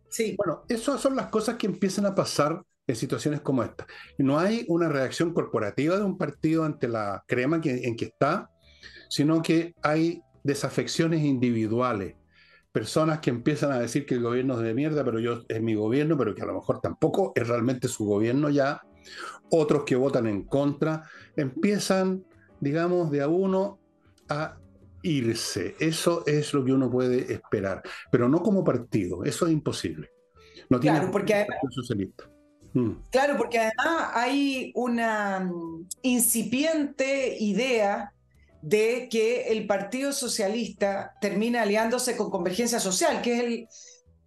Sí. 0.09 0.35
Bueno, 0.37 0.65
esas 0.67 0.99
son 0.99 1.15
las 1.15 1.27
cosas 1.27 1.55
que 1.55 1.67
empiezan 1.67 2.05
a 2.05 2.13
pasar 2.13 2.61
en 2.85 2.95
situaciones 2.97 3.39
como 3.39 3.63
esta. 3.63 3.87
No 4.17 4.39
hay 4.39 4.65
una 4.67 4.89
reacción 4.89 5.33
corporativa 5.33 5.95
de 5.95 6.03
un 6.03 6.17
partido 6.17 6.65
ante 6.65 6.89
la 6.89 7.23
crema 7.27 7.61
en 7.63 7.95
que 7.95 8.05
está, 8.05 8.49
sino 9.09 9.41
que 9.41 9.73
hay 9.81 10.21
desafecciones 10.43 11.23
individuales. 11.23 12.15
Personas 12.73 13.19
que 13.19 13.29
empiezan 13.29 13.71
a 13.71 13.79
decir 13.79 14.05
que 14.05 14.15
el 14.15 14.21
gobierno 14.21 14.55
es 14.55 14.61
de 14.61 14.73
mierda, 14.73 15.05
pero 15.05 15.19
yo 15.19 15.43
es 15.47 15.61
mi 15.61 15.75
gobierno, 15.75 16.17
pero 16.17 16.35
que 16.35 16.41
a 16.41 16.45
lo 16.45 16.55
mejor 16.55 16.81
tampoco 16.81 17.31
es 17.35 17.47
realmente 17.47 17.87
su 17.87 18.05
gobierno 18.05 18.49
ya. 18.49 18.81
Otros 19.49 19.83
que 19.83 19.95
votan 19.95 20.27
en 20.27 20.43
contra, 20.43 21.03
empiezan, 21.37 22.25
digamos, 22.59 23.11
de 23.11 23.21
a 23.21 23.29
uno 23.29 23.79
a 24.27 24.57
irse. 25.03 25.75
Eso 25.79 26.23
es 26.25 26.53
lo 26.53 26.65
que 26.65 26.73
uno 26.73 26.89
puede 26.89 27.31
esperar, 27.31 27.83
pero 28.11 28.27
no 28.27 28.41
como 28.41 28.63
partido, 28.63 29.23
eso 29.23 29.45
es 29.45 29.53
imposible. 29.53 30.09
No 30.69 30.79
tiene 30.79 30.97
claro, 30.97 31.11
porque 31.11 31.45
socialista. 31.69 32.27
Mm. 32.73 32.91
Claro, 33.11 33.37
porque 33.37 33.59
además 33.59 34.09
hay 34.13 34.71
una 34.75 35.41
mm, 35.41 35.87
incipiente 36.01 37.37
idea 37.39 38.13
de 38.63 39.09
que 39.11 39.49
el 39.49 39.67
Partido 39.67 40.13
Socialista 40.13 41.15
termina 41.19 41.63
aliándose 41.63 42.15
con 42.15 42.31
Convergencia 42.31 42.79
Social, 42.79 43.21
que 43.21 43.33
es 43.33 43.43
el 43.43 43.67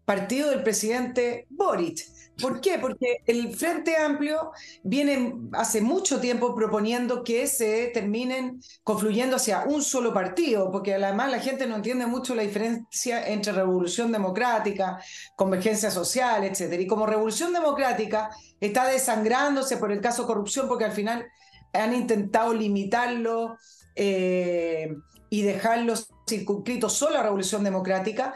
partido 0.05 0.51
del 0.51 0.63
presidente 0.63 1.47
Boric. 1.49 2.05
¿Por 2.41 2.61
qué? 2.61 2.79
Porque 2.79 3.23
el 3.25 3.57
Frente 3.57 3.97
Amplio 3.97 4.53
viene 4.83 5.37
hace 5.53 5.81
mucho 5.81 6.21
tiempo 6.21 6.55
proponiendo 6.55 7.25
que 7.25 7.47
se 7.47 7.87
terminen 7.95 8.61
confluyendo 8.85 9.37
hacia 9.37 9.65
un 9.65 9.83
solo 9.83 10.13
partido, 10.13 10.71
porque 10.71 10.95
además 10.95 11.31
la 11.31 11.41
gente 11.41 11.67
no 11.67 11.77
entiende 11.77 12.05
mucho 12.05 12.35
la 12.35 12.43
diferencia 12.43 13.27
entre 13.27 13.53
revolución 13.53 14.13
democrática, 14.13 15.01
convergencia 15.35 15.91
social, 15.91 16.45
etc. 16.45 16.79
Y 16.79 16.87
como 16.87 17.07
revolución 17.07 17.55
democrática 17.55 18.29
está 18.61 18.87
desangrándose 18.87 19.79
por 19.79 19.91
el 19.91 20.03
caso 20.03 20.27
corrupción, 20.27 20.69
porque 20.69 20.85
al 20.85 20.93
final 20.93 21.25
han 21.73 21.95
intentado 21.95 22.53
limitarlo 22.53 23.57
eh, 23.97 24.95
y 25.31 25.43
dejarlo 25.43 25.95
circunscrito 26.29 26.89
solo 26.89 27.19
a 27.19 27.23
Revolución 27.23 27.65
Democrática, 27.65 28.35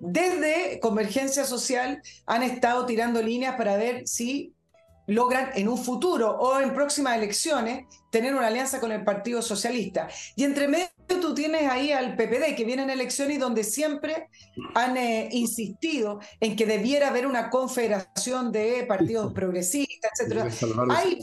desde 0.00 0.80
Convergencia 0.80 1.44
Social 1.44 2.02
han 2.26 2.42
estado 2.42 2.86
tirando 2.86 3.22
líneas 3.22 3.56
para 3.56 3.76
ver 3.76 4.06
si 4.06 4.54
logran 5.06 5.50
en 5.54 5.68
un 5.68 5.78
futuro 5.78 6.30
o 6.30 6.60
en 6.60 6.74
próximas 6.74 7.16
elecciones 7.16 7.86
tener 8.10 8.34
una 8.34 8.46
alianza 8.46 8.80
con 8.80 8.92
el 8.92 9.04
Partido 9.04 9.42
Socialista. 9.42 10.08
Y 10.36 10.44
entre 10.44 10.68
medio 10.68 10.88
tú 11.20 11.34
tienes 11.34 11.70
ahí 11.70 11.92
al 11.92 12.16
PPD, 12.16 12.54
que 12.56 12.64
viene 12.64 12.82
en 12.82 12.90
elecciones 12.90 13.36
y 13.36 13.38
donde 13.38 13.64
siempre 13.64 14.28
han 14.74 14.96
eh, 14.96 15.28
insistido 15.32 16.20
en 16.40 16.56
que 16.56 16.66
debiera 16.66 17.08
haber 17.08 17.26
una 17.26 17.50
confederación 17.50 18.52
de 18.52 18.84
partidos 18.86 19.32
progresistas, 19.32 20.10
etc. 20.20 20.52
Hay 20.90 21.18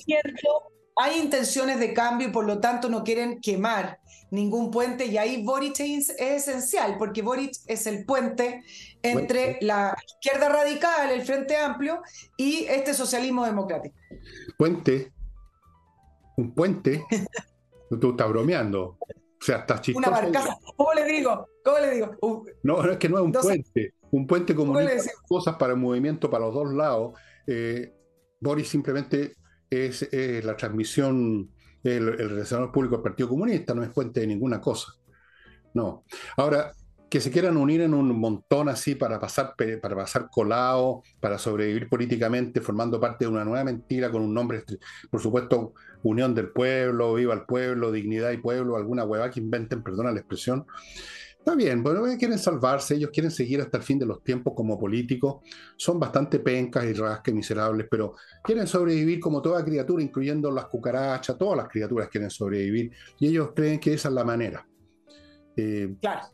hay 0.99 1.17
intenciones 1.17 1.79
de 1.79 1.93
cambio 1.93 2.27
y 2.27 2.31
por 2.31 2.45
lo 2.45 2.59
tanto 2.59 2.89
no 2.89 3.05
quieren 3.05 3.39
quemar 3.39 3.99
ningún 4.31 4.69
puente 4.69 5.05
y 5.05 5.17
ahí 5.17 5.43
Boric 5.43 5.79
es 5.79 6.09
esencial 6.19 6.97
porque 6.99 7.21
Boric 7.21 7.53
es 7.67 7.87
el 7.87 8.05
puente 8.05 8.63
entre 9.01 9.57
la 9.61 9.95
izquierda 10.05 10.49
radical, 10.49 11.09
el 11.09 11.21
Frente 11.21 11.55
Amplio 11.55 12.01
y 12.35 12.65
este 12.65 12.93
socialismo 12.93 13.45
democrático. 13.45 13.95
Puente, 14.57 15.13
un 16.35 16.53
puente, 16.53 17.05
tú 18.01 18.11
estás 18.11 18.27
bromeando. 18.27 18.97
O 19.01 19.45
sea, 19.45 19.59
estás 19.59 19.79
chistoso. 19.79 20.05
Una 20.05 20.21
barcaza. 20.21 20.57
¿Cómo 20.75 20.93
le 20.93 21.05
digo? 21.05 21.47
¿Cómo 21.63 21.79
le 21.79 21.91
digo? 21.91 22.17
no, 22.63 22.83
no, 22.83 22.91
es 22.91 22.97
que 22.97 23.07
no 23.07 23.19
es 23.19 23.23
un 23.23 23.31
puente. 23.31 23.93
Un 24.11 24.27
puente 24.27 24.53
comunica 24.53 25.01
cosas 25.29 25.55
para 25.55 25.73
el 25.73 25.79
movimiento 25.79 26.29
para 26.29 26.45
los 26.45 26.53
dos 26.53 26.73
lados. 26.73 27.13
Eh, 27.47 27.93
Boris 28.41 28.67
simplemente 28.67 29.38
es 29.69 30.09
la 30.43 30.55
transmisión 30.55 31.49
el, 31.83 32.09
el 32.19 32.71
público 32.71 32.95
del 32.95 33.03
Partido 33.03 33.29
Comunista, 33.29 33.73
no 33.73 33.83
es 33.83 33.89
puente 33.89 34.19
de 34.21 34.27
ninguna 34.27 34.59
cosa. 34.59 34.93
No. 35.73 36.03
Ahora, 36.37 36.73
que 37.09 37.21
se 37.21 37.31
quieran 37.31 37.57
unir 37.57 37.81
en 37.81 37.93
un 37.93 38.19
montón 38.19 38.69
así 38.69 38.93
para 38.95 39.19
pasar, 39.19 39.55
para 39.81 39.95
pasar 39.95 40.29
colado, 40.29 41.01
para 41.19 41.39
sobrevivir 41.39 41.89
políticamente, 41.89 42.61
formando 42.61 42.99
parte 42.99 43.25
de 43.25 43.31
una 43.31 43.43
nueva 43.43 43.63
mentira 43.63 44.11
con 44.11 44.21
un 44.21 44.33
nombre, 44.33 44.63
por 45.09 45.21
supuesto, 45.21 45.73
Unión 46.03 46.35
del 46.35 46.49
Pueblo, 46.49 47.15
Viva 47.15 47.33
el 47.33 47.45
Pueblo, 47.45 47.91
Dignidad 47.91 48.31
y 48.31 48.37
Pueblo, 48.37 48.77
alguna 48.77 49.03
hueva 49.05 49.29
que 49.31 49.39
inventen, 49.39 49.83
perdona 49.83 50.11
la 50.11 50.19
expresión, 50.19 50.65
Está 51.39 51.55
bien, 51.55 51.81
bueno, 51.81 52.03
quieren 52.17 52.37
salvarse, 52.37 52.95
ellos 52.95 53.11
quieren 53.11 53.31
seguir 53.31 53.61
hasta 53.61 53.77
el 53.77 53.83
fin 53.83 53.97
de 53.97 54.05
los 54.05 54.21
tiempos 54.21 54.53
como 54.55 54.77
políticos, 54.77 55.37
son 55.77 55.97
bastante 55.97 56.39
pencas 56.39 56.83
y 56.83 56.93
rasques 56.93 57.33
miserables, 57.33 57.87
pero 57.89 58.15
quieren 58.43 58.67
sobrevivir 58.67 59.21
como 59.21 59.41
toda 59.41 59.63
criatura, 59.63 60.03
incluyendo 60.03 60.51
las 60.51 60.65
cucarachas, 60.65 61.37
todas 61.37 61.57
las 61.57 61.69
criaturas 61.69 62.09
quieren 62.09 62.29
sobrevivir 62.29 62.91
y 63.19 63.29
ellos 63.29 63.51
creen 63.55 63.79
que 63.79 63.93
esa 63.93 64.09
es 64.09 64.13
la 64.13 64.25
manera. 64.25 64.67
Eh, 65.55 65.95
claro. 66.01 66.27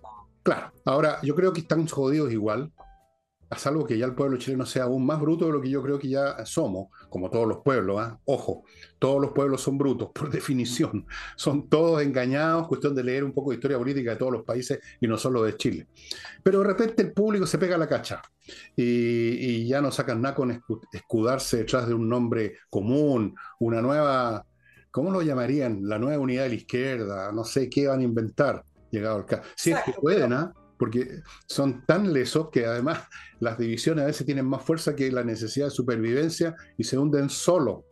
Claro, 0.45 0.71
ahora 0.85 1.17
yo 1.23 1.33
creo 1.33 1.51
que 1.51 1.61
están 1.61 1.87
jodidos 1.87 2.31
igual, 2.31 2.71
a 3.49 3.57
salvo 3.57 3.85
que 3.85 3.97
ya 3.97 4.05
el 4.05 4.15
pueblo 4.15 4.37
chileno 4.37 4.65
sea 4.65 4.83
aún 4.83 5.05
más 5.05 5.19
bruto 5.19 5.45
de 5.45 5.51
lo 5.51 5.61
que 5.61 5.69
yo 5.69 5.81
creo 5.83 5.99
que 5.99 6.09
ya 6.09 6.45
somos, 6.45 6.87
como 7.09 7.29
todos 7.29 7.47
los 7.47 7.59
pueblos, 7.59 7.99
¿ah? 7.99 8.19
ojo, 8.25 8.63
todos 8.97 9.21
los 9.21 9.31
pueblos 9.31 9.61
son 9.61 9.77
brutos, 9.77 10.09
por 10.13 10.29
definición, 10.29 11.05
son 11.35 11.69
todos 11.69 12.01
engañados, 12.01 12.67
cuestión 12.67 12.95
de 12.95 13.03
leer 13.03 13.23
un 13.23 13.33
poco 13.33 13.51
de 13.51 13.57
historia 13.57 13.77
política 13.77 14.11
de 14.11 14.17
todos 14.17 14.31
los 14.31 14.43
países 14.43 14.79
y 14.99 15.07
no 15.07 15.17
solo 15.17 15.43
de 15.43 15.55
Chile. 15.57 15.87
Pero 16.43 16.59
de 16.59 16.65
repente 16.65 17.03
el 17.03 17.13
público 17.13 17.45
se 17.45 17.57
pega 17.57 17.77
la 17.77 17.87
cacha 17.87 18.21
y, 18.75 19.67
ya 19.67 19.81
no 19.81 19.91
sacan 19.91 20.21
nada 20.21 20.35
con 20.35 20.61
escudarse 20.91 21.57
detrás 21.57 21.87
de 21.87 21.93
un 21.93 22.07
nombre 22.07 22.57
común, 22.69 23.35
una 23.59 23.81
nueva, 23.81 24.45
¿cómo 24.91 25.11
lo 25.11 25.21
llamarían? 25.21 25.87
La 25.87 25.97
nueva 25.97 26.21
unidad 26.21 26.43
de 26.43 26.49
la 26.49 26.55
izquierda, 26.55 27.31
no 27.31 27.43
sé 27.43 27.69
qué 27.69 27.87
van 27.87 28.01
a 28.01 28.03
inventar, 28.03 28.63
llegado 28.91 29.17
al 29.17 29.25
caso. 29.25 29.43
Si 29.55 29.71
es 29.71 29.81
que 29.83 29.93
pueden, 29.93 30.33
¿ah? 30.33 30.53
Porque 30.77 31.21
son 31.47 31.85
tan 31.85 32.13
lesos 32.13 32.49
que 32.51 32.65
además 32.65 33.03
las 33.39 33.57
divisiones 33.57 34.03
a 34.03 34.07
veces 34.07 34.25
tienen 34.25 34.45
más 34.45 34.63
fuerza 34.63 34.95
que 34.95 35.11
la 35.11 35.23
necesidad 35.23 35.67
de 35.67 35.71
supervivencia 35.71 36.55
y 36.77 36.83
se 36.83 36.97
hunden 36.97 37.29
solo. 37.29 37.85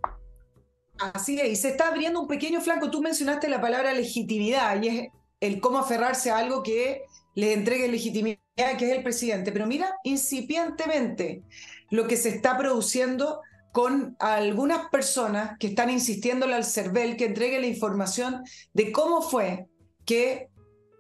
Así 1.00 1.40
es, 1.40 1.50
y 1.50 1.56
se 1.56 1.70
está 1.70 1.90
abriendo 1.90 2.22
un 2.22 2.28
pequeño 2.28 2.62
flanco. 2.62 2.92
Tú 2.92 3.02
mencionaste 3.02 3.50
la 3.50 3.60
palabra 3.60 3.94
legitimidad 3.94 4.82
y 4.82 4.88
es 4.88 5.08
el 5.40 5.60
cómo 5.60 5.80
aferrarse 5.80 6.32
a 6.32 6.38
algo 6.38 6.64
que 6.64 7.04
le 7.36 7.54
entregue 7.54 7.88
legitimidad, 7.88 8.38
que 8.56 8.92
es 8.92 8.98
el 8.98 9.04
presidente. 9.04 9.52
Pero 9.52 9.68
mira, 9.68 9.96
incipientemente 10.04 11.44
lo 11.90 12.08
que 12.08 12.16
se 12.16 12.30
está 12.30 12.58
produciendo 12.58 13.42
con 13.72 14.16
algunas 14.20 14.90
personas 14.90 15.58
que 15.60 15.68
están 15.68 15.90
insistiéndole 15.90 16.54
al 16.54 16.64
CERVEL 16.64 17.18
que 17.18 17.26
entregue 17.26 17.60
la 17.60 17.68
información 17.68 18.44
de 18.74 18.92
cómo 18.92 19.22
fue 19.22 19.66
que 20.06 20.50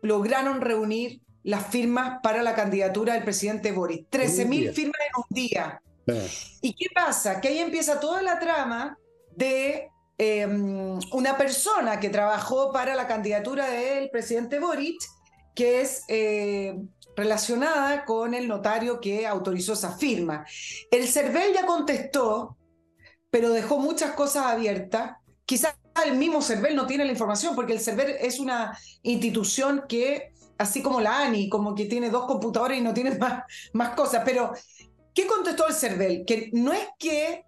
lograron 0.01 0.59
reunir 0.59 1.21
las 1.43 1.67
firmas 1.67 2.19
para 2.23 2.41
la 2.41 2.55
candidatura 2.55 3.13
del 3.13 3.23
presidente 3.23 3.71
Boris. 3.71 4.05
13.000 4.09 4.73
firmas 4.73 5.01
en 5.01 5.17
un 5.17 5.25
día. 5.29 5.81
¿Y 6.61 6.73
qué 6.73 6.87
pasa? 6.93 7.39
Que 7.39 7.49
ahí 7.49 7.59
empieza 7.59 7.99
toda 7.99 8.21
la 8.21 8.39
trama 8.39 8.97
de 9.35 9.89
em, 10.17 10.99
una 11.11 11.37
persona 11.37 11.99
que 11.99 12.09
trabajó 12.09 12.71
para 12.71 12.95
la 12.95 13.07
candidatura 13.07 13.69
del 13.69 14.09
presidente 14.09 14.59
Boric, 14.59 15.01
que 15.55 15.81
es 15.81 16.03
eh, 16.07 16.75
relacionada 17.15 18.05
con 18.05 18.33
el 18.33 18.47
notario 18.47 18.99
que 18.99 19.25
autorizó 19.27 19.73
esa 19.73 19.97
firma. 19.97 20.45
El 20.91 21.07
CERVEL 21.07 21.53
ya 21.53 21.65
contestó, 21.65 22.57
pero 23.29 23.49
dejó 23.49 23.79
muchas 23.79 24.11
cosas 24.11 24.45
abiertas. 24.45 25.17
Quizás 25.45 25.75
el 26.05 26.15
mismo 26.15 26.41
CERVEL 26.41 26.75
no 26.75 26.87
tiene 26.87 27.05
la 27.05 27.11
información, 27.11 27.55
porque 27.55 27.73
el 27.73 27.79
CERVEL 27.79 28.15
es 28.19 28.39
una 28.39 28.77
institución 29.03 29.85
que 29.87 30.32
así 30.63 30.81
como 30.81 31.01
la 31.01 31.23
ANI, 31.23 31.49
como 31.49 31.75
que 31.75 31.85
tiene 31.85 32.09
dos 32.09 32.25
computadores 32.25 32.79
y 32.79 32.81
no 32.81 32.93
tiene 32.93 33.11
más, 33.19 33.43
más 33.73 33.95
cosas. 33.95 34.23
Pero, 34.25 34.53
¿qué 35.13 35.27
contestó 35.27 35.67
el 35.67 35.73
CERVEL? 35.73 36.25
Que 36.25 36.49
no 36.53 36.73
es 36.73 36.87
que 36.97 37.45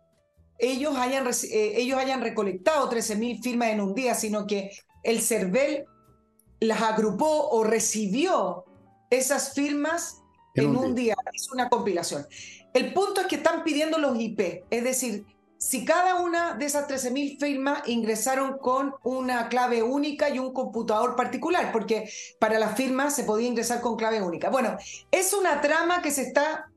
ellos 0.57 0.95
hayan, 0.97 1.27
eh, 1.27 1.73
ellos 1.75 1.97
hayan 1.97 2.21
recolectado 2.21 2.89
13.000 2.89 3.41
firmas 3.41 3.69
en 3.69 3.81
un 3.81 3.93
día, 3.93 4.15
sino 4.15 4.47
que 4.47 4.71
el 5.03 5.21
CERVEL 5.21 5.85
las 6.59 6.81
agrupó 6.81 7.49
o 7.49 7.63
recibió 7.63 8.65
esas 9.09 9.53
firmas 9.53 10.21
en, 10.55 10.75
un, 10.75 10.95
día. 10.95 11.15
Es 11.33 11.51
una 11.51 11.69
compilación. 11.69 12.25
El 12.73 12.93
punto 12.93 13.21
es 13.21 13.27
que 13.27 13.35
están 13.35 13.63
pidiendo 13.63 13.97
los 13.97 14.19
IP, 14.19 14.65
es 14.69 14.83
decir, 14.83 15.25
si 15.65 15.83
cada 15.83 16.21
una 16.21 16.53
de 16.53 16.65
esas 16.65 16.87
13.000 16.87 17.39
firmas 17.39 17.81
ingresaron 17.87 18.59
con 18.59 18.93
una 19.03 19.49
clave 19.49 19.81
única 19.81 20.29
y 20.29 20.37
un 20.37 20.53
computador 20.53 21.15
particular, 21.15 21.71
porque 21.71 22.07
para 22.39 22.59
las 22.59 22.77
firmas 22.77 23.15
se 23.15 23.23
podía 23.23 23.47
ingresar 23.47 23.81
con 23.81 23.95
clave 23.95 24.21
única. 24.21 24.51
Bueno, 24.51 24.77
es 25.09 25.33
una 25.33 25.61
trama 25.61 26.03
que 26.03 26.11
se 26.11 26.21
está 26.21 26.69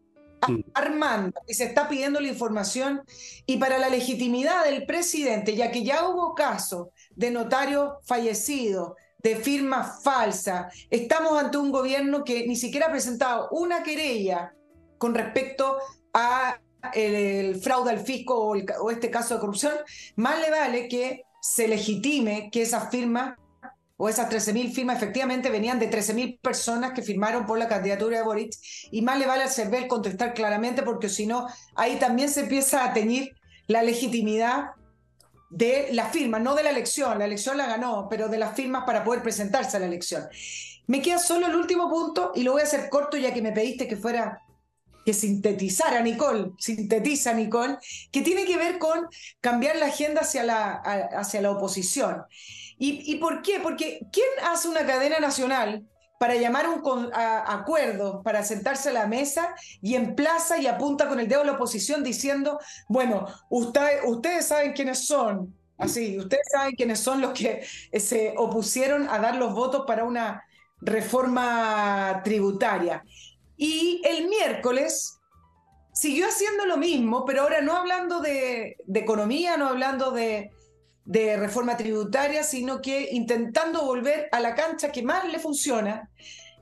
mm. 0.48 0.60
armando 0.72 1.38
y 1.46 1.52
se 1.52 1.64
está 1.64 1.86
pidiendo 1.86 2.18
la 2.18 2.28
información 2.28 3.02
y 3.44 3.58
para 3.58 3.76
la 3.76 3.90
legitimidad 3.90 4.64
del 4.64 4.86
presidente, 4.86 5.54
ya 5.54 5.70
que 5.70 5.84
ya 5.84 6.08
hubo 6.08 6.34
casos 6.34 6.88
de 7.14 7.30
notarios 7.30 7.92
fallecidos, 8.06 8.94
de 9.18 9.36
firmas 9.36 10.02
falsas, 10.02 10.74
estamos 10.88 11.38
ante 11.38 11.58
un 11.58 11.72
gobierno 11.72 12.24
que 12.24 12.46
ni 12.46 12.56
siquiera 12.56 12.86
ha 12.86 12.90
presentado 12.90 13.50
una 13.50 13.82
querella 13.82 14.54
con 14.96 15.14
respecto 15.14 15.76
a 16.14 16.58
el, 16.94 17.60
fraude 17.60 17.90
al 17.90 18.00
fisco 18.00 18.34
o, 18.36 18.90
este 18.90 19.10
caso 19.10 19.34
de 19.34 19.40
corrupción, 19.40 19.74
más 20.16 20.40
le 20.40 20.50
vale 20.50 20.88
que 20.88 21.24
se 21.40 21.68
legitime 21.68 22.50
que 22.50 22.62
esas 22.62 22.90
firmas 22.90 23.36
o 23.96 24.08
esas 24.08 24.30
13.000 24.30 24.72
firmas 24.72 24.96
efectivamente 24.96 25.50
venían 25.50 25.80
de 25.80 25.90
13.000 25.90 26.40
personas 26.40 26.92
que 26.92 27.02
firmaron 27.02 27.46
por 27.46 27.58
la 27.58 27.66
candidatura 27.66 28.18
de 28.18 28.24
Boric, 28.24 28.54
y 28.92 29.02
más 29.02 29.18
le 29.18 29.26
vale 29.26 29.42
al 29.42 29.50
CERVEL 29.50 29.88
contestar 29.88 30.34
claramente, 30.34 30.82
porque 30.82 31.08
si 31.08 31.26
no, 31.26 31.48
ahí 31.74 31.96
también 31.96 32.28
se 32.28 32.40
empieza 32.40 32.84
a 32.84 32.92
teñir 32.92 33.32
la 33.66 33.82
legitimidad 33.82 34.70
de 35.50 35.88
la 35.92 36.06
firma, 36.06 36.38
no 36.38 36.54
de 36.54 36.62
la 36.62 36.70
elección, 36.70 37.18
la 37.18 37.24
elección 37.24 37.56
la 37.56 37.66
ganó, 37.66 38.06
pero 38.08 38.28
de 38.28 38.38
las 38.38 38.54
firmas 38.54 38.84
para 38.84 39.02
poder 39.02 39.22
presentarse 39.22 39.76
a 39.76 39.80
la 39.80 39.86
elección. 39.86 40.28
Me 40.86 41.02
queda 41.02 41.18
solo 41.18 41.46
el 41.46 41.56
último 41.56 41.90
punto 41.90 42.32
y 42.34 42.42
lo 42.42 42.52
voy 42.52 42.60
a 42.60 42.64
hacer 42.64 42.88
corto 42.88 43.16
ya 43.16 43.34
que 43.34 43.42
me 43.42 43.52
pediste 43.52 43.88
que 43.88 43.96
fuera 43.96 44.42
que 45.08 45.14
sintetizara 45.14 46.02
Nicole, 46.02 46.50
sintetiza 46.58 47.32
Nicole, 47.32 47.78
que 48.12 48.20
tiene 48.20 48.44
que 48.44 48.58
ver 48.58 48.78
con 48.78 49.08
cambiar 49.40 49.76
la 49.76 49.86
agenda 49.86 50.20
hacia 50.20 50.44
la, 50.44 50.72
hacia 51.16 51.40
la 51.40 51.50
oposición. 51.50 52.24
¿Y, 52.78 53.14
por 53.14 53.40
qué? 53.40 53.58
Porque 53.58 54.00
¿quién 54.12 54.26
hace 54.52 54.68
una 54.68 54.84
cadena 54.84 55.18
nacional 55.18 55.86
para 56.20 56.34
llamar 56.34 56.68
un 56.68 57.10
acuerdo, 57.14 58.22
para 58.22 58.44
sentarse 58.44 58.90
a 58.90 58.92
la 58.92 59.06
mesa 59.06 59.54
y 59.80 59.94
emplaza 59.94 60.58
y 60.58 60.66
apunta 60.66 61.08
con 61.08 61.20
el 61.20 61.26
dedo 61.26 61.40
a 61.40 61.46
la 61.46 61.52
oposición 61.52 62.04
diciendo, 62.04 62.60
bueno, 62.86 63.24
ustedes 63.48 64.46
saben 64.46 64.74
quiénes 64.74 65.06
son, 65.06 65.56
así, 65.78 66.18
ustedes 66.18 66.48
saben 66.52 66.74
quiénes 66.74 67.00
son 67.00 67.22
los 67.22 67.32
que 67.32 67.64
eh, 67.90 67.98
se 67.98 68.34
opusieron 68.36 69.08
a 69.08 69.18
dar 69.20 69.36
los 69.36 69.54
votos 69.54 69.84
para 69.86 70.04
una 70.04 70.44
reforma 70.82 72.20
tributaria. 72.22 73.02
Y 73.58 74.00
el 74.04 74.28
miércoles 74.28 75.18
siguió 75.92 76.28
haciendo 76.28 76.64
lo 76.64 76.76
mismo, 76.76 77.24
pero 77.26 77.42
ahora 77.42 77.60
no 77.60 77.76
hablando 77.76 78.20
de 78.20 78.76
economía, 78.94 79.56
no 79.56 79.68
hablando 79.68 80.12
de, 80.12 80.50
reforma 81.04 81.76
tributaria, 81.76 82.44
sino 82.44 82.80
que 82.80 83.08
intentando 83.12 83.84
volver 83.84 84.28
a 84.30 84.40
la 84.40 84.54
cancha 84.54 84.92
que 84.92 85.02
más 85.02 85.26
le 85.30 85.38
funciona, 85.38 86.08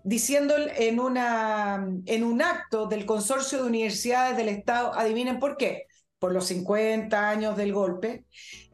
diciendo 0.05 0.55
en, 0.57 1.01
una, 1.01 1.87
en 2.07 2.25
un 2.25 2.41
acto 2.41 2.87
del 2.87 3.05
Consorcio 3.05 3.59
de 3.59 3.69
Universidades 3.69 4.37
del 4.37 4.49
Estado, 4.49 4.95
adivinen 4.95 5.41
por 5.41 5.57
qué, 5.57 5.87
por 6.19 6.33
los 6.33 6.47
50 6.47 7.29
años 7.29 7.57
del 7.57 7.73
golpe, 7.73 8.25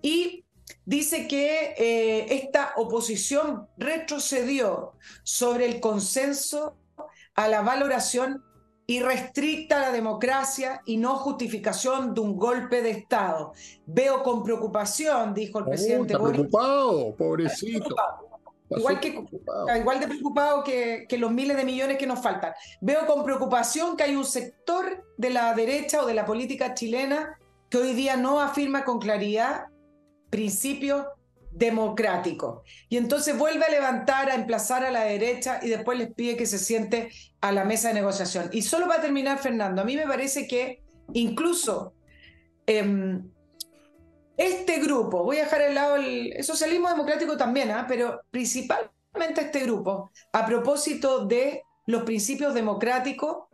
y 0.03 0.45
dice 0.85 1.27
que 1.27 1.75
eh, 1.77 2.35
esta 2.35 2.75
oposición 2.77 3.67
retrocedió 3.79 4.93
sobre 5.25 5.67
el 5.67 5.81
consenso 5.81 6.77
a 7.35 7.49
la 7.49 7.63
valoración 7.63 8.43
y 8.87 9.01
restricta 9.01 9.79
la 9.79 9.93
democracia 9.93 10.83
y 10.85 10.97
no 10.97 11.17
justificación 11.17 12.15
de 12.15 12.21
un 12.21 12.37
golpe 12.37 12.83
de 12.83 12.91
Estado. 12.91 13.53
Veo 13.87 14.23
con 14.23 14.43
preocupación, 14.43 15.33
dijo 15.35 15.61
el 15.61 15.67
presidente. 15.67 16.15
Está 16.15 16.25
preocupado, 16.25 17.15
pobrecito. 17.17 17.95
Igual, 18.69 19.01
que, 19.01 19.23
igual 19.79 20.01
de 20.01 20.09
preocupado 20.09 20.65
que, 20.65 21.05
que, 21.07 21.19
los 21.19 21.31
miles 21.31 21.59
de 21.59 21.65
millones 21.65 21.99
que 21.99 22.07
nos 22.07 22.21
faltan. 22.21 22.55
Veo 22.81 23.07
con 23.07 23.23
preocupación 23.23 23.97
que 23.97 24.05
hay 24.05 24.17
un 24.17 24.25
sector 24.25 25.05
de 25.19 25.31
la 25.31 25.55
derecha 25.55 26.03
o 26.03 26.07
de 26.07 26.15
la 26.15 26.25
política 26.25 26.73
chilena 26.73 27.39
que 27.69 27.79
hoy 27.79 27.93
día 27.93 28.17
no 28.17 28.41
afirma 28.41 28.85
con 28.85 28.99
claridad 28.99 29.67
principios 30.31 31.07
democrático. 31.55 32.63
Y 32.89 32.97
entonces 32.97 33.37
vuelve 33.37 33.65
a 33.65 33.71
levantar, 33.71 34.31
a 34.31 34.35
emplazar 34.35 34.85
a 34.85 34.91
la 34.91 35.05
derecha 35.05 35.61
y 35.63 35.69
después 35.69 35.99
les 35.99 36.13
pide 36.13 36.37
que 36.37 36.47
se 36.47 36.59
siente 36.59 37.11
a 37.41 37.53
la 37.53 37.65
mesa 37.65 37.89
de 37.89 37.95
negociación. 37.95 38.49
Y 38.53 38.63
solo 38.63 38.89
va 38.89 38.97
a 38.97 39.01
terminar, 39.01 39.39
Fernando, 39.39 39.83
a 39.83 39.85
mí 39.85 39.97
me 39.97 40.07
parece 40.07 40.47
que 40.47 40.83
incluso 41.13 41.95
em, 42.67 43.31
este 44.37 44.79
grupo, 44.81 45.25
voy 45.25 45.39
a 45.39 45.45
dejar 45.45 45.63
al 45.63 45.75
lado 45.75 45.97
el, 45.97 46.43
socialismo 46.43 46.89
democrático 46.89 47.37
también, 47.37 47.71
¿ah? 47.71 47.87
pero 47.87 48.23
principalmente 48.31 49.43
este 49.43 49.61
grupo, 49.61 50.11
a 50.33 50.47
propósito 50.47 51.27
de 51.27 51.63
los 51.87 52.05
principios 52.05 52.55
democráticos, 52.55 53.45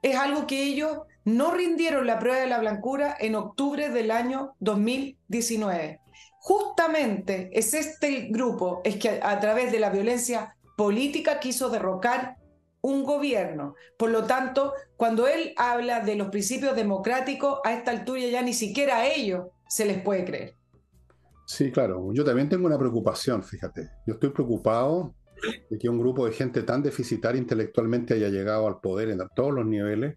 es 0.00 0.16
algo 0.16 0.46
que 0.46 0.62
ellos 0.62 1.00
no 1.24 1.50
rindieron 1.50 2.06
la 2.06 2.18
prueba 2.18 2.38
de 2.38 2.46
la 2.46 2.60
blancura 2.60 3.16
en 3.18 3.34
octubre 3.34 3.90
del 3.90 4.12
año 4.12 4.54
2019 4.60 6.00
justamente 6.48 7.50
es 7.52 7.74
este 7.74 8.28
grupo, 8.30 8.80
es 8.82 8.96
que 8.96 9.20
a, 9.22 9.38
través 9.38 9.70
de 9.70 9.78
la 9.78 9.90
violencia 9.90 10.56
política 10.78 11.40
quiso 11.40 11.68
derrocar 11.68 12.38
un 12.80 13.04
gobierno. 13.04 13.74
Por 13.98 14.08
lo 14.08 14.24
tanto, 14.24 14.72
cuando 14.96 15.28
él 15.28 15.52
habla 15.58 16.00
de 16.00 16.16
los 16.16 16.28
principios 16.30 16.74
democráticos, 16.74 17.58
a 17.64 17.74
esta 17.74 17.90
altura 17.90 18.22
ya 18.22 18.40
ni 18.40 18.54
siquiera 18.54 18.96
a 18.96 19.06
ellos 19.08 19.48
se 19.68 19.84
les 19.84 20.00
puede 20.00 20.24
creer. 20.24 20.54
Sí, 21.46 21.70
claro. 21.70 22.14
Yo 22.14 22.24
también 22.24 22.48
tengo 22.48 22.66
una 22.66 22.78
preocupación, 22.78 23.42
fíjate. 23.42 23.90
Yo 24.06 24.14
estoy 24.14 24.30
preocupado 24.30 25.14
de 25.68 25.78
que 25.78 25.90
un 25.90 25.98
grupo 25.98 26.24
de 26.24 26.32
gente 26.32 26.62
tan 26.62 26.82
deficitaria 26.82 27.38
intelectualmente 27.38 28.14
haya 28.14 28.30
llegado 28.30 28.66
al 28.66 28.80
poder 28.80 29.10
en 29.10 29.20
todos 29.36 29.52
los 29.52 29.66
niveles 29.66 30.16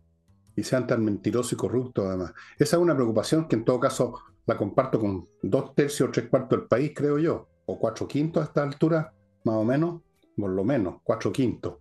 y 0.56 0.64
sean 0.64 0.88
tan 0.88 1.04
mentirosos 1.04 1.52
y 1.52 1.56
corruptos 1.58 2.06
además. 2.06 2.32
Esa 2.58 2.78
es 2.78 2.82
una 2.82 2.96
preocupación 2.96 3.50
que 3.50 3.58
en 3.58 3.66
todo 3.66 3.82
caso 3.82 4.14
la 4.46 4.58
comparto 4.58 5.00
con 5.00 5.28
dos 5.42 5.76
tercios 5.76 6.10
o 6.10 6.12
tres 6.12 6.28
cuartos 6.30 6.60
del 6.60 6.68
país, 6.68 6.92
creo 6.96 7.18
yo, 7.20 7.48
o 7.66 7.80
cuatro 7.80 8.08
quintos 8.08 8.42
a 8.42 8.46
esta 8.48 8.64
altura, 8.64 9.14
más 9.44 9.56
o 9.56 9.64
menos, 9.64 10.02
por 10.36 10.50
lo 10.50 10.64
menos, 10.64 10.96
cuatro 11.04 11.32
quintos. 11.32 11.76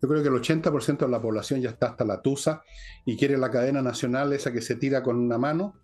Yo 0.00 0.08
creo 0.08 0.22
que 0.22 0.28
el 0.28 0.34
80% 0.34 0.98
de 0.98 1.08
la 1.08 1.20
población 1.20 1.60
ya 1.60 1.70
está 1.70 1.88
hasta 1.88 2.04
la 2.04 2.20
tusa 2.20 2.62
y 3.04 3.16
quiere 3.16 3.38
la 3.38 3.50
cadena 3.50 3.82
nacional, 3.82 4.32
esa 4.32 4.52
que 4.52 4.60
se 4.60 4.76
tira 4.76 5.02
con 5.02 5.16
una 5.16 5.38
mano, 5.38 5.74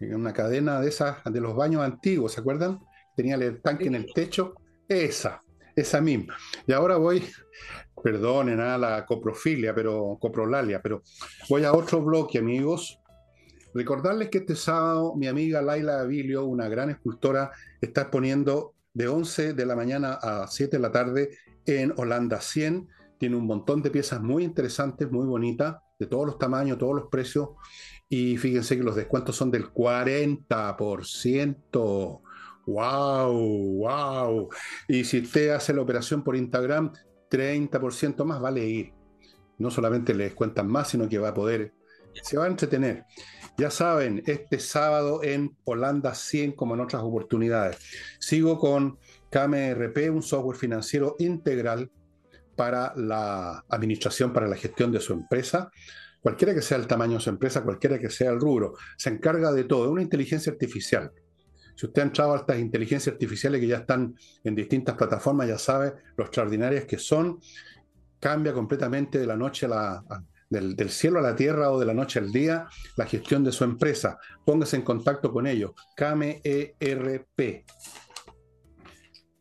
una 0.00 0.32
cadena 0.32 0.80
de 0.80 0.88
esas, 0.88 1.18
de 1.24 1.40
los 1.40 1.54
baños 1.54 1.82
antiguos, 1.82 2.32
¿se 2.32 2.40
acuerdan? 2.40 2.80
Tenía 3.16 3.34
el 3.34 3.60
tanque 3.60 3.86
en 3.86 3.94
el 3.94 4.12
techo, 4.12 4.54
esa, 4.88 5.42
esa 5.76 6.00
misma. 6.00 6.36
Y 6.66 6.72
ahora 6.72 6.96
voy, 6.96 7.22
perdonen 8.02 8.60
a 8.60 8.78
la 8.78 9.04
coprofilia, 9.06 9.74
pero 9.74 10.18
coprolalia, 10.20 10.80
pero 10.82 11.02
voy 11.48 11.64
a 11.64 11.72
otro 11.72 12.02
bloque, 12.02 12.38
amigos, 12.38 12.99
Recordarles 13.74 14.30
que 14.30 14.38
este 14.38 14.56
sábado 14.56 15.14
mi 15.16 15.28
amiga 15.28 15.62
Laila 15.62 16.00
Avilio, 16.00 16.44
una 16.44 16.68
gran 16.68 16.90
escultora, 16.90 17.52
está 17.80 18.02
exponiendo 18.02 18.74
de 18.94 19.08
11 19.08 19.54
de 19.54 19.66
la 19.66 19.76
mañana 19.76 20.14
a 20.14 20.46
7 20.46 20.76
de 20.76 20.82
la 20.82 20.92
tarde 20.92 21.30
en 21.66 21.92
Holanda 21.96 22.40
100. 22.40 22.88
Tiene 23.18 23.36
un 23.36 23.46
montón 23.46 23.82
de 23.82 23.90
piezas 23.90 24.20
muy 24.20 24.44
interesantes, 24.44 25.10
muy 25.10 25.26
bonitas, 25.26 25.76
de 25.98 26.06
todos 26.06 26.26
los 26.26 26.38
tamaños, 26.38 26.78
todos 26.78 26.94
los 26.94 27.08
precios. 27.10 27.50
Y 28.08 28.36
fíjense 28.38 28.76
que 28.76 28.82
los 28.82 28.96
descuentos 28.96 29.36
son 29.36 29.50
del 29.50 29.72
40%. 29.72 32.20
¡Wow! 32.66 33.78
¡Wow! 33.78 34.48
Y 34.88 35.04
si 35.04 35.20
usted 35.20 35.50
hace 35.50 35.72
la 35.74 35.82
operación 35.82 36.24
por 36.24 36.36
Instagram, 36.36 36.92
30% 37.30 38.24
más 38.24 38.40
vale 38.40 38.66
ir. 38.66 38.92
No 39.58 39.70
solamente 39.70 40.14
le 40.14 40.24
descuentan 40.24 40.66
más, 40.68 40.88
sino 40.88 41.08
que 41.08 41.18
va 41.18 41.28
a 41.28 41.34
poder, 41.34 41.72
se 42.22 42.36
va 42.36 42.46
a 42.46 42.48
entretener. 42.48 43.04
Ya 43.56 43.70
saben, 43.70 44.22
este 44.26 44.58
sábado 44.58 45.22
en 45.22 45.56
Holanda 45.64 46.14
100, 46.14 46.52
como 46.52 46.74
en 46.74 46.80
otras 46.80 47.02
oportunidades. 47.02 47.78
Sigo 48.18 48.58
con 48.58 48.98
KMRP, 49.30 50.10
un 50.10 50.22
software 50.22 50.56
financiero 50.56 51.16
integral 51.18 51.90
para 52.56 52.92
la 52.96 53.64
administración, 53.68 54.32
para 54.32 54.48
la 54.48 54.56
gestión 54.56 54.92
de 54.92 55.00
su 55.00 55.12
empresa. 55.12 55.70
Cualquiera 56.20 56.54
que 56.54 56.62
sea 56.62 56.76
el 56.76 56.86
tamaño 56.86 57.14
de 57.14 57.20
su 57.20 57.30
empresa, 57.30 57.62
cualquiera 57.62 57.98
que 57.98 58.10
sea 58.10 58.30
el 58.30 58.40
rubro, 58.40 58.74
se 58.96 59.10
encarga 59.10 59.52
de 59.52 59.64
todo, 59.64 59.84
es 59.84 59.90
una 59.90 60.02
inteligencia 60.02 60.52
artificial. 60.52 61.10
Si 61.74 61.86
usted 61.86 62.02
ha 62.02 62.04
entrado 62.04 62.34
a 62.34 62.36
estas 62.36 62.58
inteligencias 62.58 63.14
artificiales 63.14 63.60
que 63.60 63.66
ya 63.66 63.78
están 63.78 64.14
en 64.44 64.54
distintas 64.54 64.96
plataformas, 64.96 65.48
ya 65.48 65.56
sabe 65.56 65.94
lo 66.16 66.24
extraordinarias 66.24 66.84
que 66.84 66.98
son, 66.98 67.40
cambia 68.18 68.52
completamente 68.52 69.18
de 69.18 69.26
la 69.26 69.36
noche 69.36 69.64
a 69.64 69.68
la, 69.70 70.04
del, 70.50 70.90
cielo 70.90 71.20
a 71.20 71.22
la 71.22 71.36
tierra 71.36 71.70
o 71.70 71.78
de 71.78 71.86
la 71.86 71.94
noche 71.94 72.18
al 72.18 72.32
día 72.32 72.68
la 72.96 73.06
gestión 73.06 73.44
de 73.44 73.52
su 73.52 73.64
empresa. 73.64 74.18
Póngase 74.44 74.76
en 74.76 74.82
contacto 74.82 75.32
con 75.32 75.46
ellos. 75.46 75.72
KMERP. 75.96 77.64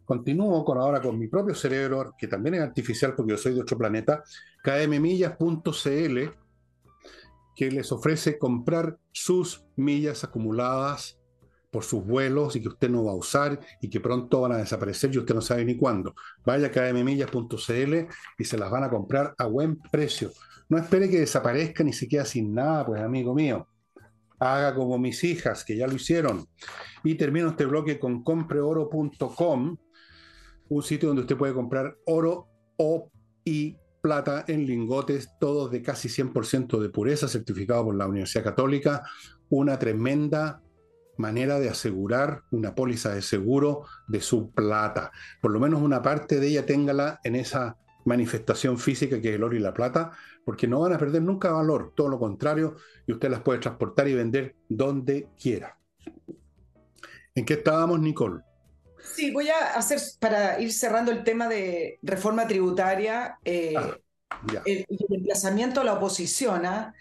Continúo 0.05 0.63
con 0.63 0.77
ahora 0.77 1.01
con 1.01 1.19
mi 1.19 1.27
propio 1.27 1.53
cerebro, 1.53 2.15
que 2.17 2.27
también 2.27 2.55
es 2.55 2.61
artificial 2.61 3.13
porque 3.15 3.31
yo 3.31 3.37
soy 3.37 3.53
de 3.53 3.61
otro 3.61 3.77
planeta, 3.77 4.23
kmmillas.cl, 4.63 6.17
que 7.55 7.71
les 7.71 7.91
ofrece 7.91 8.39
comprar 8.39 8.97
sus 9.11 9.65
millas 9.75 10.23
acumuladas 10.23 11.18
por 11.71 11.83
sus 11.83 12.03
vuelos 12.03 12.55
y 12.55 12.61
que 12.61 12.69
usted 12.69 12.89
no 12.89 13.03
va 13.03 13.11
a 13.11 13.15
usar 13.15 13.59
y 13.81 13.89
que 13.89 13.99
pronto 13.99 14.41
van 14.41 14.53
a 14.53 14.57
desaparecer 14.57 15.13
y 15.13 15.19
usted 15.19 15.35
no 15.35 15.41
sabe 15.41 15.65
ni 15.65 15.77
cuándo. 15.77 16.15
Vaya 16.45 16.67
a 16.67 16.71
kmmillas.cl 16.71 17.93
y 18.37 18.43
se 18.43 18.57
las 18.57 18.71
van 18.71 18.83
a 18.83 18.89
comprar 18.89 19.35
a 19.37 19.45
buen 19.45 19.79
precio. 19.79 20.31
No 20.67 20.77
espere 20.77 21.09
que 21.09 21.19
desaparezcan 21.19 21.87
y 21.87 21.93
se 21.93 22.07
quede 22.07 22.25
sin 22.25 22.53
nada, 22.53 22.85
pues 22.85 23.01
amigo 23.01 23.33
mío. 23.33 23.67
Haga 24.39 24.73
como 24.73 24.97
mis 24.97 25.23
hijas, 25.23 25.65
que 25.65 25.75
ya 25.75 25.87
lo 25.87 25.95
hicieron. 25.95 26.47
Y 27.03 27.15
termino 27.15 27.49
este 27.49 27.65
bloque 27.65 27.99
con 27.99 28.23
compreoro.com, 28.23 29.77
un 30.69 30.83
sitio 30.83 31.09
donde 31.09 31.23
usted 31.23 31.37
puede 31.37 31.53
comprar 31.53 31.97
oro 32.05 32.47
o 32.77 33.11
y 33.43 33.77
plata 34.01 34.45
en 34.47 34.65
lingotes, 34.65 35.31
todos 35.39 35.71
de 35.71 35.81
casi 35.81 36.07
100% 36.07 36.79
de 36.79 36.89
pureza, 36.89 37.27
certificado 37.27 37.85
por 37.85 37.95
la 37.95 38.07
Universidad 38.07 38.43
Católica. 38.43 39.03
Una 39.49 39.77
tremenda 39.77 40.61
manera 41.19 41.59
de 41.59 41.69
asegurar 41.69 42.43
una 42.49 42.73
póliza 42.73 43.13
de 43.13 43.21
seguro 43.21 43.85
de 44.07 44.21
su 44.21 44.51
plata. 44.51 45.11
Por 45.41 45.51
lo 45.51 45.59
menos 45.59 45.81
una 45.81 46.01
parte 46.01 46.39
de 46.39 46.47
ella 46.47 46.65
téngala 46.65 47.19
en 47.23 47.35
esa 47.35 47.77
manifestación 48.05 48.79
física 48.79 49.21
que 49.21 49.29
es 49.29 49.35
el 49.35 49.43
oro 49.43 49.55
y 49.55 49.59
la 49.59 49.73
plata, 49.73 50.11
porque 50.45 50.67
no 50.67 50.79
van 50.79 50.93
a 50.93 50.97
perder 50.97 51.21
nunca 51.21 51.51
valor, 51.51 51.93
todo 51.95 52.07
lo 52.07 52.17
contrario, 52.17 52.77
y 53.05 53.11
usted 53.11 53.29
las 53.29 53.41
puede 53.41 53.59
transportar 53.59 54.07
y 54.07 54.15
vender 54.15 54.55
donde 54.69 55.27
quiera. 55.39 55.77
¿En 57.35 57.45
qué 57.45 57.53
estábamos, 57.55 57.99
Nicole? 57.99 58.41
Sí, 59.03 59.31
voy 59.31 59.49
a 59.49 59.75
hacer, 59.75 59.99
para 60.19 60.59
ir 60.59 60.71
cerrando 60.71 61.11
el 61.11 61.23
tema 61.23 61.47
de 61.47 61.99
reforma 62.01 62.47
tributaria, 62.47 63.37
eh, 63.43 63.75
ah, 63.77 63.97
el, 64.65 64.85
emplazamiento 65.09 65.81
a 65.81 65.83
la 65.83 65.93
oposición. 65.93 66.65
¿ah? 66.65 66.93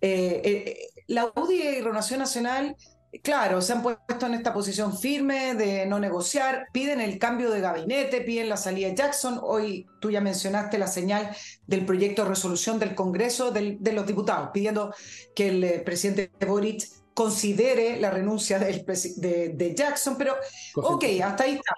Eh, 0.00 0.40
eh, 0.44 1.02
la 1.08 1.32
UDI 1.34 1.78
y 1.78 1.80
Renovación 1.80 2.20
Nacional 2.20 2.76
Claro, 3.22 3.62
se 3.62 3.72
han 3.72 3.82
puesto 3.82 4.26
en 4.26 4.34
esta 4.34 4.52
posición 4.52 4.96
firme 4.96 5.54
de 5.54 5.86
no 5.86 5.98
negociar, 5.98 6.66
piden 6.72 7.00
el 7.00 7.18
cambio 7.18 7.50
de 7.50 7.60
gabinete, 7.60 8.20
piden 8.20 8.50
la 8.50 8.58
salida 8.58 8.88
de 8.88 8.96
Jackson. 8.96 9.40
Hoy 9.42 9.86
tú 9.98 10.10
ya 10.10 10.20
mencionaste 10.20 10.76
la 10.76 10.88
señal 10.88 11.34
del 11.66 11.86
proyecto 11.86 12.22
de 12.22 12.28
resolución 12.28 12.78
del 12.78 12.94
Congreso 12.94 13.50
de 13.50 13.92
los 13.92 14.06
Diputados, 14.06 14.50
pidiendo 14.52 14.94
que 15.34 15.48
el 15.48 15.64
eh, 15.64 15.78
presidente 15.80 16.30
Boric 16.46 16.84
considere 17.14 17.98
la 17.98 18.10
renuncia 18.10 18.58
del, 18.58 18.84
de, 18.84 19.74
Jackson, 19.74 20.16
pero 20.18 20.36
ok, 20.76 21.04
hasta 21.24 21.44
ahí 21.44 21.54
está. 21.54 21.76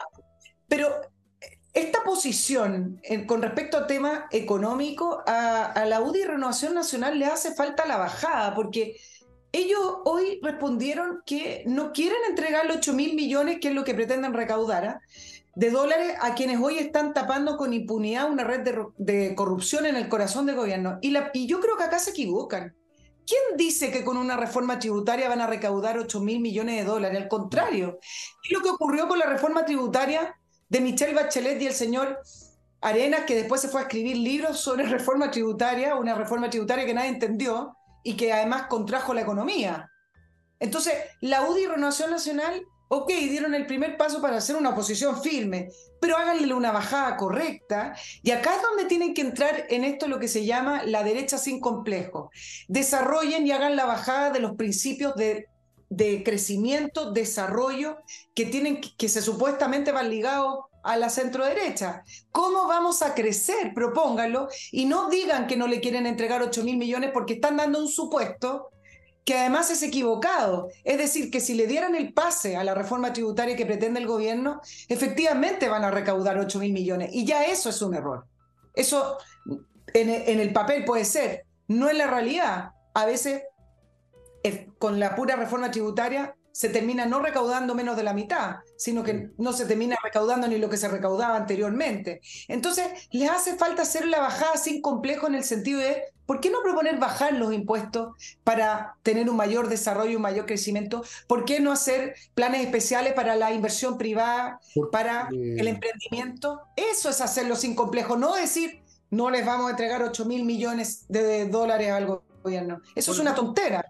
Pero 0.66 0.88
eh, 1.40 1.58
esta 1.72 2.02
posición 2.02 3.00
eh, 3.04 3.24
con 3.24 3.40
respecto 3.40 3.76
al 3.76 3.86
tema 3.86 4.26
económico, 4.32 5.22
a, 5.26 5.66
a 5.66 5.86
la 5.86 6.00
UDI 6.00 6.22
y 6.22 6.24
Renovación 6.24 6.74
Nacional 6.74 7.20
le 7.20 7.26
hace 7.26 7.54
falta 7.54 7.86
la 7.86 7.98
bajada, 7.98 8.52
porque 8.52 8.96
ellos 9.52 9.80
hoy 10.04 10.38
respondieron 10.42 11.22
que 11.26 11.64
no 11.66 11.92
quieren 11.92 12.18
entregar 12.28 12.66
los 12.66 12.76
8 12.76 12.92
mil 12.92 13.14
millones, 13.14 13.58
que 13.60 13.68
es 13.68 13.74
lo 13.74 13.84
que 13.84 13.94
pretenden 13.94 14.32
recaudar, 14.32 14.84
¿ah? 14.84 15.00
de 15.54 15.70
dólares 15.70 16.14
a 16.20 16.34
quienes 16.34 16.60
hoy 16.60 16.78
están 16.78 17.12
tapando 17.12 17.56
con 17.56 17.72
impunidad 17.72 18.30
una 18.30 18.44
red 18.44 18.60
de, 18.96 19.34
corrupción 19.34 19.86
en 19.86 19.96
el 19.96 20.08
corazón 20.08 20.46
del 20.46 20.56
gobierno. 20.56 20.98
Y, 21.02 21.10
la, 21.10 21.30
y 21.34 21.46
yo 21.46 21.60
creo 21.60 21.76
que 21.76 21.84
acá 21.84 21.98
se 21.98 22.10
equivocan. 22.10 22.74
¿Quién 23.26 23.56
dice 23.56 23.90
que 23.90 24.04
con 24.04 24.16
una 24.16 24.36
reforma 24.36 24.78
tributaria 24.78 25.28
van 25.28 25.40
a 25.40 25.46
recaudar 25.46 25.98
8 25.98 26.20
mil 26.20 26.40
millones 26.40 26.76
de 26.76 26.84
dólares? 26.84 27.20
Al 27.20 27.28
contrario, 27.28 27.98
es 28.42 28.50
lo 28.50 28.60
que 28.60 28.70
ocurrió 28.70 29.08
con 29.08 29.18
la 29.18 29.26
reforma 29.26 29.64
tributaria 29.64 30.34
de 30.68 30.80
Michelle 30.80 31.14
Bachelet 31.14 31.60
y 31.60 31.66
el 31.66 31.74
señor 31.74 32.20
Arenas, 32.80 33.24
que 33.26 33.34
después 33.34 33.60
se 33.60 33.68
fue 33.68 33.80
a 33.80 33.84
escribir 33.84 34.16
libros 34.16 34.58
sobre 34.60 34.84
reforma 34.86 35.30
tributaria, 35.30 35.96
una 35.96 36.14
reforma 36.14 36.48
tributaria 36.48 36.86
que 36.86 36.94
nadie 36.94 37.10
entendió, 37.10 37.76
y 38.02 38.16
que 38.16 38.32
además 38.32 38.66
contrajo 38.68 39.14
la 39.14 39.22
economía. 39.22 39.90
Entonces, 40.58 40.94
la 41.20 41.42
UDI 41.42 41.62
y 41.62 41.66
Renovación 41.66 42.10
Nacional, 42.10 42.62
ok, 42.88 43.08
dieron 43.08 43.54
el 43.54 43.66
primer 43.66 43.96
paso 43.96 44.20
para 44.20 44.36
hacer 44.36 44.56
una 44.56 44.70
oposición 44.70 45.22
firme, 45.22 45.68
pero 46.00 46.16
háganle 46.16 46.52
una 46.52 46.72
bajada 46.72 47.16
correcta. 47.16 47.94
Y 48.22 48.30
acá 48.30 48.56
es 48.56 48.62
donde 48.62 48.84
tienen 48.84 49.14
que 49.14 49.22
entrar 49.22 49.66
en 49.70 49.84
esto 49.84 50.06
lo 50.06 50.18
que 50.18 50.28
se 50.28 50.44
llama 50.44 50.84
la 50.84 51.02
derecha 51.02 51.38
sin 51.38 51.60
complejo. 51.60 52.30
Desarrollen 52.68 53.46
y 53.46 53.52
hagan 53.52 53.76
la 53.76 53.86
bajada 53.86 54.30
de 54.30 54.40
los 54.40 54.56
principios 54.56 55.14
de, 55.16 55.46
de 55.88 56.22
crecimiento, 56.22 57.12
desarrollo, 57.12 57.98
que, 58.34 58.46
tienen, 58.46 58.80
que 58.80 59.08
se 59.08 59.22
supuestamente 59.22 59.92
van 59.92 60.10
ligados 60.10 60.69
a 60.82 60.96
la 60.96 61.10
centro 61.10 61.44
derecha. 61.44 62.04
¿Cómo 62.32 62.66
vamos 62.66 63.02
a 63.02 63.14
crecer? 63.14 63.72
Propónganlo 63.74 64.48
y 64.72 64.86
no 64.86 65.08
digan 65.08 65.46
que 65.46 65.56
no 65.56 65.66
le 65.66 65.80
quieren 65.80 66.06
entregar 66.06 66.42
8 66.42 66.62
mil 66.64 66.76
millones 66.76 67.10
porque 67.12 67.34
están 67.34 67.56
dando 67.56 67.80
un 67.80 67.88
supuesto 67.88 68.70
que 69.24 69.38
además 69.38 69.70
es 69.70 69.82
equivocado. 69.82 70.68
Es 70.84 70.98
decir, 70.98 71.30
que 71.30 71.40
si 71.40 71.54
le 71.54 71.66
dieran 71.66 71.94
el 71.94 72.12
pase 72.12 72.56
a 72.56 72.64
la 72.64 72.74
reforma 72.74 73.12
tributaria 73.12 73.56
que 73.56 73.66
pretende 73.66 74.00
el 74.00 74.06
gobierno, 74.06 74.60
efectivamente 74.88 75.68
van 75.68 75.84
a 75.84 75.90
recaudar 75.90 76.38
8 76.38 76.58
mil 76.58 76.72
millones. 76.72 77.10
Y 77.12 77.24
ya 77.24 77.44
eso 77.44 77.68
es 77.68 77.80
un 77.82 77.94
error. 77.94 78.26
Eso 78.74 79.18
en, 79.94 80.10
en 80.10 80.40
el 80.40 80.52
papel 80.52 80.84
puede 80.84 81.04
ser, 81.04 81.44
no 81.68 81.90
en 81.90 81.98
la 81.98 82.06
realidad. 82.06 82.70
A 82.94 83.06
veces, 83.06 83.42
con 84.78 84.98
la 84.98 85.14
pura 85.14 85.36
reforma 85.36 85.70
tributaria, 85.70 86.34
se 86.52 86.68
termina 86.68 87.06
no 87.06 87.20
recaudando 87.20 87.74
menos 87.74 87.96
de 87.96 88.02
la 88.02 88.12
mitad, 88.12 88.56
sino 88.76 89.02
que 89.02 89.30
no 89.38 89.52
se 89.52 89.66
termina 89.66 89.96
recaudando 90.02 90.48
ni 90.48 90.58
lo 90.58 90.68
que 90.68 90.76
se 90.76 90.88
recaudaba 90.88 91.36
anteriormente. 91.36 92.20
Entonces, 92.48 93.08
les 93.10 93.30
hace 93.30 93.56
falta 93.56 93.82
hacer 93.82 94.06
la 94.06 94.20
bajada 94.20 94.56
sin 94.56 94.82
complejo 94.82 95.26
en 95.26 95.34
el 95.34 95.44
sentido 95.44 95.80
de, 95.80 96.02
¿por 96.26 96.40
qué 96.40 96.50
no 96.50 96.62
proponer 96.62 96.98
bajar 96.98 97.32
los 97.32 97.52
impuestos 97.52 98.14
para 98.44 98.96
tener 99.02 99.28
un 99.30 99.36
mayor 99.36 99.68
desarrollo, 99.68 100.16
un 100.16 100.22
mayor 100.22 100.46
crecimiento? 100.46 101.02
¿Por 101.26 101.44
qué 101.44 101.60
no 101.60 101.72
hacer 101.72 102.14
planes 102.34 102.64
especiales 102.64 103.12
para 103.14 103.36
la 103.36 103.52
inversión 103.52 103.98
privada, 103.98 104.60
para 104.92 105.28
el 105.30 105.66
emprendimiento? 105.66 106.60
Eso 106.76 107.10
es 107.10 107.20
hacerlo 107.20 107.56
sin 107.56 107.74
complejo, 107.74 108.16
no 108.16 108.34
decir, 108.34 108.82
no 109.10 109.30
les 109.30 109.44
vamos 109.44 109.66
a 109.66 109.70
entregar 109.70 110.02
8 110.02 110.24
mil 110.24 110.44
millones 110.44 111.04
de 111.08 111.48
dólares 111.48 111.90
al 111.90 112.20
gobierno. 112.42 112.80
Eso 112.94 113.12
es 113.12 113.18
una 113.18 113.34
tontera. 113.34 113.84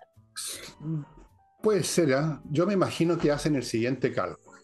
Puede 1.62 1.82
ser, 1.82 2.14
¿ah? 2.14 2.40
yo 2.50 2.66
me 2.66 2.72
imagino 2.72 3.18
que 3.18 3.30
hacen 3.30 3.54
el 3.56 3.62
siguiente 3.62 4.12
cálculo. 4.12 4.58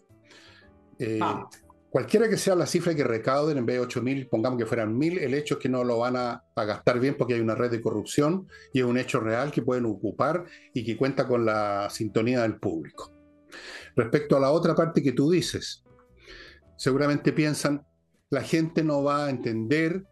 Eh, 0.98 1.18
ah. 1.22 1.48
Cualquiera 1.90 2.28
que 2.28 2.36
sea 2.36 2.54
la 2.54 2.66
cifra 2.66 2.94
que 2.94 3.04
recauden, 3.04 3.56
en 3.56 3.64
vez 3.64 3.76
de 3.76 3.80
8 3.80 4.02
mil, 4.02 4.28
pongamos 4.28 4.58
que 4.58 4.66
fueran 4.66 4.96
mil, 4.98 5.18
el 5.18 5.32
hecho 5.32 5.54
es 5.54 5.60
que 5.60 5.68
no 5.68 5.82
lo 5.82 5.98
van 5.98 6.16
a, 6.16 6.42
gastar 6.54 7.00
bien 7.00 7.16
porque 7.16 7.32
hay 7.32 7.40
una 7.40 7.54
red 7.54 7.70
de 7.70 7.80
corrupción 7.80 8.48
y 8.72 8.80
es 8.80 8.84
un 8.84 8.98
hecho 8.98 9.18
real 9.18 9.50
que 9.50 9.62
pueden 9.62 9.86
ocupar 9.86 10.44
y 10.74 10.84
que 10.84 10.96
cuenta 10.96 11.26
con 11.26 11.46
la 11.46 11.88
sintonía 11.88 12.42
del 12.42 12.58
público. 12.58 13.12
Respecto 13.94 14.36
a 14.36 14.40
la 14.40 14.50
otra 14.50 14.74
parte 14.74 15.02
que 15.02 15.12
tú 15.12 15.30
dices, 15.30 15.84
seguramente 16.76 17.32
piensan, 17.32 17.86
la 18.28 18.42
gente 18.42 18.84
no 18.84 19.02
va 19.02 19.24
a 19.24 19.30
entender, 19.30 20.04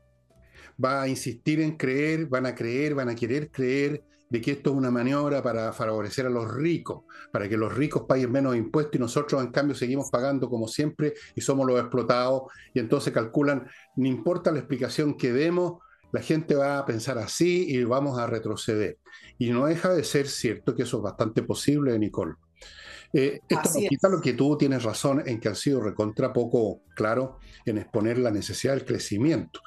va 0.83 1.03
a 1.03 1.09
insistir 1.09 1.61
en 1.61 1.77
creer, 1.77 2.27
van 2.27 2.47
a 2.47 2.55
creer, 2.55 2.95
van 2.95 3.11
a 3.11 3.15
querer 3.15 3.51
creer, 3.51 4.03
de 4.31 4.41
que 4.41 4.53
esto 4.53 4.71
es 4.71 4.77
una 4.77 4.91
maniobra 4.91 5.43
para 5.43 5.73
favorecer 5.73 6.27
a 6.27 6.31
los 6.31 6.53
ricos, 6.53 7.05
para 7.33 7.49
que 7.49 7.57
los 7.57 7.75
ricos 7.75 8.05
paguen 8.09 8.33
menos 8.33 8.57
impuestos 8.57 8.97
y 8.97 8.99
nosotros 8.99 9.43
en 9.43 9.53
cambio 9.53 9.75
seguimos 9.75 10.11
pagando 10.11 10.49
como 10.49 10.67
siempre 10.67 11.15
y 11.35 11.41
somos 11.41 11.67
los 11.67 11.79
explotados 11.79 12.43
y 12.73 12.81
entonces 12.81 13.13
calculan, 13.13 13.67
no 13.97 14.09
importa 14.09 14.51
la 14.51 14.59
explicación 14.59 15.17
que 15.17 15.33
demos, 15.33 15.81
la 16.13 16.23
gente 16.23 16.55
va 16.55 16.79
a 16.79 16.87
pensar 16.87 17.19
así 17.19 17.67
y 17.69 17.83
vamos 17.83 18.19
a 18.19 18.27
retroceder. 18.27 18.99
Y 19.37 19.51
no 19.51 19.67
deja 19.67 19.93
de 19.93 20.05
ser 20.05 20.29
cierto 20.29 20.75
que 20.75 20.85
eso 20.85 20.99
es 20.99 21.03
bastante 21.03 21.43
posible, 21.43 21.99
Nicole. 21.99 22.35
Eh, 23.13 23.41
esto 23.49 23.69
nos 23.75 23.89
quita 23.89 24.09
lo 24.09 24.21
que 24.21 24.33
tú 24.33 24.57
tienes 24.57 24.83
razón 24.83 25.23
en 25.25 25.39
que 25.39 25.49
han 25.49 25.57
sido 25.57 25.81
recontra 25.81 26.33
poco 26.33 26.83
claro 26.97 27.39
en 27.65 27.79
exponer 27.79 28.19
la 28.19 28.31
necesidad 28.31 28.75
del 28.75 28.85
crecimiento. 28.85 29.61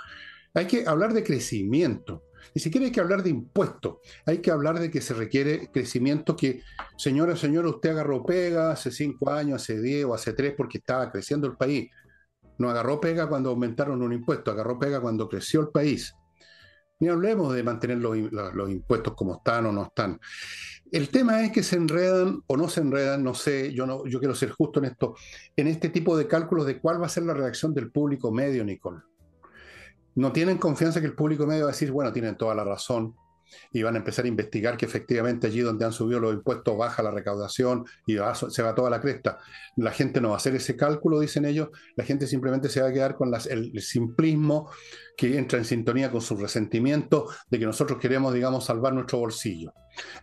Hay 0.54 0.68
que 0.68 0.86
hablar 0.86 1.14
de 1.14 1.24
crecimiento, 1.24 2.24
ni 2.54 2.62
siquiera 2.62 2.86
hay 2.86 2.92
que 2.92 3.00
hablar 3.00 3.24
de 3.24 3.30
impuestos, 3.30 3.98
hay 4.26 4.40
que 4.40 4.52
hablar 4.52 4.80
de 4.80 4.90
que 4.90 5.02
se 5.02 5.14
requiere 5.14 5.70
crecimiento 5.72 6.36
que, 6.36 6.62
señora, 6.98 7.36
señora, 7.36 7.70
usted 7.70 7.92
agarró 7.92 8.24
pega 8.26 8.72
hace 8.72 8.92
cinco 8.92 9.30
años, 9.30 9.62
hace 9.62 9.80
diez 9.82 10.06
o 10.06 10.14
hace 10.14 10.34
tres 10.34 10.54
porque 10.56 10.78
estaba 10.80 11.12
creciendo 11.12 11.48
el 11.48 11.56
país. 11.56 11.90
No 12.58 12.70
agarró 12.70 13.00
pega 13.00 13.28
cuando 13.28 13.50
aumentaron 13.50 14.02
un 14.02 14.14
impuesto, 14.14 14.52
agarró 14.52 14.80
pega 14.80 15.00
cuando 15.00 15.30
creció 15.30 15.62
el 15.62 15.70
país. 15.70 16.14
Ni 17.00 17.10
hablemos 17.10 17.54
de 17.54 17.62
mantener 17.62 18.00
los, 18.00 18.18
impuestos 18.70 19.14
como 19.14 19.36
están 19.36 19.68
o 19.68 19.72
no 19.72 19.84
están. 19.84 20.20
El 20.92 21.10
tema 21.10 21.44
es 21.44 21.52
que 21.52 21.62
se 21.62 21.76
enredan 21.76 22.42
o 22.48 22.58
no 22.58 22.70
se 22.70 22.82
enredan, 22.82 23.24
no 23.24 23.36
sé, 23.36 23.74
yo, 23.74 24.06
yo 24.08 24.20
quiero 24.20 24.34
ser 24.34 24.50
justo 24.52 24.80
en 24.80 24.86
esto, 24.86 25.16
en 25.56 25.68
este 25.68 25.90
tipo 25.90 26.18
de 26.18 26.28
cálculos 26.28 26.66
de 26.66 26.80
cuál 26.80 27.00
va 27.00 27.06
a 27.06 27.10
ser 27.10 27.24
la 27.24 27.34
reacción 27.34 27.74
del 27.74 27.92
público 27.92 28.32
medio, 28.32 28.64
Nicole 28.66 29.02
no 30.18 30.32
tienen 30.32 30.58
confianza 30.58 31.00
que 31.00 31.08
el 31.08 31.16
público 31.16 31.46
medio 31.46 31.64
va 31.64 31.70
a 31.70 31.74
decir, 31.74 31.92
bueno, 31.92 32.12
tienen 32.12 32.38
toda 32.38 32.56
la 32.56 32.64
razón, 32.64 33.16
y 33.72 33.84
van 33.84 33.96
a 33.96 34.00
empezar 34.00 34.26
a 34.26 34.28
investigar 34.28 34.78
que 34.78 34.86
efectivamente 34.86 35.48
allí 35.48 35.62
donde 35.62 35.86
han 35.86 35.94
subido 35.94 36.20
los 36.20 36.34
impuestos 36.34 36.78
baja 36.78 37.04
la 37.04 37.12
recaudación 37.12 37.86
y 38.06 38.18
se 38.50 38.64
va 38.64 38.76
toda 38.76 38.90
la 38.90 39.00
cresta. 39.00 39.40
La 39.76 39.92
gente 39.92 40.22
no 40.22 40.30
va 40.30 40.36
a 40.36 40.38
hacer 40.38 40.56
ese 40.56 40.76
cálculo, 40.76 41.20
dicen 41.20 41.46
ellos, 41.46 41.70
la 41.96 42.04
gente 42.04 42.28
simplemente 42.28 42.70
se 42.70 42.82
va 42.82 42.88
a 42.90 42.94
quedar 42.94 43.16
con 43.16 43.32
el, 43.50 43.82
simplismo 43.82 44.70
que 45.16 45.38
entra 45.38 45.60
en 45.60 45.66
sintonía 45.66 46.12
con 46.12 46.22
su 46.22 46.36
resentimiento 46.36 47.28
de 47.50 47.60
que 47.60 47.66
nosotros 47.66 48.00
queremos, 48.00 48.34
digamos, 48.34 48.66
salvar 48.66 48.94
nuestro 48.94 49.20
bolsillo. 49.20 49.74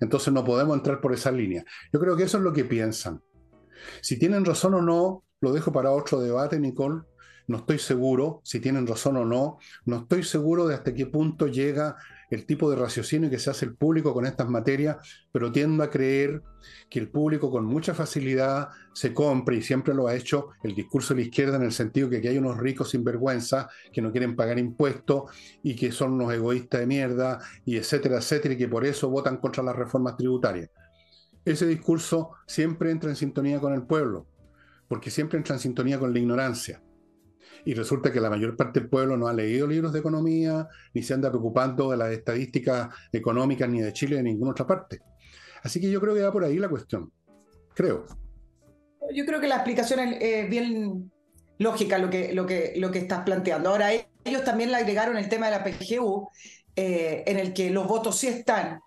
Entonces 0.00 0.32
no 0.32 0.44
podemos 0.44 0.76
entrar 0.76 1.00
por 1.00 1.12
esa 1.12 1.32
línea. 1.32 1.64
Yo 1.92 2.00
creo 2.00 2.16
que 2.16 2.24
eso 2.24 2.38
es 2.38 2.44
lo 2.44 2.52
que 2.52 2.64
piensan. 2.64 3.22
Si 4.00 4.18
tienen 4.18 4.44
razón 4.44 4.74
o 4.74 4.82
no, 4.82 5.24
lo 5.40 5.52
dejo 5.52 5.72
para 5.72 5.90
otro 5.90 6.20
debate, 6.20 6.58
Nicole. 6.58 7.02
No 7.46 7.58
estoy 7.58 7.78
seguro 7.78 8.40
si 8.42 8.58
tienen 8.60 8.86
razón 8.86 9.16
o 9.18 9.24
no. 9.24 9.58
No 9.84 9.96
estoy 9.98 10.22
seguro 10.22 10.66
de 10.66 10.74
hasta 10.74 10.94
qué 10.94 11.06
punto 11.06 11.46
llega 11.46 11.96
el 12.30 12.46
tipo 12.46 12.70
de 12.70 12.76
raciocinio 12.76 13.28
que 13.28 13.38
se 13.38 13.50
hace 13.50 13.66
el 13.66 13.74
público 13.74 14.14
con 14.14 14.24
estas 14.24 14.48
materias, 14.48 14.96
pero 15.30 15.52
tiendo 15.52 15.84
a 15.84 15.90
creer 15.90 16.42
que 16.88 16.98
el 16.98 17.08
público 17.08 17.50
con 17.50 17.66
mucha 17.66 17.94
facilidad 17.94 18.70
se 18.94 19.12
compra 19.12 19.54
y 19.54 19.62
siempre 19.62 19.94
lo 19.94 20.08
ha 20.08 20.14
hecho 20.14 20.48
el 20.62 20.74
discurso 20.74 21.12
de 21.12 21.20
la 21.20 21.26
izquierda 21.26 21.56
en 21.56 21.64
el 21.64 21.72
sentido 21.72 22.08
que, 22.08 22.22
que 22.22 22.30
hay 22.30 22.38
unos 22.38 22.58
ricos 22.58 22.90
sinvergüenza 22.90 23.68
que 23.92 24.00
no 24.00 24.10
quieren 24.10 24.36
pagar 24.36 24.58
impuestos 24.58 25.30
y 25.62 25.76
que 25.76 25.92
son 25.92 26.14
unos 26.14 26.32
egoístas 26.32 26.80
de 26.80 26.86
mierda 26.86 27.40
y 27.66 27.76
etcétera, 27.76 28.16
etcétera, 28.16 28.54
y 28.54 28.58
que 28.58 28.68
por 28.68 28.86
eso 28.86 29.10
votan 29.10 29.36
contra 29.36 29.62
las 29.62 29.76
reformas 29.76 30.16
tributarias. 30.16 30.70
Ese 31.44 31.66
discurso 31.66 32.30
siempre 32.46 32.90
entra 32.90 33.10
en 33.10 33.16
sintonía 33.16 33.60
con 33.60 33.74
el 33.74 33.82
pueblo, 33.82 34.26
porque 34.88 35.10
siempre 35.10 35.36
entra 35.36 35.54
en 35.54 35.60
sintonía 35.60 35.98
con 35.98 36.12
la 36.12 36.18
ignorancia 36.18 36.80
y 37.64 37.74
resulta 37.74 38.12
que 38.12 38.20
la 38.20 38.30
mayor 38.30 38.56
parte 38.56 38.80
del 38.80 38.88
pueblo 38.88 39.16
no 39.16 39.26
ha 39.26 39.32
leído 39.32 39.66
libros 39.66 39.92
de 39.92 40.00
economía, 40.00 40.68
ni 40.92 41.02
se 41.02 41.14
anda 41.14 41.30
preocupando 41.30 41.90
de 41.90 41.96
las 41.96 42.10
estadísticas 42.10 42.88
económicas 43.12 43.68
ni 43.68 43.80
de 43.80 43.92
Chile 43.92 44.16
ni 44.16 44.22
de 44.22 44.22
ninguna 44.24 44.50
otra 44.50 44.66
parte. 44.66 45.00
Así 45.62 45.80
que 45.80 45.90
yo 45.90 46.00
creo 46.00 46.14
que 46.14 46.22
va 46.22 46.32
por 46.32 46.44
ahí 46.44 46.58
la 46.58 46.68
cuestión. 46.68 47.10
Creo. 47.74 48.04
Yo 49.14 49.24
creo 49.24 49.40
que 49.40 49.48
la 49.48 49.56
explicación 49.56 50.00
es 50.00 50.48
bien 50.48 51.10
lógica 51.58 51.98
lo 51.98 52.10
que, 52.10 52.32
lo, 52.32 52.46
que, 52.46 52.74
lo 52.76 52.90
que 52.90 52.98
estás 52.98 53.22
planteando. 53.24 53.70
Ahora, 53.70 53.90
ellos 53.92 54.44
también 54.44 54.70
le 54.70 54.76
agregaron 54.76 55.16
el 55.16 55.28
tema 55.28 55.46
de 55.46 55.52
la 55.52 55.64
PGU, 55.64 56.28
eh, 56.76 57.24
en 57.26 57.38
el 57.38 57.54
que 57.54 57.70
los 57.70 57.86
votos 57.86 58.18
sí 58.18 58.26
están 58.26 58.80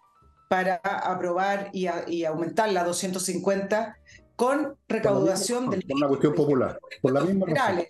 para 0.49 0.75
aprobar 0.75 1.69
y, 1.73 1.87
y 2.07 2.25
aumentar 2.25 2.71
la 2.71 2.83
250 2.83 3.97
con 4.35 4.75
recaudación 4.87 5.69
del... 5.69 5.83
Por 5.83 5.97
una 5.97 6.07
cuestión 6.07 6.33
popular, 6.33 6.79
por 7.01 7.11
la 7.11 7.21
misma 7.21 7.47
razón. 7.47 7.85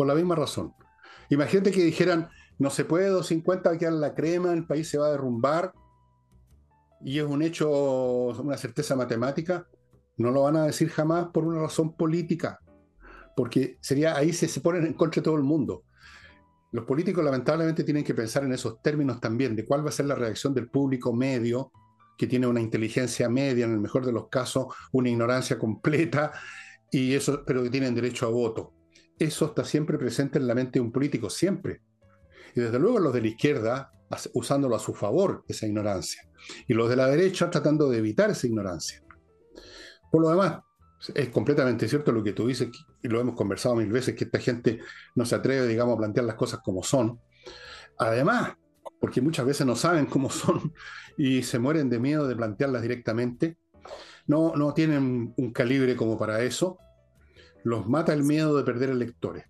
Por 0.00 0.06
la 0.06 0.14
misma 0.14 0.34
razón. 0.34 0.72
Imagínate 1.28 1.72
que 1.72 1.84
dijeran, 1.84 2.30
no 2.58 2.70
se 2.70 2.86
puede 2.86 3.08
250 3.08 3.76
quedar 3.76 3.92
la 3.92 4.14
crema, 4.14 4.50
el 4.54 4.66
país 4.66 4.88
se 4.88 4.96
va 4.96 5.08
a 5.08 5.10
derrumbar, 5.10 5.74
y 7.04 7.18
es 7.18 7.26
un 7.26 7.42
hecho, 7.42 7.68
una 7.68 8.56
certeza 8.56 8.96
matemática, 8.96 9.66
no 10.16 10.30
lo 10.30 10.44
van 10.44 10.56
a 10.56 10.64
decir 10.64 10.88
jamás 10.88 11.26
por 11.34 11.44
una 11.44 11.60
razón 11.60 11.98
política, 11.98 12.60
porque 13.36 13.76
sería 13.82 14.16
ahí 14.16 14.32
se, 14.32 14.48
se 14.48 14.62
ponen 14.62 14.86
en 14.86 14.94
contra 14.94 15.20
de 15.20 15.24
todo 15.24 15.36
el 15.36 15.42
mundo. 15.42 15.84
Los 16.72 16.86
políticos 16.86 17.22
lamentablemente 17.22 17.84
tienen 17.84 18.02
que 18.02 18.14
pensar 18.14 18.42
en 18.44 18.54
esos 18.54 18.80
términos 18.80 19.20
también, 19.20 19.54
de 19.54 19.66
cuál 19.66 19.84
va 19.84 19.90
a 19.90 19.92
ser 19.92 20.06
la 20.06 20.14
reacción 20.14 20.54
del 20.54 20.70
público 20.70 21.12
medio, 21.12 21.72
que 22.16 22.26
tiene 22.26 22.46
una 22.46 22.62
inteligencia 22.62 23.28
media, 23.28 23.66
en 23.66 23.72
el 23.72 23.80
mejor 23.80 24.06
de 24.06 24.12
los 24.12 24.30
casos, 24.30 24.68
una 24.92 25.10
ignorancia 25.10 25.58
completa, 25.58 26.32
y 26.90 27.12
eso, 27.12 27.44
pero 27.46 27.62
que 27.62 27.68
tienen 27.68 27.94
derecho 27.94 28.24
a 28.24 28.30
voto 28.30 28.79
eso 29.20 29.46
está 29.46 29.64
siempre 29.64 29.98
presente 29.98 30.38
en 30.38 30.46
la 30.46 30.54
mente 30.54 30.78
de 30.78 30.80
un 30.80 30.90
político, 30.90 31.30
siempre. 31.30 31.82
Y 32.54 32.60
desde 32.60 32.78
luego 32.78 32.98
los 32.98 33.12
de 33.12 33.20
la 33.20 33.28
izquierda 33.28 33.92
usándolo 34.34 34.74
a 34.74 34.80
su 34.80 34.94
favor, 34.94 35.44
esa 35.46 35.66
ignorancia. 35.66 36.28
Y 36.66 36.74
los 36.74 36.88
de 36.88 36.96
la 36.96 37.06
derecha 37.06 37.50
tratando 37.50 37.88
de 37.88 37.98
evitar 37.98 38.30
esa 38.30 38.46
ignorancia. 38.46 39.02
Por 40.10 40.22
lo 40.22 40.30
demás, 40.30 40.60
es 41.14 41.28
completamente 41.28 41.88
cierto 41.88 42.12
lo 42.12 42.24
que 42.24 42.32
tú 42.32 42.48
dices, 42.48 42.68
y 43.02 43.08
lo 43.08 43.20
hemos 43.20 43.36
conversado 43.36 43.76
mil 43.76 43.92
veces, 43.92 44.16
que 44.16 44.24
esta 44.24 44.38
gente 44.38 44.80
no 45.14 45.24
se 45.24 45.36
atreve, 45.36 45.66
digamos, 45.66 45.94
a 45.94 45.98
plantear 45.98 46.26
las 46.26 46.34
cosas 46.34 46.60
como 46.64 46.82
son. 46.82 47.20
Además, 47.98 48.54
porque 48.98 49.20
muchas 49.20 49.46
veces 49.46 49.66
no 49.66 49.76
saben 49.76 50.06
cómo 50.06 50.30
son 50.30 50.72
y 51.16 51.42
se 51.42 51.58
mueren 51.58 51.88
de 51.88 51.98
miedo 51.98 52.26
de 52.26 52.36
plantearlas 52.36 52.82
directamente, 52.82 53.58
no, 54.26 54.54
no 54.56 54.74
tienen 54.74 55.34
un 55.36 55.52
calibre 55.52 55.96
como 55.96 56.18
para 56.18 56.42
eso, 56.42 56.78
los 57.64 57.86
mata 57.86 58.12
el 58.12 58.22
miedo 58.22 58.56
de 58.56 58.64
perder 58.64 58.90
electores. 58.90 59.44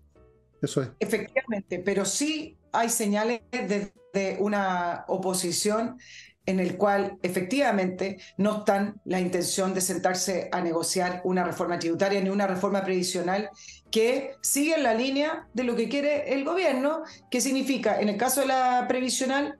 Eso 0.61 0.81
es. 0.81 0.89
Efectivamente, 0.99 1.79
pero 1.79 2.05
sí 2.05 2.57
hay 2.71 2.89
señales 2.89 3.41
de, 3.51 3.91
una 4.39 5.05
oposición 5.07 5.97
en 6.45 6.59
el 6.59 6.75
cual 6.75 7.17
efectivamente 7.21 8.17
no 8.37 8.59
están 8.59 8.99
la 9.05 9.21
intención 9.21 9.73
de 9.73 9.79
sentarse 9.79 10.49
a 10.51 10.59
negociar 10.59 11.21
una 11.23 11.45
reforma 11.45 11.79
tributaria 11.79 12.19
ni 12.19 12.29
una 12.29 12.45
reforma 12.45 12.83
previsional 12.83 13.49
que 13.89 14.35
sigue 14.41 14.75
en 14.75 14.83
la 14.83 14.93
línea 14.93 15.47
de 15.53 15.63
lo 15.63 15.75
que 15.75 15.87
quiere 15.87 16.33
el 16.33 16.43
gobierno, 16.43 17.03
que 17.29 17.39
significa, 17.39 18.01
en 18.01 18.09
el 18.09 18.17
caso 18.17 18.41
de 18.41 18.47
la 18.47 18.85
previsional, 18.89 19.59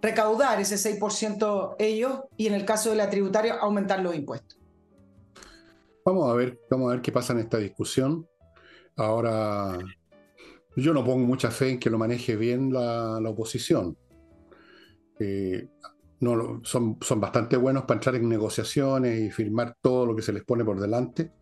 recaudar 0.00 0.60
ese 0.60 0.76
6% 0.76 1.74
ellos 1.78 2.20
y 2.36 2.46
en 2.46 2.54
el 2.54 2.64
caso 2.64 2.90
de 2.90 2.96
la 2.96 3.10
tributaria, 3.10 3.54
aumentar 3.54 4.00
los 4.00 4.14
impuestos. 4.14 4.57
Vamos 6.04 6.30
a 6.30 6.34
ver, 6.34 6.60
vamos 6.70 6.90
a 6.90 6.94
ver 6.94 7.02
qué 7.02 7.12
pasa 7.12 7.32
en 7.32 7.40
esta 7.40 7.58
discusión. 7.58 8.26
Ahora, 8.96 9.78
yo 10.76 10.92
no 10.92 11.04
pongo 11.04 11.26
mucha 11.26 11.50
fe 11.50 11.70
en 11.70 11.78
que 11.78 11.90
lo 11.90 11.98
maneje 11.98 12.36
bien 12.36 12.72
la, 12.72 13.18
oposición. 13.18 13.96
Eh, 15.18 15.68
no, 16.20 16.60
son, 16.64 16.98
son 17.00 17.20
bastante 17.20 17.56
buenos 17.56 17.84
para 17.84 17.98
entrar 17.98 18.14
en 18.16 18.28
negociaciones 18.28 19.20
y 19.20 19.30
firmar 19.30 19.76
todo 19.80 20.06
lo 20.06 20.16
que 20.16 20.22
se 20.22 20.32
les 20.32 20.44
pone 20.44 20.64
por 20.64 20.80
delante. 20.80 21.32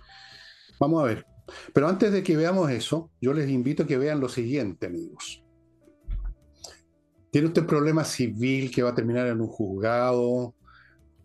Vamos 0.78 1.02
a 1.02 1.06
ver. 1.06 1.26
Pero 1.72 1.88
antes 1.88 2.12
de 2.12 2.22
que 2.22 2.36
veamos 2.36 2.70
eso, 2.70 3.10
yo 3.20 3.32
les 3.32 3.48
invito 3.48 3.84
a 3.84 3.86
que 3.86 3.98
vean 3.98 4.20
lo 4.20 4.28
siguiente, 4.28 4.86
amigos. 4.86 5.42
¿Tiene 7.30 7.48
usted 7.48 7.62
un 7.62 7.68
problema 7.68 8.04
civil 8.04 8.70
que 8.70 8.82
va 8.82 8.90
a 8.90 8.94
terminar 8.94 9.26
en 9.26 9.40
un 9.40 9.48
juzgado? 9.48 10.54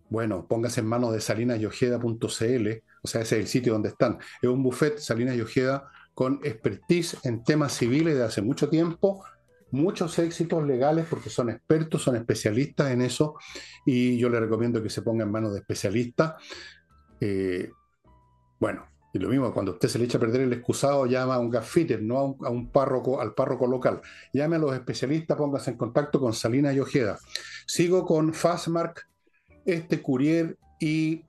Bueno, 0.09 0.45
póngase 0.47 0.81
en 0.81 0.87
manos 0.87 1.13
de 1.13 1.21
salinasyojeda.cl 1.21 2.83
o 3.01 3.07
sea, 3.07 3.21
ese 3.21 3.35
es 3.37 3.41
el 3.41 3.47
sitio 3.47 3.73
donde 3.73 3.89
están. 3.89 4.19
Es 4.41 4.49
un 4.49 4.63
buffet 4.63 4.97
Salinas 4.99 5.35
y 5.35 5.41
Ojeda 5.41 5.89
con 6.13 6.39
expertise 6.43 7.17
en 7.23 7.43
temas 7.43 7.73
civiles 7.73 8.15
de 8.15 8.23
hace 8.23 8.41
mucho 8.41 8.69
tiempo, 8.69 9.23
muchos 9.71 10.19
éxitos 10.19 10.65
legales 10.65 11.05
porque 11.09 11.29
son 11.29 11.49
expertos, 11.49 12.03
son 12.03 12.15
especialistas 12.15 12.91
en 12.91 13.01
eso 13.01 13.35
y 13.85 14.17
yo 14.17 14.29
le 14.29 14.39
recomiendo 14.39 14.83
que 14.83 14.89
se 14.89 15.01
ponga 15.01 15.23
en 15.23 15.31
manos 15.31 15.53
de 15.53 15.59
especialistas. 15.59 16.35
Eh, 17.19 17.69
bueno, 18.59 18.91
y 19.13 19.19
lo 19.19 19.29
mismo, 19.29 19.53
cuando 19.53 19.73
usted 19.73 19.89
se 19.89 19.99
le 19.99 20.05
echa 20.05 20.17
a 20.17 20.21
perder 20.21 20.41
el 20.41 20.53
excusado, 20.53 21.05
llama 21.05 21.35
a 21.35 21.39
un 21.39 21.49
gaffiter, 21.49 22.01
no 22.01 22.37
a 22.41 22.49
un, 22.49 22.69
párroco, 22.69 23.19
al 23.19 23.33
párroco 23.33 23.67
local. 23.67 24.01
Llame 24.31 24.55
a 24.55 24.59
los 24.59 24.73
especialistas, 24.73 25.37
póngase 25.37 25.71
en 25.71 25.77
contacto 25.77 26.19
con 26.19 26.33
Salinas 26.33 26.75
y 26.75 26.79
Ojeda. 26.79 27.19
Sigo 27.65 28.05
con 28.05 28.33
Fastmark, 28.33 29.07
este 29.65 30.01
courier 30.01 30.57
y 30.79 31.25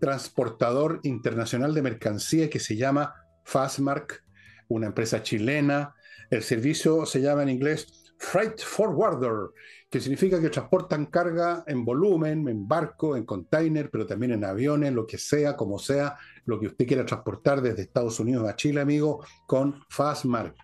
transportador 0.00 1.00
internacional 1.04 1.74
de 1.74 1.82
mercancía 1.82 2.50
que 2.50 2.58
se 2.58 2.76
llama 2.76 3.14
Fastmark, 3.44 4.24
una 4.68 4.86
empresa 4.86 5.22
chilena. 5.22 5.94
El 6.30 6.42
servicio 6.42 7.06
se 7.06 7.20
llama 7.20 7.42
en 7.42 7.50
inglés 7.50 8.14
Freight 8.18 8.60
Forwarder, 8.60 9.50
que 9.88 10.00
significa 10.00 10.40
que 10.40 10.50
transportan 10.50 11.06
carga 11.06 11.64
en 11.66 11.84
volumen, 11.84 12.48
en 12.48 12.68
barco, 12.68 13.16
en 13.16 13.24
container, 13.24 13.90
pero 13.90 14.06
también 14.06 14.32
en 14.32 14.44
aviones, 14.44 14.92
lo 14.92 15.06
que 15.06 15.18
sea, 15.18 15.56
como 15.56 15.78
sea, 15.78 16.16
lo 16.44 16.60
que 16.60 16.66
usted 16.66 16.86
quiera 16.86 17.06
transportar 17.06 17.62
desde 17.62 17.82
Estados 17.82 18.20
Unidos 18.20 18.48
a 18.48 18.56
Chile, 18.56 18.80
amigo, 18.80 19.24
con 19.46 19.82
Fastmark. 19.88 20.54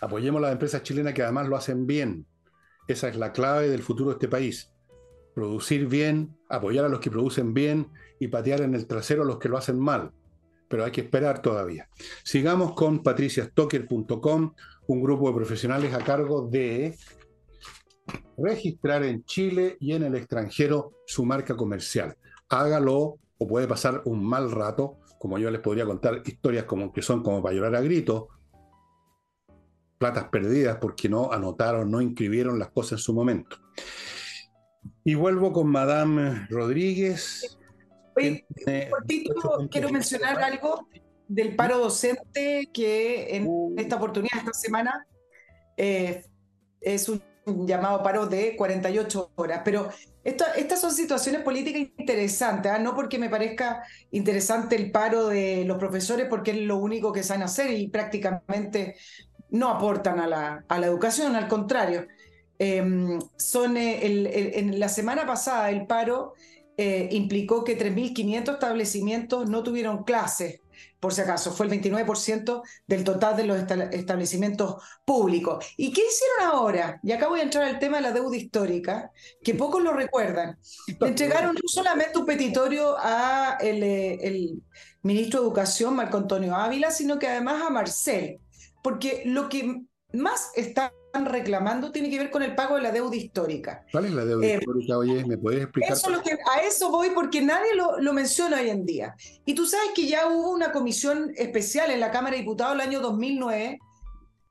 Apoyemos 0.00 0.40
a 0.40 0.42
las 0.42 0.52
empresas 0.52 0.82
chilenas 0.82 1.14
que 1.14 1.22
además 1.22 1.48
lo 1.48 1.56
hacen 1.56 1.86
bien. 1.86 2.26
Esa 2.88 3.08
es 3.08 3.16
la 3.16 3.32
clave 3.32 3.68
del 3.68 3.82
futuro 3.82 4.10
de 4.10 4.14
este 4.14 4.28
país. 4.28 4.72
Producir 5.34 5.86
bien, 5.86 6.36
apoyar 6.48 6.84
a 6.84 6.88
los 6.88 7.00
que 7.00 7.10
producen 7.10 7.52
bien 7.52 7.88
y 8.18 8.28
patear 8.28 8.62
en 8.62 8.74
el 8.74 8.86
trasero 8.86 9.22
a 9.22 9.26
los 9.26 9.38
que 9.38 9.48
lo 9.48 9.58
hacen 9.58 9.78
mal. 9.78 10.12
Pero 10.68 10.84
hay 10.84 10.90
que 10.90 11.02
esperar 11.02 11.42
todavía. 11.42 11.88
Sigamos 12.24 12.72
con 12.72 13.02
patriciastocker.com, 13.02 14.54
un 14.88 15.02
grupo 15.02 15.28
de 15.28 15.36
profesionales 15.36 15.94
a 15.94 15.98
cargo 15.98 16.48
de 16.48 16.96
registrar 18.36 19.04
en 19.04 19.24
Chile 19.24 19.76
y 19.80 19.92
en 19.92 20.02
el 20.02 20.14
extranjero 20.14 20.92
su 21.06 21.24
marca 21.24 21.56
comercial. 21.56 22.16
Hágalo 22.48 23.18
o 23.38 23.46
puede 23.46 23.66
pasar 23.66 24.02
un 24.04 24.24
mal 24.24 24.50
rato, 24.50 24.98
como 25.18 25.38
yo 25.38 25.50
les 25.50 25.60
podría 25.60 25.84
contar 25.84 26.22
historias 26.24 26.64
como 26.64 26.92
que 26.92 27.02
son 27.02 27.22
como 27.22 27.42
para 27.42 27.54
llorar 27.54 27.76
a 27.76 27.80
grito, 27.80 28.28
platas 29.98 30.24
perdidas 30.24 30.78
porque 30.80 31.08
no 31.08 31.32
anotaron, 31.32 31.90
no 31.90 32.00
inscribieron 32.00 32.58
las 32.58 32.70
cosas 32.70 32.92
en 32.92 32.98
su 32.98 33.14
momento. 33.14 33.56
Y 35.04 35.14
vuelvo 35.14 35.52
con 35.52 35.68
Madame 35.68 36.46
Rodríguez, 36.48 37.55
quiero 39.70 39.90
mencionar 39.90 40.42
algo 40.42 40.88
del 41.28 41.56
paro 41.56 41.78
docente 41.78 42.70
que 42.72 43.36
en 43.36 43.46
uh. 43.46 43.74
esta 43.76 43.96
oportunidad, 43.96 44.38
esta 44.38 44.52
semana, 44.52 45.06
eh, 45.76 46.24
es 46.80 47.08
un 47.08 47.22
llamado 47.66 48.02
paro 48.02 48.26
de 48.26 48.56
48 48.56 49.32
horas. 49.36 49.62
Pero 49.64 49.88
estas 50.24 50.80
son 50.80 50.92
situaciones 50.92 51.42
políticas 51.42 51.82
interesantes, 51.98 52.72
¿ah? 52.72 52.78
no 52.78 52.94
porque 52.94 53.18
me 53.18 53.28
parezca 53.28 53.84
interesante 54.10 54.76
el 54.76 54.90
paro 54.90 55.28
de 55.28 55.64
los 55.64 55.78
profesores, 55.78 56.26
porque 56.28 56.52
es 56.52 56.58
lo 56.58 56.78
único 56.78 57.12
que 57.12 57.22
saben 57.22 57.42
hacer 57.42 57.70
y 57.70 57.88
prácticamente 57.88 58.96
no 59.50 59.68
aportan 59.68 60.18
a 60.20 60.26
la, 60.26 60.64
a 60.68 60.78
la 60.78 60.86
educación, 60.86 61.36
al 61.36 61.48
contrario. 61.48 62.06
Em, 62.58 63.18
son 63.36 63.76
eh, 63.76 64.58
en 64.58 64.80
la 64.80 64.88
semana 64.88 65.26
pasada 65.26 65.70
el 65.70 65.86
paro 65.86 66.32
eh, 66.76 67.08
implicó 67.12 67.64
que 67.64 67.78
3.500 67.78 68.54
establecimientos 68.54 69.48
no 69.48 69.62
tuvieron 69.62 70.04
clases 70.04 70.60
por 71.00 71.12
si 71.12 71.20
acaso, 71.20 71.52
fue 71.52 71.66
el 71.66 71.72
29% 71.72 72.62
del 72.86 73.04
total 73.04 73.36
de 73.36 73.44
los 73.44 73.58
establecimientos 73.92 74.82
públicos. 75.04 75.64
¿Y 75.76 75.92
qué 75.92 76.02
hicieron 76.06 76.54
ahora? 76.54 76.98
Y 77.02 77.12
acá 77.12 77.28
voy 77.28 77.40
a 77.40 77.44
entrar 77.44 77.64
al 77.64 77.78
tema 77.78 77.98
de 77.98 78.04
la 78.04 78.12
deuda 78.12 78.36
histórica, 78.36 79.10
que 79.42 79.54
pocos 79.54 79.82
lo 79.82 79.92
recuerdan. 79.92 80.58
Entregaron 81.00 81.54
no 81.54 81.68
solamente 81.68 82.18
un 82.18 82.26
petitorio 82.26 82.96
a 82.98 83.58
el, 83.60 83.82
eh, 83.82 84.18
el 84.22 84.62
ministro 85.02 85.40
de 85.40 85.46
Educación, 85.46 85.94
Marco 85.94 86.16
Antonio 86.16 86.56
Ávila, 86.56 86.90
sino 86.90 87.18
que 87.18 87.28
además 87.28 87.62
a 87.62 87.70
Marcel, 87.70 88.40
porque 88.82 89.22
lo 89.26 89.48
que 89.48 89.82
más 90.12 90.50
está 90.56 90.92
reclamando 91.24 91.92
tiene 91.92 92.10
que 92.10 92.18
ver 92.18 92.30
con 92.30 92.42
el 92.42 92.54
pago 92.54 92.76
de 92.76 92.82
la 92.82 92.92
deuda 92.92 93.16
histórica. 93.16 93.84
¿Cuál 93.90 94.06
es 94.06 94.12
la 94.12 94.24
deuda 94.24 94.46
eh, 94.46 94.58
histórica? 94.58 94.98
Oye, 94.98 95.24
¿me 95.24 95.38
puedes 95.38 95.62
explicar? 95.62 95.96
a 95.96 96.60
eso 96.60 96.90
voy 96.90 97.10
porque 97.10 97.40
nadie 97.40 97.74
lo, 97.74 97.98
lo, 97.98 98.12
menciona 98.12 98.60
hoy 98.60 98.70
en 98.70 98.84
día. 98.84 99.16
Y 99.44 99.54
tú 99.54 99.66
sabes 99.66 99.90
que 99.94 100.06
ya 100.06 100.28
hubo 100.28 100.50
una 100.50 100.72
comisión 100.72 101.32
especial 101.36 101.90
en 101.90 102.00
la 102.00 102.10
Cámara 102.10 102.34
de 102.34 102.42
Diputados 102.42 102.74
el 102.74 102.80
año 102.80 103.00
2009 103.00 103.78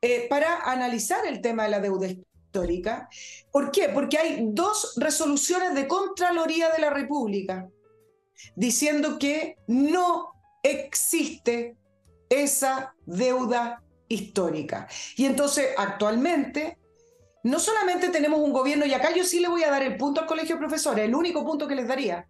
eh, 0.01 0.27
para 0.29 0.61
analizar 0.61 1.25
el 1.25 1.41
tema 1.41 1.63
de 1.63 1.69
la 1.69 1.79
deuda 1.79 2.07
histórica. 2.07 3.09
¿Por 3.51 3.71
qué? 3.71 3.89
Porque 3.89 4.17
hay 4.17 4.47
dos 4.51 4.93
resoluciones 4.97 5.73
de 5.75 5.87
Contraloría 5.87 6.69
de 6.71 6.79
la 6.79 6.89
República 6.89 7.67
diciendo 8.55 9.17
que 9.19 9.57
no 9.67 10.31
existe 10.63 11.75
esa 12.29 12.93
deuda 13.05 13.81
histórica. 14.07 14.87
Y 15.15 15.25
entonces, 15.25 15.69
actualmente, 15.77 16.77
no 17.43 17.59
solamente 17.59 18.09
tenemos 18.09 18.39
un 18.39 18.51
gobierno, 18.51 18.85
y 18.85 18.93
acá 18.93 19.13
yo 19.15 19.23
sí 19.23 19.39
le 19.39 19.47
voy 19.47 19.63
a 19.63 19.69
dar 19.69 19.83
el 19.83 19.97
punto 19.97 20.21
al 20.21 20.27
colegio 20.27 20.55
de 20.55 20.59
profesores, 20.59 21.05
el 21.05 21.13
único 21.13 21.45
punto 21.45 21.67
que 21.67 21.75
les 21.75 21.87
daría. 21.87 22.27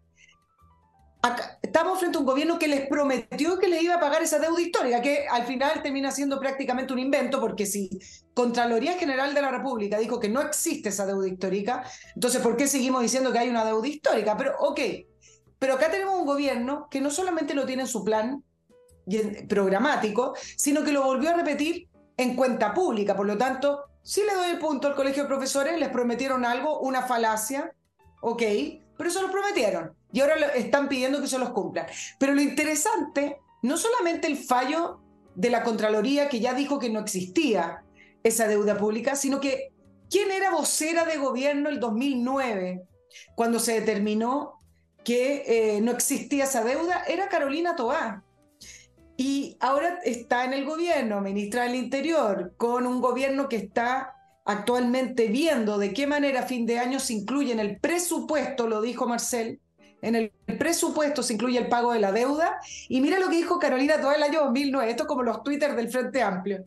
estamos 1.61 1.99
frente 1.99 2.17
a 2.17 2.19
un 2.19 2.25
gobierno 2.25 2.59
que 2.59 2.67
les 2.67 2.87
prometió 2.87 3.57
que 3.57 3.67
les 3.67 3.81
iba 3.81 3.95
a 3.95 3.99
pagar 3.99 4.21
esa 4.21 4.39
deuda 4.39 4.61
histórica, 4.61 5.01
que 5.01 5.25
al 5.27 5.45
final 5.45 5.81
termina 5.81 6.11
siendo 6.11 6.39
prácticamente 6.39 6.91
un 6.91 6.99
invento, 6.99 7.39
porque 7.39 7.65
si 7.65 7.89
Contraloría 8.33 8.97
General 8.97 9.33
de 9.33 9.41
la 9.41 9.51
República 9.51 9.97
dijo 9.97 10.19
que 10.19 10.29
no 10.29 10.41
existe 10.41 10.89
esa 10.89 11.05
deuda 11.05 11.27
histórica, 11.27 11.83
entonces 12.13 12.41
¿por 12.41 12.57
qué 12.57 12.67
seguimos 12.67 13.01
diciendo 13.01 13.31
que 13.31 13.39
hay 13.39 13.49
una 13.49 13.65
deuda 13.65 13.87
histórica? 13.87 14.35
Pero, 14.35 14.55
ok, 14.59 14.79
pero 15.57 15.75
acá 15.75 15.89
tenemos 15.89 16.15
un 16.19 16.25
gobierno 16.25 16.87
que 16.91 16.99
no 16.99 17.09
solamente 17.09 17.53
lo 17.53 17.65
tiene 17.65 17.83
en 17.83 17.87
su 17.87 18.03
plan, 18.03 18.43
programático, 19.47 20.35
sino 20.55 20.83
que 20.83 20.91
lo 20.91 21.03
volvió 21.03 21.29
a 21.31 21.33
repetir 21.33 21.87
en 22.17 22.35
cuenta 22.35 22.73
pública. 22.73 23.15
Por 23.15 23.27
lo 23.27 23.37
tanto, 23.37 23.85
si 24.01 24.21
le 24.21 24.33
doy 24.33 24.49
el 24.51 24.59
punto 24.59 24.87
al 24.87 24.95
colegio 24.95 25.23
de 25.23 25.29
profesores, 25.29 25.79
les 25.79 25.89
prometieron 25.89 26.45
algo, 26.45 26.79
una 26.79 27.03
falacia, 27.03 27.73
ok, 28.21 28.41
pero 28.97 29.09
eso 29.09 29.21
lo 29.21 29.31
prometieron 29.31 29.95
y 30.15 30.21
ahora 30.21 30.35
están 30.55 30.87
pidiendo 30.87 31.19
que 31.19 31.27
se 31.27 31.37
los 31.37 31.49
cumplan. 31.49 31.87
Pero 32.17 32.33
lo 32.33 32.41
interesante, 32.41 33.37
no 33.61 33.75
solamente 33.77 34.27
el 34.27 34.37
fallo 34.37 35.01
de 35.35 35.49
la 35.49 35.61
Contraloría 35.61 36.29
que 36.29 36.39
ya 36.39 36.53
dijo 36.53 36.79
que 36.79 36.89
no 36.89 37.01
existía 37.01 37.83
esa 38.23 38.47
deuda 38.47 38.77
pública, 38.77 39.15
sino 39.15 39.41
que 39.41 39.73
quién 40.09 40.31
era 40.31 40.51
vocera 40.51 41.03
de 41.03 41.17
gobierno 41.17 41.67
el 41.67 41.81
2009, 41.81 42.83
cuando 43.35 43.59
se 43.59 43.73
determinó 43.73 44.61
que 45.03 45.43
eh, 45.45 45.81
no 45.81 45.91
existía 45.91 46.45
esa 46.45 46.63
deuda, 46.63 47.03
era 47.09 47.27
Carolina 47.27 47.75
Toá. 47.75 48.23
Y 49.17 49.57
ahora 49.59 49.99
está 50.03 50.43
en 50.43 50.53
el 50.53 50.65
gobierno, 50.65 51.21
ministra 51.21 51.63
del 51.63 51.75
Interior, 51.75 52.53
con 52.57 52.85
un 52.85 52.99
gobierno 52.99 53.47
que 53.47 53.55
está 53.55 54.13
actualmente 54.43 55.27
viendo 55.27 55.77
de 55.77 55.93
qué 55.93 56.05
manera 56.05 56.41
a 56.41 56.47
fin 56.47 56.65
de 56.65 56.79
año 56.79 56.99
se 56.99 57.13
incluye 57.13 57.51
en 57.51 57.59
el 57.59 57.79
presupuesto, 57.79 58.67
lo 58.67 58.81
dijo 58.81 59.07
Marcel, 59.07 59.59
en 60.01 60.15
el 60.15 60.31
presupuesto 60.59 61.23
se 61.23 61.33
incluye 61.33 61.57
el 61.57 61.67
pago 61.67 61.93
de 61.93 61.99
la 61.99 62.11
deuda. 62.11 62.59
Y 62.89 63.01
mira 63.01 63.19
lo 63.19 63.29
que 63.29 63.37
dijo 63.37 63.57
Carolina 63.57 63.99
todo 63.99 64.11
el 64.11 64.21
año 64.21 64.41
2009, 64.45 64.91
esto 64.91 65.03
es 65.03 65.07
como 65.07 65.23
los 65.23 65.41
Twitter 65.43 65.75
del 65.75 65.89
Frente 65.89 66.21
Amplio. 66.21 66.65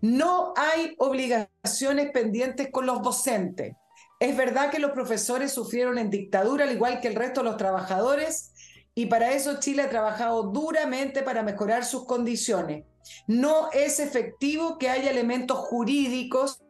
No 0.00 0.52
hay 0.56 0.94
obligaciones 0.98 2.10
pendientes 2.12 2.70
con 2.70 2.86
los 2.86 3.00
docentes. 3.00 3.76
Es 4.18 4.36
verdad 4.36 4.70
que 4.70 4.78
los 4.78 4.92
profesores 4.92 5.52
sufrieron 5.52 5.98
en 5.98 6.10
dictadura, 6.10 6.64
al 6.64 6.72
igual 6.72 7.00
que 7.00 7.08
el 7.08 7.14
resto 7.14 7.42
de 7.42 7.50
los 7.50 7.56
trabajadores, 7.56 8.52
y 8.94 9.06
para 9.06 9.32
eso 9.32 9.58
Chile 9.58 9.82
ha 9.82 9.90
trabajado 9.90 10.44
duramente 10.44 11.22
para 11.22 11.42
mejorar 11.42 11.84
sus 11.84 12.06
condiciones. 12.06 12.84
No 13.26 13.70
es 13.72 13.98
efectivo 13.98 14.78
que 14.78 14.88
haya 14.88 15.10
elementos 15.10 15.58
jurídicos 15.58 16.62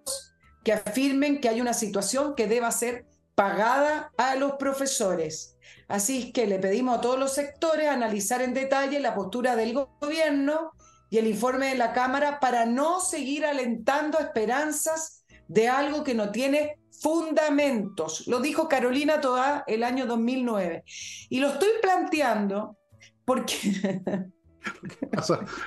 que 0.65 0.73
afirmen 0.73 1.41
que 1.41 1.51
hay 1.51 1.61
una 1.61 1.75
situación 1.75 2.35
que 2.35 2.47
deba 2.47 2.71
ser 2.71 3.05
pagada 3.35 4.11
a 4.17 4.35
los 4.37 4.53
profesores. 4.53 5.59
Así 5.87 6.33
que 6.33 6.47
le 6.47 6.59
pedimos 6.59 6.99
a 6.99 7.01
todos 7.03 7.19
los 7.19 7.35
sectores 7.35 7.89
analizar 7.89 8.41
en 8.41 8.55
detalle 8.55 9.01
la 9.01 9.15
postura 9.15 9.55
del 9.55 9.75
gobierno 9.75 10.73
y 11.11 11.19
el 11.19 11.27
informe 11.27 11.69
de 11.69 11.75
la 11.75 11.93
Cámara 11.93 12.41
para 12.41 12.65
no 12.65 13.01
seguir 13.01 13.45
alentando 13.45 14.19
esperanzas 14.19 15.24
de 15.49 15.69
algo 15.69 16.05
que 16.05 16.15
no 16.15 16.31
tiene 16.31 16.79
fundamentos. 16.91 18.27
Lo 18.27 18.41
dijo 18.41 18.69
Carolina 18.69 19.21
Toá 19.21 19.65
el 19.67 19.83
año 19.83 20.07
2009. 20.07 20.85
Y 21.29 21.41
lo 21.41 21.49
estoy 21.49 21.71
planteando 21.81 22.79
porque... 23.25 24.03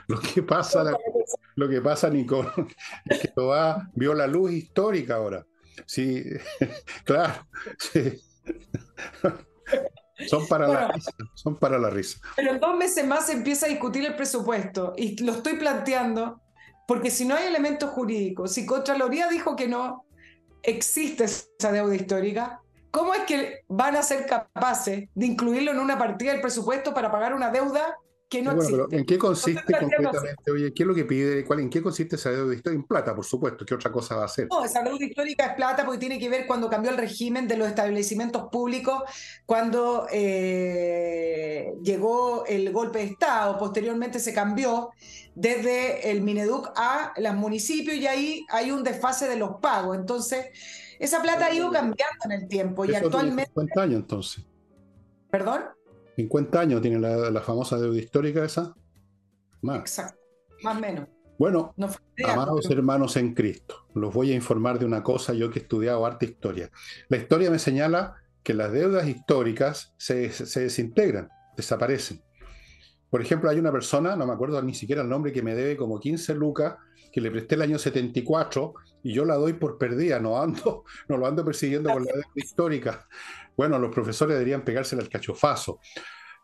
lo 0.08 0.20
que 0.20 0.42
pasa, 0.44 0.92
lo 1.56 1.70
que 1.70 1.82
pasa, 1.82 2.10
Nicole, 2.10 2.50
es 3.06 3.20
que 3.20 3.28
Toá 3.28 3.90
vio 3.94 4.14
la 4.14 4.28
luz 4.28 4.52
histórica 4.52 5.16
ahora. 5.16 5.46
Sí, 5.86 6.24
claro. 7.06 7.48
Son 10.28 10.48
para 10.48 10.68
la 10.68 10.88
risa, 10.92 11.12
son 11.36 11.60
para 11.60 11.78
la 11.78 11.90
risa. 11.92 12.20
Pero 12.36 12.54
en 12.54 12.60
dos 12.60 12.76
meses 12.76 13.06
más 13.06 13.28
se 13.28 13.34
empieza 13.34 13.68
a 13.68 13.70
discutir 13.70 14.04
el 14.06 14.16
presupuesto 14.16 14.94
y 14.98 15.22
lo 15.24 15.34
estoy 15.34 15.58
planteando 15.58 16.42
porque 16.88 17.12
si 17.12 17.26
no 17.26 17.36
hay 17.36 17.46
elementos 17.46 17.92
jurídicos, 17.92 18.54
si 18.54 18.66
Contraloría 18.66 19.28
dijo 19.28 19.56
que 19.56 19.68
no, 19.68 20.06
existe 20.64 21.26
esa 21.26 21.72
deuda 21.72 21.96
histórica, 21.96 22.62
¿cómo 22.92 23.14
es 23.14 23.22
que 23.26 23.62
van 23.68 23.96
a 23.96 24.02
ser 24.02 24.26
capaces 24.26 25.10
de 25.14 25.26
incluirlo 25.26 25.72
en 25.72 25.80
una 25.80 25.98
partida 25.98 26.32
del 26.32 26.42
presupuesto 26.42 26.94
para 26.94 27.12
pagar 27.12 27.34
una 27.34 27.52
deuda 27.52 27.98
que 28.30 28.42
no 28.42 28.52
existe? 28.54 28.98
¿En 28.98 29.06
qué 29.06 29.18
consiste 29.18 29.74
concretamente? 29.80 30.52
Oye, 30.52 30.74
¿qué 30.74 30.84
es 30.84 30.88
lo 30.88 30.96
que 30.96 31.06
pide? 31.06 31.46
¿Cuál, 31.46 31.62
¿En 31.62 31.70
qué 31.70 31.82
consiste 31.82 32.16
esa 32.16 32.32
deuda 32.32 32.54
histórica? 32.54 32.82
En 32.82 32.88
plata, 32.88 33.16
por 33.16 33.26
supuesto. 33.26 33.66
¿Qué 33.66 33.76
otra 33.76 33.92
cosa 33.92 34.16
va 34.16 34.24
a 34.24 34.26
hacer? 34.26 34.48
No, 34.50 34.64
esa 34.64 34.84
deuda 34.84 35.06
histórica 35.06 35.46
es 35.46 35.54
plata 35.56 35.86
porque 35.86 36.00
tiene 36.00 36.20
que 36.20 36.30
ver 36.30 36.48
cuando 36.48 36.70
cambió 36.70 36.92
el 36.92 36.98
régimen 36.98 37.48
de 37.48 37.58
los 37.58 37.68
establecimientos 37.68 38.50
públicos, 38.52 39.04
cuando 39.46 40.08
eh, 40.12 41.72
llegó 41.82 42.46
el 42.46 42.72
golpe 42.72 43.00
de 43.00 43.06
Estado, 43.06 43.58
posteriormente 43.58 44.20
se 44.20 44.34
cambió 44.34 44.90
desde 45.38 46.10
el 46.10 46.22
Mineduc 46.22 46.72
a 46.76 47.14
los 47.16 47.36
municipios 47.36 47.96
y 47.96 48.08
ahí 48.08 48.46
hay 48.50 48.72
un 48.72 48.84
desfase 48.84 49.30
de 49.30 49.38
los 49.38 49.58
pagos. 49.62 49.96
Entonces, 49.96 50.48
esa 50.98 51.22
plata 51.22 51.46
ha 51.46 51.54
ido 51.54 51.72
cambiando 51.72 52.26
en 52.26 52.32
el 52.32 52.48
tiempo 52.48 52.86
y 52.86 52.96
actualmente... 52.96 53.52
50 53.52 53.82
años 53.84 54.00
entonces. 54.02 54.46
¿Perdón? 55.30 55.66
50 56.16 56.60
años 56.60 56.82
tiene 56.82 57.00
la, 57.00 57.42
famosa 57.42 57.78
deuda 57.78 58.00
histórica 58.00 58.44
esa. 58.44 58.74
Más. 59.62 59.82
Exacto, 59.82 60.20
más 60.64 60.76
o 60.76 60.80
menos. 60.80 61.08
Bueno, 61.38 61.76
amados 62.28 62.68
hermanos 62.72 63.16
en 63.16 63.36
Cristo, 63.36 63.86
los 63.94 64.12
voy 64.12 64.32
a 64.32 64.36
informar 64.36 64.80
de 64.80 64.86
una 64.86 65.04
cosa, 65.04 65.34
yo 65.34 65.52
que 65.52 65.60
he 65.60 65.62
estudiado 65.62 66.04
arte 66.04 66.26
historia. 66.26 66.72
La 67.10 67.18
historia 67.18 67.52
me 67.52 67.60
señala 67.60 68.16
que 68.42 68.56
las 68.56 68.72
deudas 68.72 69.08
históricas 69.08 69.94
se, 69.98 70.32
se 70.32 70.62
desintegran, 70.62 71.30
desaparecen. 71.56 72.24
Por 73.10 73.22
ejemplo, 73.22 73.50
hay 73.50 73.60
una 73.60 73.72
persona, 73.72 74.16
no 74.16 74.26
me 74.26 74.34
acuerdo 74.34 74.62
ni 74.62 74.74
siquiera 74.74 75.02
el 75.02 75.10
nombre, 75.10 75.32
que 75.32 75.42
me 75.42 75.56
debe 75.56 75.78
como 75.78 76.00
15 76.00 76.36
lucas, 76.36 76.76
que 77.12 77.22
le 77.22 77.32
presté 77.32 77.56
el 77.56 77.62
año 77.62 77.80
74 77.80 78.74
y 79.04 79.14
yo 79.14 79.24
la 79.24 79.36
doy 79.36 79.54
por 79.54 79.78
perdida, 79.78 80.20
no 80.20 80.42
ando, 80.42 80.84
no 81.08 81.18
lo 81.18 81.26
ando 81.26 81.46
persiguiendo 81.46 81.92
con 81.92 82.04
la 82.04 82.12
deuda 82.12 82.28
histórica. 82.36 83.08
Bueno, 83.56 83.80
los 83.80 83.94
profesores 83.94 84.36
deberían 84.36 84.64
pegársela 84.64 85.02
al 85.02 85.10
cachofazo. 85.10 85.80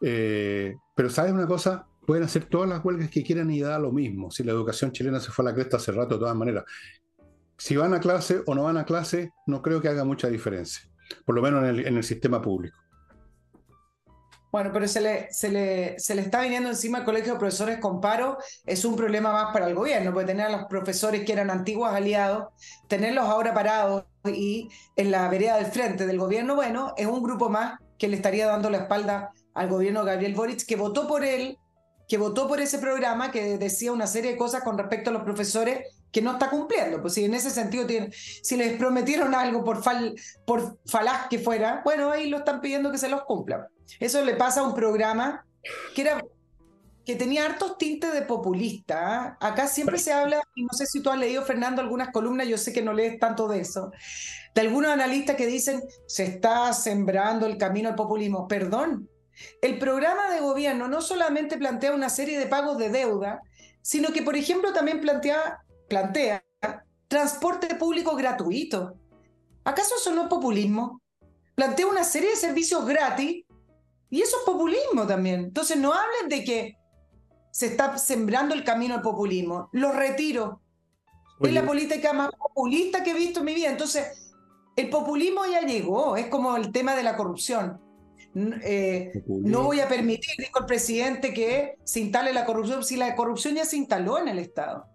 Eh, 0.02 0.76
pero 0.96 1.10
¿sabes 1.10 1.34
una 1.34 1.48
cosa? 1.48 1.86
Pueden 2.06 2.24
hacer 2.24 2.46
todas 2.46 2.70
las 2.70 2.84
huelgas 2.84 3.10
que 3.10 3.24
quieran 3.24 3.52
y 3.52 3.62
da 3.62 3.78
lo 3.80 3.92
mismo. 3.92 4.32
Si 4.32 4.44
la 4.44 4.52
educación 4.52 4.92
chilena 4.92 5.20
se 5.20 5.32
fue 5.32 5.44
a 5.44 5.50
la 5.50 5.56
cresta 5.56 5.78
hace 5.78 5.92
rato, 5.92 6.16
de 6.16 6.20
todas 6.22 6.36
maneras. 6.36 6.64
Si 7.58 7.76
van 7.76 7.94
a 7.94 8.00
clase 8.00 8.42
o 8.46 8.56
no 8.56 8.64
van 8.64 8.78
a 8.78 8.86
clase, 8.86 9.32
no 9.48 9.62
creo 9.62 9.80
que 9.80 9.88
haga 9.88 10.04
mucha 10.04 10.28
diferencia, 10.28 10.90
por 11.24 11.36
lo 11.36 11.42
menos 11.42 11.64
en 11.64 11.98
el 11.98 12.04
sistema 12.04 12.42
público. 12.42 12.83
Bueno, 14.54 14.70
pero 14.72 14.88
se 14.88 15.02
le, 15.02 15.34
se, 15.34 15.50
le, 15.50 16.00
se 16.00 16.14
le 16.14 16.22
está 16.22 16.42
viniendo 16.42 16.70
encima 16.70 17.00
al 17.00 17.06
colegio 17.06 17.34
de 17.34 17.40
profesores 17.40 17.80
con 17.80 18.00
paro, 18.00 18.38
es 18.68 18.86
un 18.86 18.96
problema 18.96 19.34
más 19.34 19.52
para 19.52 19.66
el 19.68 19.74
gobierno, 19.74 20.14
porque 20.14 20.28
tener 20.28 20.46
a 20.46 20.52
los 20.52 20.66
profesores 20.66 21.26
que 21.26 21.34
eran 21.34 21.50
antiguos 21.50 21.92
aliados, 21.92 22.50
tenerlos 22.88 23.26
ahora 23.26 23.56
parados 23.56 24.06
y 24.26 24.70
en 24.96 25.10
la 25.10 25.28
vereda 25.28 25.56
del 25.56 25.66
frente 25.66 26.06
del 26.06 26.20
gobierno, 26.20 26.54
bueno, 26.54 26.94
es 26.98 27.08
un 27.08 27.24
grupo 27.24 27.50
más 27.50 27.80
que 27.98 28.08
le 28.08 28.16
estaría 28.16 28.46
dando 28.46 28.70
la 28.70 28.78
espalda 28.78 29.32
al 29.56 29.70
gobierno 29.70 30.06
de 30.06 30.12
Gabriel 30.12 30.36
Boric, 30.36 30.68
que 30.68 30.76
votó 30.76 31.08
por 31.08 31.26
él, 31.26 31.58
que 32.08 32.20
votó 32.20 32.48
por 32.48 32.62
ese 32.62 32.78
programa 32.78 33.32
que 33.32 33.58
decía 33.58 33.92
una 33.92 34.06
serie 34.06 34.34
de 34.34 34.38
cosas 34.38 34.62
con 34.62 34.78
respecto 34.78 35.10
a 35.10 35.14
los 35.14 35.24
profesores 35.24 35.80
que 36.12 36.22
no 36.22 36.34
está 36.34 36.52
cumpliendo. 36.52 37.02
Pues 37.02 37.16
si 37.16 37.26
en 37.26 37.34
ese 37.34 37.50
sentido 37.50 37.88
si 38.12 38.56
les 38.56 38.78
prometieron 38.78 39.34
algo 39.34 39.64
por, 39.64 39.82
fal, 39.82 40.14
por 40.46 40.78
falaz 40.86 41.28
que 41.28 41.40
fuera, 41.40 41.82
bueno, 41.84 42.12
ahí 42.12 42.30
lo 42.30 42.38
están 42.38 42.62
pidiendo 42.62 42.92
que 42.92 43.00
se 43.00 43.10
los 43.10 43.24
cumplan. 43.24 43.66
Eso 44.00 44.24
le 44.24 44.36
pasa 44.36 44.62
a 44.62 44.64
un 44.64 44.74
programa 44.74 45.46
que 45.96 46.02
era 46.02 46.22
que 47.06 47.16
tenía 47.16 47.46
hartos 47.46 47.78
tintes 47.78 48.14
de 48.14 48.22
populista. 48.22 48.98
¿ah? 49.16 49.38
Acá 49.40 49.68
siempre 49.68 49.98
se 49.98 50.14
habla, 50.14 50.42
y 50.56 50.64
no 50.64 50.74
sé 50.74 50.86
si 50.86 51.02
tú 51.02 51.10
has 51.10 51.18
leído, 51.18 51.44
Fernando, 51.44 51.82
algunas 51.82 52.12
columnas, 52.12 52.48
yo 52.48 52.58
sé 52.58 52.72
que 52.72 52.82
no 52.82 52.94
lees 52.94 53.20
tanto 53.20 53.48
de 53.48 53.60
eso, 53.60 53.92
de 54.56 54.62
algunos 54.62 54.92
analistas 54.92 55.36
que 55.36 55.48
dicen, 55.48 55.82
se 56.08 56.24
está 56.24 56.72
sembrando 56.74 57.46
el 57.46 57.58
camino 57.58 57.90
al 57.90 57.96
populismo. 57.96 58.48
Perdón, 58.48 59.10
el 59.62 59.80
programa 59.80 60.32
de 60.32 60.40
gobierno 60.40 60.88
no 60.88 61.02
solamente 61.02 61.58
plantea 61.58 61.94
una 61.94 62.10
serie 62.10 62.40
de 62.40 62.46
pagos 62.46 62.78
de 62.78 62.90
deuda, 62.90 63.42
sino 63.82 64.14
que, 64.14 64.22
por 64.22 64.36
ejemplo, 64.36 64.72
también 64.72 65.02
plantea, 65.02 65.60
plantea 65.90 66.44
transporte 67.08 67.76
público 67.76 68.16
gratuito. 68.16 68.96
¿Acaso 69.66 69.96
eso 69.96 70.12
no 70.12 70.24
es 70.24 70.28
populismo? 70.30 71.02
Plantea 71.56 71.88
una 71.88 72.04
serie 72.04 72.32
de 72.32 72.36
servicios 72.36 72.86
gratis 72.86 73.43
y 74.14 74.22
eso 74.22 74.38
es 74.38 74.44
populismo 74.46 75.08
también. 75.08 75.40
Entonces 75.46 75.76
no 75.76 75.92
hablen 75.92 76.30
de 76.30 76.44
que 76.44 76.78
se 77.50 77.66
está 77.66 77.98
sembrando 77.98 78.54
el 78.54 78.64
camino 78.64 78.94
al 78.94 79.02
populismo. 79.02 79.70
Lo 79.72 79.92
retiro. 79.92 80.62
Es 81.42 81.52
la 81.52 81.66
política 81.66 82.14
más 82.14 82.30
populista 82.30 83.04
que 83.04 83.10
he 83.10 83.16
visto 83.16 83.40
en 83.40 83.46
mi 83.48 83.56
vida. 83.56 83.72
Entonces, 83.72 84.32
el 84.76 84.92
populismo 84.92 85.42
ya 85.52 85.62
llegó. 85.62 86.16
Es 86.16 86.28
como 86.28 86.56
el 86.56 86.72
tema 86.72 86.96
de 86.96 87.02
la 87.02 87.18
corrupción. 87.18 87.82
Eh, 88.36 89.24
no 89.28 89.64
voy 89.64 89.80
a 89.80 89.88
permitir, 89.88 90.36
dijo 90.38 90.60
el 90.60 90.68
presidente, 90.68 91.34
que 91.34 91.80
se 91.84 92.02
instale 92.02 92.34
la 92.34 92.46
corrupción 92.46 92.84
si 92.84 92.98
la 92.98 93.16
corrupción 93.16 93.56
ya 93.56 93.66
se 93.66 93.78
instaló 93.78 94.20
en 94.20 94.28
el 94.28 94.38
Estado. 94.38 94.86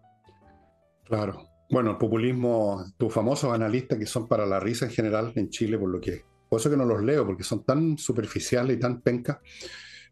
Claro. 1.07 1.43
Bueno, 1.71 1.91
el 1.91 1.97
populismo, 1.97 2.85
tus 2.97 3.12
famosos 3.12 3.53
analistas 3.53 3.99
que 3.99 4.07
son 4.07 4.29
para 4.29 4.47
la 4.47 4.61
risa 4.61 4.85
en 4.85 4.93
general 4.93 5.33
en 5.35 5.51
Chile, 5.51 5.77
por 5.77 5.89
lo 5.89 6.01
que, 6.01 6.23
por 6.49 6.61
eso 6.61 6.70
que 6.70 6.76
no 6.76 6.84
los 6.84 7.03
leo, 7.03 7.26
porque 7.26 7.42
son 7.42 7.64
tan 7.64 7.99
superficiales 7.99 8.76
y 8.76 8.80
tan 8.80 9.01
pencas, 9.01 9.38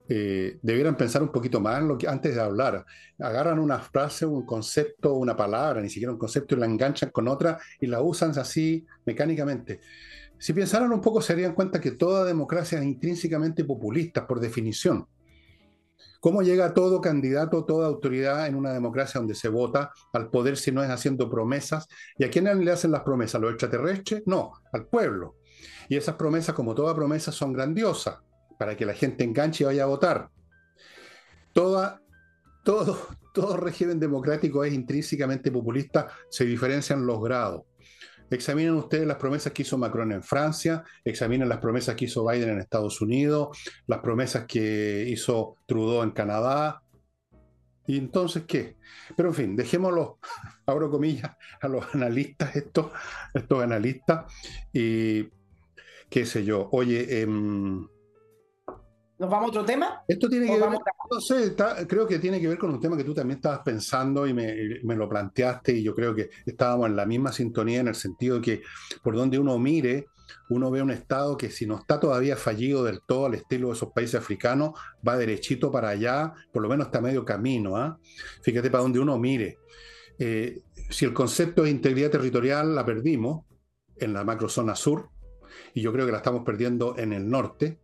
eh, 0.09 0.59
debieran 0.63 0.97
pensar 0.97 1.23
un 1.23 1.33
poquito 1.33 1.61
más 1.61 1.83
antes 2.07 2.35
de 2.35 2.41
hablar. 2.41 2.85
Agarran 3.19 3.59
una 3.59 3.79
frase, 3.79 4.25
un 4.25 4.47
concepto, 4.47 5.15
una 5.15 5.37
palabra, 5.37 5.81
ni 5.81 5.89
siquiera 5.89 6.13
un 6.13 6.19
concepto, 6.19 6.55
y 6.55 6.59
la 6.59 6.67
enganchan 6.67 7.11
con 7.11 7.27
otra 7.29 7.59
y 7.81 7.87
la 7.87 8.01
usan 8.01 8.31
así 8.39 8.87
mecánicamente. 9.05 9.81
Si 10.39 10.53
pensaran 10.53 10.93
un 10.93 11.01
poco, 11.01 11.21
se 11.23 11.33
darían 11.33 11.55
cuenta 11.55 11.81
que 11.81 11.93
toda 11.93 12.25
democracia 12.25 12.79
es 12.79 12.85
intrínsecamente 12.85 13.65
populista, 13.65 14.27
por 14.27 14.39
definición. 14.39 15.07
¿Cómo 16.21 16.43
llega 16.43 16.75
todo 16.75 17.01
candidato, 17.01 17.65
toda 17.65 17.87
autoridad 17.87 18.47
en 18.47 18.55
una 18.55 18.73
democracia 18.73 19.19
donde 19.19 19.35
se 19.35 19.49
vota 19.49 19.93
al 20.13 20.31
poder 20.31 20.57
si 20.57 20.73
no 20.73 20.83
es 20.83 20.91
haciendo 20.91 21.31
promesas? 21.31 21.89
¿Y 22.19 22.25
a 22.25 22.31
quiénes 22.31 22.57
le 22.57 22.71
hacen 22.71 22.91
las 22.91 23.03
promesas? 23.03 23.37
¿A 23.37 23.39
los 23.39 23.53
extraterrestres? 23.53 24.23
No, 24.27 24.53
al 24.73 24.87
pueblo. 24.87 25.37
Y 25.89 25.97
esas 25.97 26.17
promesas, 26.17 26.55
como 26.55 26.75
toda 26.75 26.95
promesa, 26.95 27.33
son 27.33 27.53
grandiosas 27.53 28.19
para 28.59 28.77
que 28.77 28.87
la 28.87 28.95
gente 28.95 29.25
enganche 29.25 29.65
y 29.65 29.67
vaya 29.67 29.85
a 29.85 29.87
votar. 29.87 30.31
Toda, 31.53 32.03
todo, 32.65 32.99
todo 33.35 33.57
régimen 33.57 34.01
democrático 34.01 34.65
es 34.65 34.73
intrínsecamente 34.73 35.51
populista, 35.51 36.09
se 36.31 36.45
diferencian 36.45 37.07
los 37.07 37.23
grados. 37.23 37.63
Examinen 38.31 38.75
ustedes 38.75 39.07
las 39.07 39.19
promesas 39.19 39.53
que 39.53 39.63
hizo 39.63 39.79
Macron 39.79 40.11
en 40.11 40.23
Francia, 40.23 40.83
examinen 41.05 41.49
las 41.49 41.59
promesas 41.59 41.95
que 41.95 42.07
hizo 42.07 42.27
Biden 42.27 42.51
en 42.51 42.59
Estados 42.59 43.01
Unidos, 43.01 43.57
las 43.87 44.01
promesas 44.01 44.47
que 44.47 45.07
hizo 45.09 45.57
Trudeau 45.67 46.03
en 46.03 46.11
Canadá. 46.11 46.83
¿Y 47.87 47.99
entonces 47.99 48.43
qué? 48.49 48.77
Pero 49.17 49.29
en 49.29 49.35
fin, 49.35 49.57
dejémoslo, 49.57 50.19
abro 50.67 50.91
comillas, 50.91 51.37
a 51.61 51.69
los 51.69 51.95
analistas, 51.95 52.57
estos, 52.57 52.91
estos 53.33 53.63
analistas, 53.63 54.33
y 54.73 55.29
qué 56.09 56.27
sé 56.27 56.45
yo, 56.45 56.69
oye, 56.73 57.23
eh, 57.23 57.27
¿Nos 59.19 59.31
vamos 59.31 59.47
a 59.47 59.49
otro 59.49 59.65
tema? 59.65 60.03
Esto 60.07 60.29
tiene 60.29 60.47
que 60.47 60.61
ver, 60.61 60.69
no 60.69 61.21
sé, 61.21 61.55
creo 61.87 62.07
que 62.07 62.19
tiene 62.19 62.39
que 62.39 62.49
ver 62.49 62.59
con 62.59 62.71
un 62.71 62.81
tema 62.81 62.99
que 62.99 63.05
tú 63.05 63.15
también 63.15 63.39
estabas 63.39 63.61
pensando 63.61 64.27
y 64.27 64.35
me, 64.35 64.95
lo 64.95 65.09
planteaste 65.09 65.73
y 65.73 65.83
yo 65.83 65.95
creo 65.95 66.15
que 66.15 66.29
estábamos 66.45 66.89
en 66.89 66.97
la 66.97 67.07
misma 67.07 67.33
sintonía 67.33 67.81
en 67.81 67.89
el 67.89 67.95
sentido 67.95 68.37
de 68.37 68.43
que 68.43 68.63
por 69.03 69.17
donde 69.17 69.39
uno 69.39 69.59
mire, 69.59 70.07
uno 70.51 70.71
ve 70.71 70.83
un 70.83 70.91
Estado 70.91 71.35
que 71.39 71.49
si 71.49 71.65
no 71.65 71.79
está 71.79 71.99
todavía 71.99 72.37
fallido 72.37 72.85
del 72.85 73.01
todo 73.07 73.27
al 73.27 73.35
estilo 73.35 73.69
de 73.69 73.75
esos 73.75 73.91
países 73.93 74.17
africanos, 74.17 74.79
va 75.07 75.17
derechito 75.17 75.71
para 75.71 75.89
allá, 75.89 76.35
por 76.53 76.63
lo 76.63 76.69
menos 76.69 76.89
está 76.89 77.01
medio 77.01 77.25
camino. 77.25 77.77
¿ah? 77.79 77.99
Fíjate 78.43 78.71
para 78.71 78.83
donde 78.83 79.01
uno 79.01 79.19
mire. 79.19 79.57
Eh, 80.19 80.61
si 80.91 81.07
el 81.07 81.15
concepto 81.15 81.63
de 81.63 81.71
integridad 81.71 82.11
territorial 82.11 82.75
la 82.75 82.85
perdimos 82.85 83.47
en 83.97 84.13
la 84.13 84.25
macrozona 84.25 84.75
sur, 84.75 85.09
y 85.75 85.83
yo 85.83 85.93
creo 85.93 86.07
que 86.07 86.13
la 86.13 86.19
estamos 86.19 86.45
perdiendo 86.45 86.97
en 86.99 87.13
el 87.13 87.29
norte, 87.29 87.79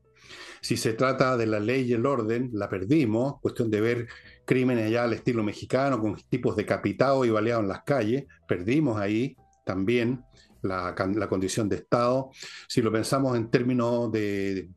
si 0.62 0.77
se 0.77 0.93
trata 0.93 1.37
de 1.37 1.47
la 1.47 1.59
ley 1.59 1.83
y 1.83 1.93
el 1.93 2.07
orden, 2.07 2.51
la 2.53 2.68
perdimos, 2.68 3.41
cuestión 3.41 3.68
de 3.68 3.81
ver 3.81 4.09
crímenes 4.45 4.87
allá 4.87 5.05
al 5.05 5.12
estilo 5.12 5.43
mexicano, 5.43 6.01
con 6.01 6.14
tipos 6.29 6.55
decapitados 6.55 7.27
y 7.27 7.31
baleados 7.31 7.64
en 7.64 7.68
las 7.68 7.83
calles, 7.83 8.27
perdimos 8.47 9.01
ahí 9.01 9.37
también 9.64 10.25
la, 10.62 10.95
condición 11.29 11.68
de 11.68 11.77
Estado. 11.77 12.31
Si 12.68 12.81
lo 12.81 12.93
pensamos 12.93 13.37
en 13.37 13.51
términos 13.51 14.11
de 14.12 14.68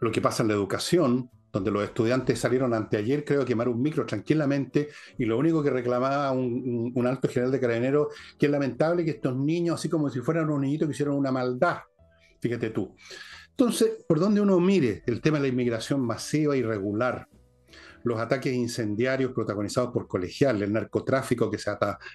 lo 0.00 0.10
que 0.10 0.22
pasa 0.22 0.42
en 0.42 0.48
la 0.48 0.54
educación, 0.54 1.30
donde 1.56 1.70
los 1.70 1.84
estudiantes 1.84 2.38
salieron 2.38 2.74
anteayer, 2.74 3.24
creo, 3.24 3.42
a 3.42 3.44
quemar 3.44 3.68
un 3.68 3.80
micro 3.80 4.04
tranquilamente, 4.04 4.88
y 5.18 5.24
lo 5.24 5.38
único 5.38 5.62
que 5.62 5.70
reclamaba 5.70 6.30
un, 6.32 6.92
un, 6.94 7.06
alto 7.06 7.28
general 7.28 7.50
de 7.50 7.60
carabineros, 7.60 8.08
que 8.38 8.46
es 8.46 8.52
lamentable 8.52 9.04
que 9.04 9.12
estos 9.12 9.34
niños, 9.34 9.78
así 9.78 9.88
como 9.88 10.10
si 10.10 10.20
fueran 10.20 10.44
unos 10.44 10.60
niñitos 10.60 10.86
que 10.86 10.92
hicieron 10.92 11.16
una 11.16 11.32
maldad, 11.32 11.78
fíjate 12.40 12.70
tú. 12.70 12.94
Entonces, 13.50 14.04
por 14.06 14.20
donde 14.20 14.42
uno 14.42 14.60
mire 14.60 15.02
el 15.06 15.22
tema 15.22 15.38
de 15.38 15.44
la 15.44 15.48
inmigración 15.48 16.02
masiva 16.02 16.54
e 16.54 16.58
irregular, 16.58 17.26
los 18.04 18.20
ataques 18.20 18.52
incendiarios 18.52 19.32
protagonizados 19.32 19.92
por 19.92 20.06
colegiales, 20.06 20.62
el 20.62 20.72
narcotráfico 20.72 21.50
que 21.50 21.58
se 21.58 21.70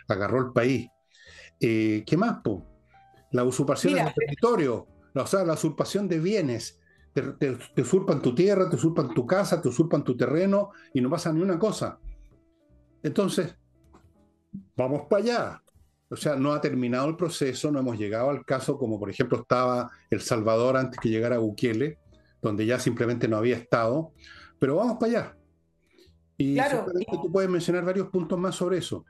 agarró 0.08 0.40
el 0.40 0.54
país, 0.54 0.88
eh, 1.60 2.04
¿qué 2.06 2.16
más? 2.16 2.42
Po? 2.44 2.66
La 3.32 3.44
usurpación 3.44 3.96
del 3.96 4.14
territorio, 4.14 4.88
o 5.16 5.26
sea, 5.26 5.44
la 5.44 5.54
usurpación 5.54 6.08
de 6.08 6.20
bienes. 6.20 6.81
Te, 7.14 7.22
te, 7.22 7.82
usurpan 7.82 8.22
tu 8.22 8.34
tierra, 8.34 8.70
te 8.70 8.78
usurpan 8.78 9.14
tu 9.14 9.26
casa, 9.26 9.62
te 9.62 9.68
usurpan 9.68 10.04
tu 10.04 10.16
terreno 10.16 10.72
y 10.94 11.02
no 11.02 11.10
pasa 11.10 11.34
ni 11.34 11.42
una 11.42 11.60
cosa. 11.60 12.00
Entonces, 13.04 13.56
vamos 14.76 15.04
para 15.10 15.24
allá. 15.24 15.64
O 16.10 16.16
sea, 16.16 16.36
no 16.36 16.54
ha 16.54 16.60
terminado 16.60 17.08
el 17.08 17.16
proceso, 17.16 17.72
no 17.72 17.80
hemos 17.80 17.98
llegado 17.98 18.30
al 18.30 18.46
caso 18.46 18.78
como 18.78 19.00
por 19.00 19.10
ejemplo 19.10 19.40
estaba 19.40 19.90
El 20.10 20.22
Salvador 20.22 20.76
antes 20.76 21.00
que 21.00 21.10
llegara 21.10 21.38
Bukele, 21.38 22.00
donde 22.42 22.66
ya 22.66 22.80
simplemente 22.80 23.30
no 23.30 23.38
había 23.38 23.56
estado, 23.56 24.12
pero 24.60 24.76
vamos 24.76 24.98
para 25.00 25.12
allá. 25.12 25.38
Y 26.38 26.56
claro, 26.56 26.86
tú 27.10 27.32
puedes 27.32 27.50
mencionar 27.50 27.86
varios 27.86 28.10
puntos 28.10 28.38
más 28.38 28.56
sobre 28.56 28.80
eso. 28.80 29.06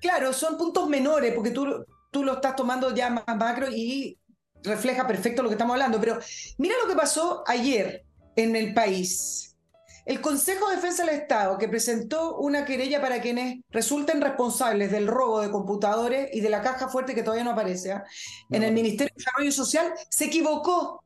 Claro, 0.00 0.32
son 0.32 0.56
puntos 0.56 0.88
menores, 0.88 1.34
porque 1.34 1.50
tú, 1.50 1.84
tú 2.10 2.22
lo 2.22 2.34
estás 2.34 2.54
tomando 2.54 2.94
ya 2.94 3.10
más 3.10 3.36
macro 3.36 3.66
y 3.70 4.18
refleja 4.62 5.06
perfecto 5.06 5.42
lo 5.42 5.48
que 5.48 5.54
estamos 5.54 5.74
hablando, 5.74 6.00
pero 6.00 6.18
mira 6.58 6.74
lo 6.82 6.88
que 6.88 6.96
pasó 6.96 7.44
ayer 7.46 8.04
en 8.36 8.56
el 8.56 8.74
país. 8.74 9.56
El 10.04 10.20
Consejo 10.20 10.68
de 10.68 10.76
Defensa 10.76 11.04
del 11.04 11.14
Estado, 11.14 11.58
que 11.58 11.68
presentó 11.68 12.38
una 12.38 12.64
querella 12.64 13.00
para 13.00 13.20
quienes 13.20 13.60
resulten 13.70 14.20
responsables 14.20 14.90
del 14.90 15.06
robo 15.06 15.40
de 15.40 15.50
computadores 15.50 16.28
y 16.32 16.40
de 16.40 16.50
la 16.50 16.60
caja 16.60 16.88
fuerte 16.88 17.14
que 17.14 17.22
todavía 17.22 17.44
no 17.44 17.52
aparece 17.52 17.92
¿ah? 17.92 18.04
en 18.50 18.64
el 18.64 18.72
Ministerio 18.72 19.12
de 19.14 19.22
Desarrollo 19.22 19.52
Social, 19.52 19.92
se 20.10 20.24
equivocó. 20.24 21.04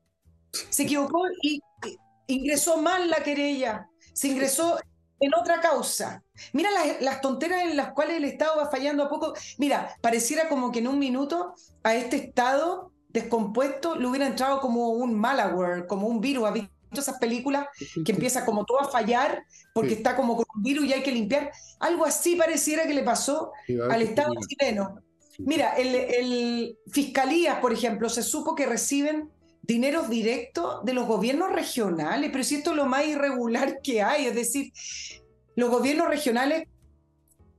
Se 0.71 0.85
equivocó 0.85 1.21
y 1.43 1.61
ingresó 2.27 2.79
mal 2.79 3.11
la 3.11 3.23
querella. 3.23 3.87
Se 4.15 4.29
ingresó 4.29 4.79
en 5.21 5.35
otra 5.35 5.61
causa. 5.61 6.23
Mira 6.55 6.71
las, 7.01 7.21
tonteras 7.21 7.65
en 7.65 7.77
las 7.77 7.93
cuales 7.93 8.17
el 8.17 8.25
Estado 8.25 8.57
va 8.57 8.71
fallando 8.71 9.05
a 9.05 9.09
poco. 9.11 9.35
Mira, 9.59 9.95
pareciera 10.01 10.49
como 10.49 10.73
que 10.73 10.79
en 10.79 10.89
un 10.89 10.99
minuto 10.99 11.55
a 11.83 11.95
este 11.95 12.17
Estado 12.17 12.93
descompuesto 13.17 13.97
le 13.97 14.07
hubiera 14.07 14.27
entrado 14.27 14.61
como 14.61 14.91
un 14.91 15.15
malware, 15.15 15.87
como 15.87 16.07
un 16.07 16.21
virus. 16.21 16.49
Esas 16.93 17.19
películas 17.19 17.67
que 18.05 18.13
empieza 18.13 18.45
como 18.45 18.65
todo 18.65 18.81
a 18.81 18.89
fallar 18.89 19.45
porque 19.75 19.95
está 19.95 20.17
como 20.17 20.37
con 20.37 20.47
un 20.55 20.63
virus 20.63 20.87
y 20.87 20.93
hay 20.93 21.03
que 21.03 21.13
limpiar. 21.13 21.51
Algo 21.81 22.05
así 22.07 22.37
pareciera 22.37 22.87
que 22.87 22.95
le 22.95 23.03
pasó 23.03 23.53
al 23.91 24.03
Estado 24.03 24.33
chileno. 24.49 25.01
Mira, 25.39 25.75
el, 25.77 25.95
el 25.95 26.79
fiscalías, 26.91 27.59
por 27.59 27.73
ejemplo, 27.73 28.09
se 28.09 28.23
supo 28.23 28.55
que 28.55 28.65
reciben 28.65 29.31
dineros 29.63 30.09
directos 30.09 30.85
de 30.85 30.95
los 30.95 31.07
gobiernos 31.07 31.53
regionales, 31.53 32.31
pero 32.31 32.45
si 32.45 32.55
esto 32.55 32.71
es 32.71 32.77
lo 32.77 32.87
más 32.87 33.05
irregular 33.07 33.81
que 33.83 34.01
hay, 34.01 34.27
es 34.27 34.35
decir, 34.35 34.73
los 35.57 35.71
gobiernos 35.71 36.09
regionales 36.09 36.69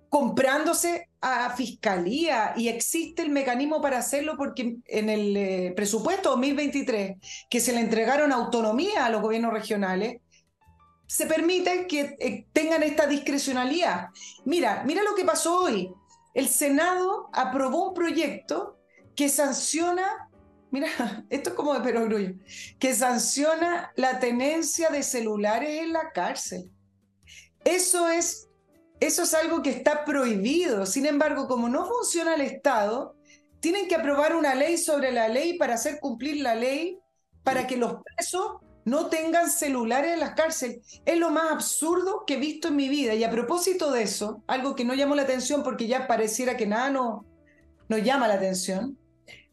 comprándose 0.10 1.10
a 1.22 1.50
fiscalía 1.56 2.54
y 2.56 2.70
existe 2.70 3.22
el 3.22 3.30
mecanismo 3.30 3.82
para 3.82 3.98
hacerlo 3.98 4.36
porque 4.38 4.78
en 4.86 5.10
el 5.10 5.36
eh, 5.36 5.74
presupuesto 5.76 6.30
2023 6.32 7.18
que 7.50 7.60
se 7.60 7.74
le 7.74 7.82
entregaron 7.82 8.32
autonomía 8.32 9.06
a 9.06 9.10
los 9.10 9.22
gobiernos 9.22 9.54
regionales, 9.54 10.22
se 11.08 11.26
permite 11.26 11.88
que 11.88 12.16
eh, 12.20 12.46
tengan 12.54 12.84
esta 12.84 13.08
discrecionalidad. 13.08 14.10
Mira, 14.46 14.84
mira 14.86 15.04
lo 15.04 15.16
que 15.16 15.26
pasó 15.26 15.62
hoy. 15.62 15.92
El 16.34 16.50
Senado 16.50 17.30
aprobó 17.34 17.90
un 17.90 17.94
proyecto 17.94 18.78
que 19.16 19.30
sanciona 19.30 20.28
mira, 20.72 20.88
esto 21.30 21.50
es 21.50 21.56
como 21.56 21.74
de 21.74 21.82
perogrullo, 21.82 22.34
que 22.80 22.94
sanciona 22.94 23.92
la 23.96 24.20
tenencia 24.20 24.90
de 24.90 25.04
celulares 25.04 25.82
en 25.82 25.94
la 25.94 26.12
cárcel. 26.12 26.72
Eso 27.64 28.10
es, 28.10 28.50
eso 29.08 29.24
es 29.24 29.34
algo 29.34 29.62
que 29.62 29.70
está 29.70 30.06
prohibido. 30.06 30.86
Sin 30.86 31.06
embargo, 31.06 31.48
como 31.48 31.70
no 31.70 31.86
funciona 31.86 32.36
el 32.36 32.42
Estado, 32.42 33.16
tienen 33.60 33.88
que 33.88 33.96
aprobar 33.96 34.36
una 34.36 34.54
ley 34.56 34.78
sobre 34.78 35.12
la 35.12 35.28
ley 35.28 35.58
para 35.58 35.76
hacer 35.76 36.00
cumplir 36.00 36.42
la 36.42 36.56
ley, 36.56 37.00
para 37.44 37.66
que 37.66 37.78
los 37.78 37.96
presos 38.04 38.58
no 38.86 39.08
tengan 39.08 39.50
celulares 39.50 40.14
en 40.14 40.20
las 40.20 40.36
cárceles. 40.36 41.02
Es 41.06 41.18
lo 41.18 41.30
más 41.30 41.52
absurdo 41.52 42.24
que 42.26 42.36
he 42.36 42.38
visto 42.38 42.68
en 42.68 42.76
mi 42.76 42.90
vida. 42.90 43.16
Y 43.16 43.24
a 43.24 43.32
propósito 43.32 43.92
de 43.92 44.04
eso, 44.04 44.44
algo 44.48 44.76
que 44.76 44.86
no 44.86 44.94
llamó 44.94 45.16
la 45.16 45.24
atención 45.24 45.64
porque 45.64 45.88
ya 45.88 46.08
pareciera 46.08 46.56
que 46.56 46.68
nada 46.68 46.90
no, 46.90 47.26
nos 47.90 48.04
llama 48.04 48.28
la 48.28 48.36
atención, 48.36 48.98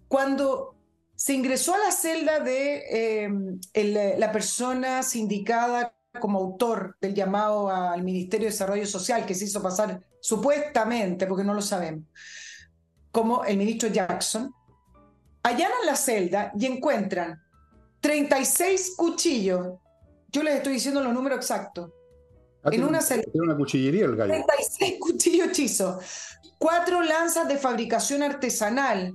cuando 0.08 0.76
se 1.16 1.32
ingresó 1.32 1.74
a 1.74 1.78
la 1.78 1.92
celda 1.92 2.40
de 2.40 3.28
eh, 3.74 4.16
la 4.18 4.32
persona 4.32 5.02
sindicada 5.02 5.94
como 6.20 6.38
autor 6.38 6.96
del 7.00 7.14
llamado 7.14 7.68
al 7.68 8.02
Ministerio 8.02 8.46
de 8.46 8.52
Desarrollo 8.52 8.86
Social, 8.86 9.26
que 9.26 9.34
se 9.34 9.44
hizo 9.44 9.62
pasar 9.62 10.00
supuestamente, 10.20 11.26
porque 11.26 11.44
no 11.44 11.54
lo 11.54 11.62
sabemos, 11.62 12.04
como 13.10 13.44
el 13.44 13.56
ministro 13.56 13.88
Jackson, 13.88 14.52
allanan 15.42 15.86
la 15.86 15.96
celda 15.96 16.52
y 16.58 16.66
encuentran 16.66 17.40
36 18.00 18.94
cuchillos. 18.96 19.78
Yo 20.30 20.42
les 20.42 20.56
estoy 20.56 20.74
diciendo 20.74 21.02
los 21.02 21.12
números 21.12 21.38
exactos. 21.38 21.90
Ah, 22.62 22.70
en 22.72 22.84
una 22.84 23.00
celda. 23.00 23.24
Una 23.34 23.56
cuchillería 23.56 24.06
el 24.06 24.16
gallo. 24.16 24.32
36 24.32 24.96
cuchillos 25.00 25.48
hechizos, 25.48 26.04
cuatro 26.58 27.02
lanzas 27.02 27.46
de 27.46 27.56
fabricación 27.56 28.22
artesanal, 28.22 29.14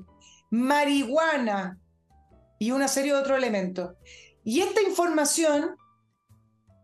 marihuana 0.50 1.80
y 2.60 2.72
una 2.72 2.88
serie 2.88 3.14
de 3.14 3.20
otros 3.20 3.38
elementos. 3.38 3.95
Y 4.43 4.62
esta 4.62 4.82
información 4.82 5.76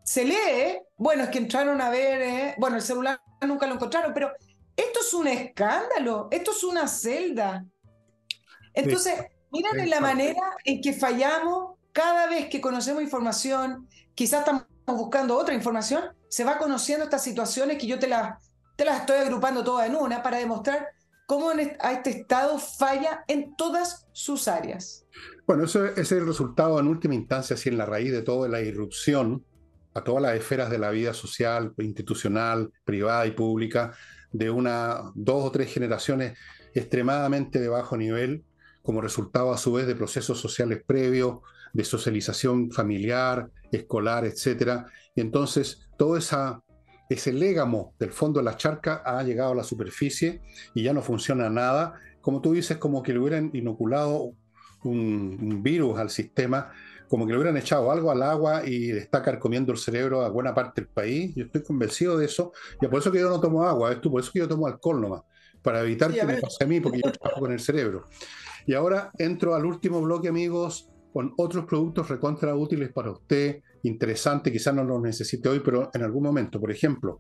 se 0.06 0.24
lee, 0.24 0.80
bueno, 0.98 1.24
es 1.24 1.30
que 1.30 1.40
entraron 1.40 1.82
a 1.82 1.90
ver, 1.90 2.22
eh, 2.22 2.56
bueno, 2.60 2.76
el 2.76 2.84
celular 2.84 3.20
nunca 3.42 3.66
lo 3.66 3.74
encontraron, 3.74 4.14
pero 4.14 4.32
esto 4.76 5.00
es 5.00 5.14
un 5.16 5.28
escándalo, 5.28 6.28
esto 6.30 6.52
es 6.52 6.64
una 6.64 6.88
celda. 6.88 7.66
Entonces, 8.76 9.16
miren 9.52 9.80
en 9.80 9.90
la 9.90 10.00
manera 10.00 10.58
en 10.64 10.80
que 10.80 10.94
fallamos 10.94 11.80
cada 11.92 12.28
vez 12.28 12.50
que 12.50 12.62
conocemos 12.62 13.02
información, 13.02 13.90
quizás 14.14 14.42
estamos 14.42 14.66
buscando 14.86 15.36
otra 15.36 15.56
información, 15.56 16.04
se 16.30 16.44
va 16.44 16.60
conociendo 16.60 17.06
estas 17.06 17.24
situaciones 17.24 17.80
que 17.80 17.88
yo 17.88 17.98
te 17.98 18.08
las, 18.08 18.38
te 18.76 18.86
las 18.86 19.00
estoy 19.00 19.18
agrupando 19.18 19.64
todas 19.64 19.88
en 19.88 19.96
una 19.96 20.22
para 20.22 20.38
demostrar 20.38 20.88
cómo 21.26 21.50
a 21.50 21.92
este 21.94 22.12
Estado 22.12 22.60
falla 22.60 23.24
en 23.28 23.56
todas 23.56 24.06
sus 24.12 24.48
áreas. 24.48 25.08
Bueno, 25.48 25.64
eso 25.64 25.84
es 25.84 26.12
el 26.12 26.28
resultado 26.28 26.80
en 26.80 26.88
última 26.88 27.16
instancia, 27.16 27.56
así 27.56 27.70
en 27.70 27.80
la 27.80 27.88
raíz 27.88 28.12
de 28.12 28.22
toda 28.22 28.48
la 28.48 28.62
irrupción 28.62 29.44
a 29.96 30.04
todas 30.04 30.22
las 30.22 30.36
esferas 30.36 30.70
de 30.70 30.78
la 30.78 30.92
vida 30.92 31.14
social, 31.14 31.74
institucional, 31.78 32.70
privada 32.84 33.26
y 33.26 33.32
pública, 33.32 33.94
de 34.32 34.50
una, 34.50 35.12
dos 35.16 35.46
o 35.46 35.52
tres 35.52 35.74
generaciones 35.74 36.38
extremadamente 36.74 37.62
de 37.62 37.70
bajo 37.70 37.96
nivel, 37.96 38.44
como 38.84 39.00
resultado 39.00 39.54
a 39.54 39.58
su 39.58 39.72
vez 39.72 39.88
de 39.88 39.96
procesos 39.96 40.40
sociales 40.40 40.84
previos, 40.86 41.38
de 41.72 41.86
socialización 41.86 42.72
familiar, 42.72 43.50
escolar, 43.72 44.26
etc. 44.26 44.86
Y 45.16 45.22
entonces 45.22 45.88
todo 45.98 46.18
esa, 46.18 46.62
ese 47.10 47.32
légamo 47.32 47.96
del 47.98 48.12
fondo 48.12 48.42
de 48.42 48.46
la 48.46 48.58
charca 48.58 49.02
ha 49.06 49.24
llegado 49.24 49.54
a 49.54 49.56
la 49.56 49.64
superficie 49.64 50.42
y 50.74 50.84
ya 50.84 50.94
no 50.94 51.02
funciona 51.02 51.50
nada. 51.50 51.94
Como 52.20 52.42
tú 52.42 52.52
dices, 52.52 52.78
como 52.78 53.02
que 53.02 53.14
le 53.14 53.20
hubieran 53.20 53.50
inoculado 53.54 54.34
un 54.84 55.64
virus 55.64 55.98
al 55.98 56.10
sistema 56.10 56.72
como 57.10 57.26
que 57.26 57.34
le 57.34 57.38
hubieran 57.40 57.58
echado 57.58 57.92
algo 57.92 58.12
al 58.12 58.22
agua 58.24 58.68
y 58.68 58.92
está 58.92 59.22
carcomiendo 59.22 59.72
el 59.72 59.78
cerebro 59.78 60.22
a 60.22 60.30
buena 60.30 60.54
parte 60.54 60.82
del 60.82 60.90
país. 60.90 61.34
Yo 61.36 61.46
estoy 61.46 61.64
convencido 61.64 62.18
de 62.18 62.26
eso. 62.26 62.54
Y 62.82 62.88
por 62.88 63.00
eso 63.00 63.12
que 63.12 63.20
yo 63.20 63.30
no 63.30 63.40
tomo 63.40 63.64
agua, 63.64 63.90
¿ves 63.90 64.02
tú? 64.02 64.12
Por 64.12 64.22
eso 64.22 64.32
que 64.32 64.40
yo 64.40 64.48
tomo 64.48 64.68
alcohol 64.68 65.02
nomás, 65.02 65.22
para 65.62 65.82
evitar 65.82 66.12
que 66.12 66.24
me 66.24 66.38
pase 66.38 66.64
a 66.64 66.68
mí, 66.68 66.80
porque 66.80 67.02
yo 67.04 67.12
trabajo 67.12 67.42
con 67.42 67.52
el 67.52 67.60
cerebro. 67.60 68.06
Y 68.66 68.74
ahora 68.74 69.12
entro 69.18 69.56
al 69.56 69.66
último 69.66 70.02
bloque, 70.02 70.28
amigos, 70.28 70.90
con 71.14 71.34
otros 71.38 71.66
productos 71.66 72.10
recontra 72.10 72.56
útiles 72.56 72.92
para 72.92 73.12
usted, 73.12 73.62
interesante, 73.84 74.52
quizás 74.52 74.74
no 74.74 74.84
los 74.84 75.02
necesite 75.02 75.48
hoy, 75.48 75.62
pero 75.62 75.90
en 75.94 76.04
algún 76.04 76.24
momento. 76.24 76.60
Por 76.60 76.72
ejemplo, 76.72 77.20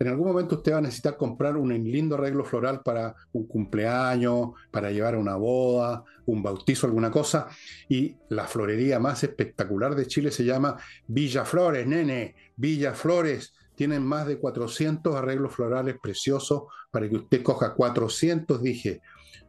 en 0.00 0.08
algún 0.08 0.28
momento 0.28 0.56
usted 0.56 0.72
va 0.72 0.78
a 0.78 0.80
necesitar 0.80 1.18
comprar 1.18 1.58
un 1.58 1.68
lindo 1.68 2.14
arreglo 2.14 2.42
floral 2.42 2.80
para 2.82 3.14
un 3.32 3.46
cumpleaños, 3.46 4.52
para 4.70 4.90
llevar 4.90 5.14
a 5.14 5.18
una 5.18 5.36
boda, 5.36 6.02
un 6.24 6.42
bautizo, 6.42 6.86
alguna 6.86 7.10
cosa. 7.10 7.48
Y 7.86 8.16
la 8.30 8.46
florería 8.46 8.98
más 8.98 9.22
espectacular 9.24 9.94
de 9.94 10.06
Chile 10.06 10.30
se 10.30 10.44
llama 10.44 10.78
Villa 11.06 11.44
Flores, 11.44 11.86
nene, 11.86 12.34
Villa 12.56 12.94
Flores. 12.94 13.52
Tienen 13.74 14.02
más 14.02 14.26
de 14.26 14.38
400 14.38 15.14
arreglos 15.14 15.54
florales 15.54 15.96
preciosos 16.02 16.62
para 16.90 17.06
que 17.06 17.16
usted 17.16 17.42
coja 17.42 17.74
400, 17.74 18.62
dije. 18.62 19.02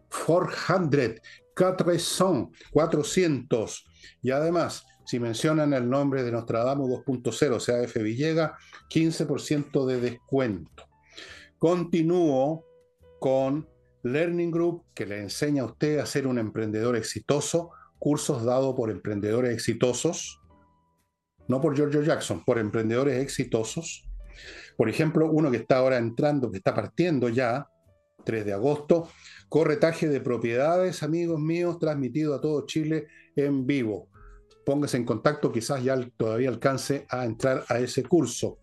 400, 0.09 1.21
400, 1.55 2.49
400. 2.71 3.85
Y 4.21 4.31
además, 4.31 4.85
si 5.05 5.19
mencionan 5.19 5.73
el 5.73 5.89
nombre 5.89 6.23
de 6.23 6.31
Nostradamus 6.31 6.89
2.0, 6.89 7.55
o 7.55 7.59
sea, 7.59 7.81
F. 7.81 8.01
Villega, 8.01 8.57
15% 8.89 9.85
de 9.85 9.99
descuento. 9.99 10.87
Continúo 11.57 12.65
con 13.19 13.67
Learning 14.03 14.51
Group, 14.51 14.85
que 14.93 15.05
le 15.05 15.19
enseña 15.19 15.63
a 15.63 15.65
usted 15.65 15.99
a 15.99 16.05
ser 16.05 16.27
un 16.27 16.39
emprendedor 16.39 16.95
exitoso, 16.95 17.71
cursos 17.99 18.43
dados 18.43 18.75
por 18.75 18.89
emprendedores 18.89 19.53
exitosos, 19.53 20.39
no 21.47 21.61
por 21.61 21.75
Giorgio 21.75 22.01
Jackson, 22.01 22.43
por 22.43 22.57
emprendedores 22.57 23.21
exitosos. 23.21 24.07
Por 24.77 24.89
ejemplo, 24.89 25.29
uno 25.31 25.51
que 25.51 25.57
está 25.57 25.77
ahora 25.77 25.97
entrando, 25.97 26.49
que 26.49 26.57
está 26.57 26.73
partiendo 26.73 27.29
ya, 27.29 27.67
3 28.23 28.45
de 28.45 28.53
agosto, 28.53 29.09
corretaje 29.49 30.07
de 30.07 30.21
propiedades, 30.21 31.03
amigos 31.03 31.39
míos, 31.39 31.79
transmitido 31.79 32.35
a 32.35 32.41
todo 32.41 32.65
Chile 32.65 33.07
en 33.35 33.65
vivo 33.65 34.10
póngase 34.65 34.97
en 34.97 35.05
contacto, 35.05 35.51
quizás 35.51 35.83
ya 35.83 35.99
todavía 36.17 36.49
alcance 36.49 37.05
a 37.09 37.25
entrar 37.25 37.63
a 37.69 37.79
ese 37.79 38.03
curso. 38.03 38.59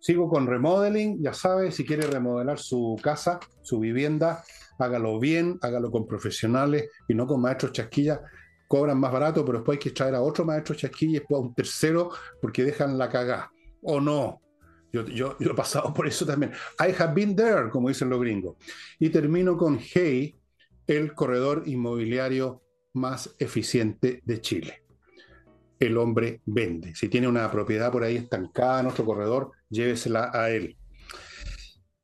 Sigo 0.00 0.28
con 0.28 0.46
remodeling, 0.46 1.22
ya 1.22 1.32
sabe, 1.32 1.72
si 1.72 1.84
quiere 1.84 2.06
remodelar 2.06 2.58
su 2.58 2.96
casa, 3.02 3.40
su 3.62 3.80
vivienda, 3.80 4.44
hágalo 4.78 5.18
bien, 5.18 5.58
hágalo 5.60 5.90
con 5.90 6.06
profesionales 6.06 6.88
y 7.08 7.14
no 7.14 7.26
con 7.26 7.40
maestros 7.40 7.72
chasquillas. 7.72 8.20
Cobran 8.68 9.00
más 9.00 9.12
barato, 9.12 9.44
pero 9.44 9.58
después 9.58 9.76
hay 9.76 9.82
que 9.82 9.90
traer 9.90 10.14
a 10.14 10.20
otro 10.20 10.44
maestro 10.44 10.74
chasquilla 10.74 11.10
y 11.10 11.18
después 11.20 11.38
a 11.38 11.42
un 11.42 11.54
tercero 11.54 12.10
porque 12.40 12.64
dejan 12.64 12.96
la 12.96 13.08
cagada. 13.08 13.50
¿O 13.82 14.00
no? 14.00 14.40
Yo, 14.92 15.04
yo, 15.04 15.36
yo, 15.38 15.50
he 15.50 15.54
pasado 15.54 15.92
por 15.92 16.06
eso 16.06 16.24
también. 16.24 16.52
I 16.78 16.94
have 16.98 17.14
been 17.14 17.34
there, 17.34 17.68
como 17.70 17.88
dicen 17.88 18.08
los 18.08 18.20
gringos. 18.20 18.56
Y 18.98 19.10
termino 19.10 19.56
con 19.56 19.78
Hey, 19.78 20.38
el 20.86 21.14
corredor 21.14 21.64
inmobiliario 21.66 22.62
más 22.94 23.34
eficiente 23.38 24.22
de 24.24 24.40
Chile 24.40 24.87
el 25.78 25.96
hombre 25.96 26.40
vende. 26.46 26.94
Si 26.94 27.08
tiene 27.08 27.28
una 27.28 27.50
propiedad 27.50 27.92
por 27.92 28.04
ahí 28.04 28.16
estancada 28.16 28.80
en 28.80 28.84
nuestro 28.84 29.04
corredor, 29.04 29.52
llévesela 29.68 30.30
a 30.32 30.50
él. 30.50 30.76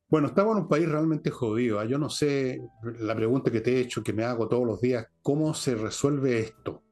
Bueno, 0.07 0.27
estamos 0.27 0.55
en 0.55 0.63
un 0.63 0.69
país 0.69 0.87
realmente 0.87 1.31
jodido. 1.31 1.79
¿ah? 1.79 1.85
Yo 1.85 1.97
no 1.97 2.09
sé, 2.09 2.61
la 2.99 3.15
pregunta 3.15 3.51
que 3.51 3.61
te 3.61 3.73
he 3.73 3.79
hecho, 3.79 4.03
que 4.03 4.13
me 4.13 4.23
hago 4.23 4.47
todos 4.47 4.65
los 4.65 4.79
días, 4.79 5.07
¿cómo 5.21 5.53
se 5.53 5.75
resuelve 5.75 6.39
esto? 6.39 6.83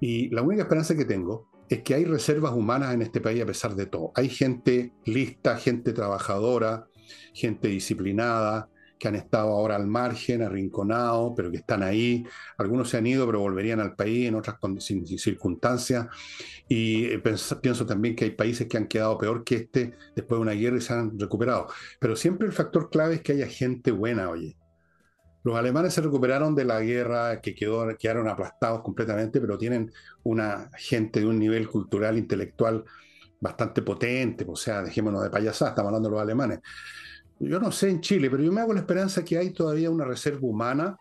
Y 0.00 0.28
la 0.30 0.42
única 0.42 0.62
esperanza 0.62 0.96
que 0.96 1.04
tengo 1.04 1.50
es 1.68 1.82
que 1.82 1.94
hay 1.94 2.04
reservas 2.04 2.52
humanas 2.52 2.92
en 2.92 3.02
este 3.02 3.20
país 3.20 3.42
a 3.42 3.46
pesar 3.46 3.74
de 3.74 3.86
todo. 3.86 4.12
Hay 4.16 4.28
gente 4.28 4.92
lista, 5.04 5.56
gente 5.56 5.92
trabajadora, 5.92 6.88
gente 7.32 7.68
disciplinada, 7.68 8.68
que 9.02 9.08
han 9.08 9.16
estado 9.16 9.48
ahora 9.48 9.74
al 9.74 9.88
margen, 9.88 10.42
arrinconados, 10.42 11.32
pero 11.34 11.50
que 11.50 11.56
están 11.56 11.82
ahí. 11.82 12.24
Algunos 12.56 12.88
se 12.88 12.98
han 12.98 13.06
ido, 13.08 13.26
pero 13.26 13.40
volverían 13.40 13.80
al 13.80 13.96
país 13.96 14.28
en 14.28 14.36
otras 14.36 14.58
circunstancias. 15.16 16.06
Y 16.68 17.06
eh, 17.06 17.20
pienso, 17.60 17.84
también 17.84 18.14
que 18.14 18.26
hay 18.26 18.30
países 18.30 18.68
que 18.68 18.76
han 18.76 18.86
quedado 18.86 19.18
peor 19.18 19.42
que 19.42 19.56
este 19.56 19.94
después 20.14 20.38
de 20.38 20.42
una 20.42 20.52
guerra 20.52 20.76
y 20.76 20.80
se 20.82 20.92
han 20.92 21.18
recuperado. 21.18 21.66
Pero 21.98 22.14
siempre 22.14 22.46
el 22.46 22.52
factor 22.52 22.90
clave 22.90 23.16
es 23.16 23.22
que 23.22 23.32
haya 23.32 23.48
gente 23.48 23.90
buena, 23.90 24.30
oye. 24.30 24.56
Los 25.42 25.56
alemanes 25.56 25.94
se 25.94 26.00
recuperaron 26.00 26.54
de 26.54 26.64
la 26.64 26.80
guerra, 26.80 27.40
que 27.40 27.56
quedaron 27.56 28.28
aplastados 28.28 28.82
completamente, 28.82 29.40
pero 29.40 29.58
tienen 29.58 29.92
una 30.22 30.70
gente 30.78 31.18
de 31.18 31.26
un 31.26 31.40
nivel 31.40 31.66
cultural, 31.66 32.18
intelectual 32.18 32.84
bastante 33.40 33.82
potente. 33.82 34.46
O 34.46 34.54
sea, 34.54 34.82
dejémonos 34.82 35.24
de 35.24 35.30
payasadas, 35.30 35.72
estamos 35.72 35.88
hablando 35.88 36.08
de 36.08 36.12
los 36.12 36.22
alemanes 36.22 36.60
yo 37.48 37.60
no 37.60 37.72
sé 37.72 37.90
en 37.90 38.00
Chile, 38.00 38.30
pero 38.30 38.42
yo 38.42 38.52
me 38.52 38.60
hago 38.60 38.72
la 38.72 38.80
esperanza 38.80 39.24
que 39.24 39.38
hay 39.38 39.50
todavía 39.50 39.90
una 39.90 40.04
reserva 40.04 40.40
humana, 40.42 40.96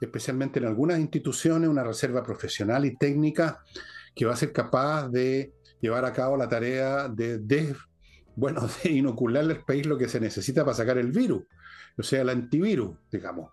especialmente 0.00 0.58
en 0.58 0.66
algunas 0.66 0.98
instituciones, 0.98 1.68
una 1.68 1.84
reserva 1.84 2.22
profesional 2.22 2.84
y 2.84 2.96
técnica 2.96 3.60
que 4.14 4.26
va 4.26 4.32
a 4.32 4.36
ser 4.36 4.52
capaz 4.52 5.08
de 5.08 5.52
llevar 5.80 6.04
a 6.04 6.12
cabo 6.12 6.36
la 6.36 6.48
tarea 6.48 7.08
de, 7.08 7.74
bueno, 8.34 8.66
de 8.82 8.90
inocularle 8.90 9.54
al 9.54 9.64
país 9.64 9.86
lo 9.86 9.98
que 9.98 10.08
se 10.08 10.20
necesita 10.20 10.64
para 10.64 10.76
sacar 10.76 10.98
el 10.98 11.12
virus, 11.12 11.44
o 11.96 12.02
sea, 12.02 12.22
el 12.22 12.30
antivirus, 12.30 12.96
digamos. 13.10 13.50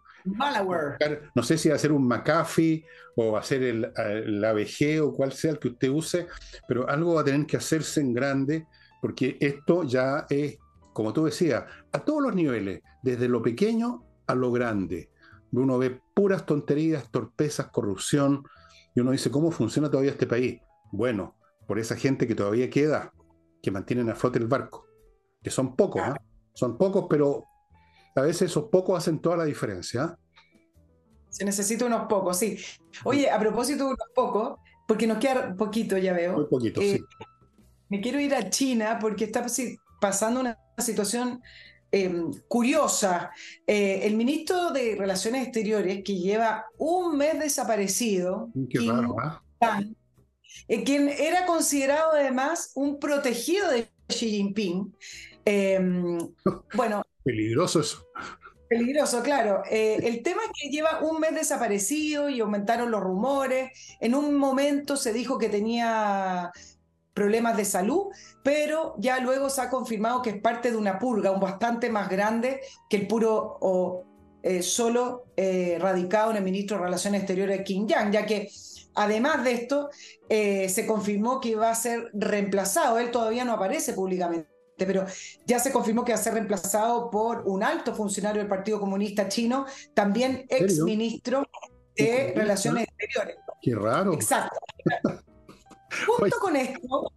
No 1.35 1.43
sé 1.43 1.57
si 1.57 1.67
va 1.67 1.75
a 1.75 1.79
ser 1.79 1.91
un 1.91 2.07
McAfee 2.07 2.85
o 3.17 3.33
va 3.33 3.39
a 3.39 3.43
ser 3.43 3.61
el, 3.63 3.91
el 3.97 4.43
ABG 4.43 5.01
o 5.03 5.13
cual 5.13 5.33
sea 5.33 5.51
el 5.51 5.59
que 5.59 5.67
usted 5.67 5.89
use, 5.89 6.27
pero 6.65 6.87
algo 6.89 7.15
va 7.15 7.21
a 7.21 7.25
tener 7.25 7.45
que 7.45 7.57
hacerse 7.57 7.99
en 7.99 8.13
grande 8.13 8.65
porque 9.01 9.35
esto 9.41 9.83
ya 9.83 10.25
es, 10.29 10.57
como 10.93 11.11
tú 11.11 11.25
decías, 11.25 11.65
a 11.91 11.99
todos 11.99 12.21
los 12.21 12.35
niveles, 12.35 12.81
desde 13.01 13.27
lo 13.27 13.41
pequeño 13.41 14.05
a 14.27 14.35
lo 14.35 14.51
grande. 14.51 15.09
Uno 15.51 15.77
ve 15.77 16.01
puras 16.13 16.45
tonterías, 16.45 17.11
torpezas, 17.11 17.67
corrupción, 17.67 18.43
y 18.95 19.01
uno 19.01 19.11
dice, 19.11 19.31
¿cómo 19.31 19.51
funciona 19.51 19.89
todavía 19.89 20.11
este 20.11 20.27
país? 20.27 20.61
Bueno, 20.91 21.35
por 21.67 21.79
esa 21.79 21.95
gente 21.95 22.27
que 22.27 22.35
todavía 22.35 22.69
queda, 22.69 23.13
que 23.61 23.71
mantienen 23.71 24.09
a 24.09 24.15
flote 24.15 24.39
el 24.39 24.47
barco, 24.47 24.85
que 25.41 25.49
son 25.49 25.75
pocos, 25.75 26.01
¿eh? 26.01 26.13
son 26.53 26.77
pocos, 26.77 27.07
pero 27.09 27.45
a 28.15 28.21
veces 28.21 28.51
esos 28.51 28.65
pocos 28.65 28.97
hacen 28.97 29.19
toda 29.19 29.37
la 29.37 29.45
diferencia. 29.45 30.17
Se 31.29 31.43
necesita 31.43 31.85
unos 31.85 32.07
pocos, 32.07 32.37
sí. 32.37 32.57
Oye, 33.03 33.29
a 33.29 33.39
propósito 33.39 33.85
de 33.85 33.89
unos 33.93 34.09
pocos, 34.13 34.59
porque 34.87 35.07
nos 35.07 35.17
queda 35.17 35.55
poquito, 35.55 35.97
ya 35.97 36.13
veo. 36.13 36.33
Muy 36.33 36.47
poquito, 36.47 36.81
eh, 36.81 36.97
sí. 36.97 37.25
Me 37.89 38.01
quiero 38.01 38.19
ir 38.19 38.35
a 38.35 38.49
China 38.49 38.99
porque 38.99 39.25
está 39.25 39.45
pasando 39.99 40.39
una 40.41 40.57
situación 40.77 41.41
em, 41.91 42.31
curiosa. 42.47 43.31
Eh, 43.67 44.01
el 44.03 44.15
ministro 44.15 44.71
de 44.71 44.95
Relaciones 44.95 45.43
Exteriores, 45.43 46.03
que 46.03 46.17
lleva 46.17 46.65
un 46.77 47.17
mes 47.17 47.39
desaparecido, 47.39 48.49
Qué 48.69 48.79
raro, 48.79 49.15
¿eh? 49.61 49.93
eh, 50.67 50.83
quien 50.83 51.09
era 51.09 51.45
considerado 51.45 52.13
además 52.13 52.71
un 52.75 52.99
protegido 52.99 53.69
de 53.69 53.87
Xi 54.07 54.29
Jinping. 54.29 54.95
Em, 55.45 56.17
bueno. 56.75 57.03
Peligroso 57.23 57.79
eso. 57.79 58.05
Peligroso, 58.73 59.21
claro. 59.21 59.61
Eh, 59.69 59.99
el 60.03 60.23
tema 60.23 60.41
es 60.45 60.51
que 60.59 60.69
lleva 60.69 61.01
un 61.01 61.19
mes 61.19 61.35
desaparecido 61.35 62.29
y 62.29 62.39
aumentaron 62.39 62.89
los 62.89 63.01
rumores. 63.01 63.71
En 63.99 64.15
un 64.15 64.35
momento 64.35 64.97
se 64.97 65.13
dijo 65.13 65.37
que 65.37 65.47
tenía 65.49 66.51
problemas 67.13 67.55
de 67.55 67.65
salud, 67.65 68.07
pero 68.43 68.95
ya 68.97 69.19
luego 69.19 69.49
se 69.49 69.61
ha 69.61 69.69
confirmado 69.69 70.21
que 70.21 70.31
es 70.31 70.41
parte 70.41 70.69
de 70.69 70.77
una 70.77 70.99
purga 70.99 71.31
un 71.31 71.39
bastante 71.39 71.89
más 71.89 72.09
grande 72.09 72.59
que 72.89 72.97
el 72.97 73.07
puro 73.07 73.57
o 73.61 74.03
eh, 74.43 74.61
solo 74.61 75.27
eh, 75.37 75.77
radicado 75.79 76.31
en 76.31 76.37
el 76.37 76.43
ministro 76.43 76.77
de 76.77 76.83
Relaciones 76.83 77.21
Exteriores 77.21 77.61
Kim 77.63 77.87
Yang, 77.87 78.11
ya 78.11 78.25
que 78.25 78.51
además 78.93 79.43
de 79.45 79.53
esto 79.53 79.89
eh, 80.27 80.67
se 80.67 80.85
confirmó 80.85 81.39
que 81.39 81.49
iba 81.49 81.69
a 81.69 81.75
ser 81.75 82.09
reemplazado, 82.13 82.99
él 82.99 83.09
todavía 83.09 83.45
no 83.45 83.53
aparece 83.53 83.93
públicamente. 83.93 84.49
Pero 84.75 85.05
ya 85.45 85.59
se 85.59 85.71
confirmó 85.71 86.03
que 86.03 86.11
va 86.11 86.17
a 86.17 86.21
ser 86.21 86.33
reemplazado 86.33 87.09
por 87.09 87.43
un 87.45 87.63
alto 87.63 87.95
funcionario 87.95 88.41
del 88.41 88.49
Partido 88.49 88.81
Comunista 88.81 89.29
Chino, 89.29 89.65
también 89.93 90.45
ex 90.49 90.79
ministro 90.79 91.47
de 91.95 92.33
Relaciones 92.35 92.87
Exteriores. 92.87 93.37
Qué 93.61 93.75
raro. 93.75 94.13
Exacto. 94.13 94.59
Junto 96.07 96.39
con 96.39 96.55
esto, 96.57 97.13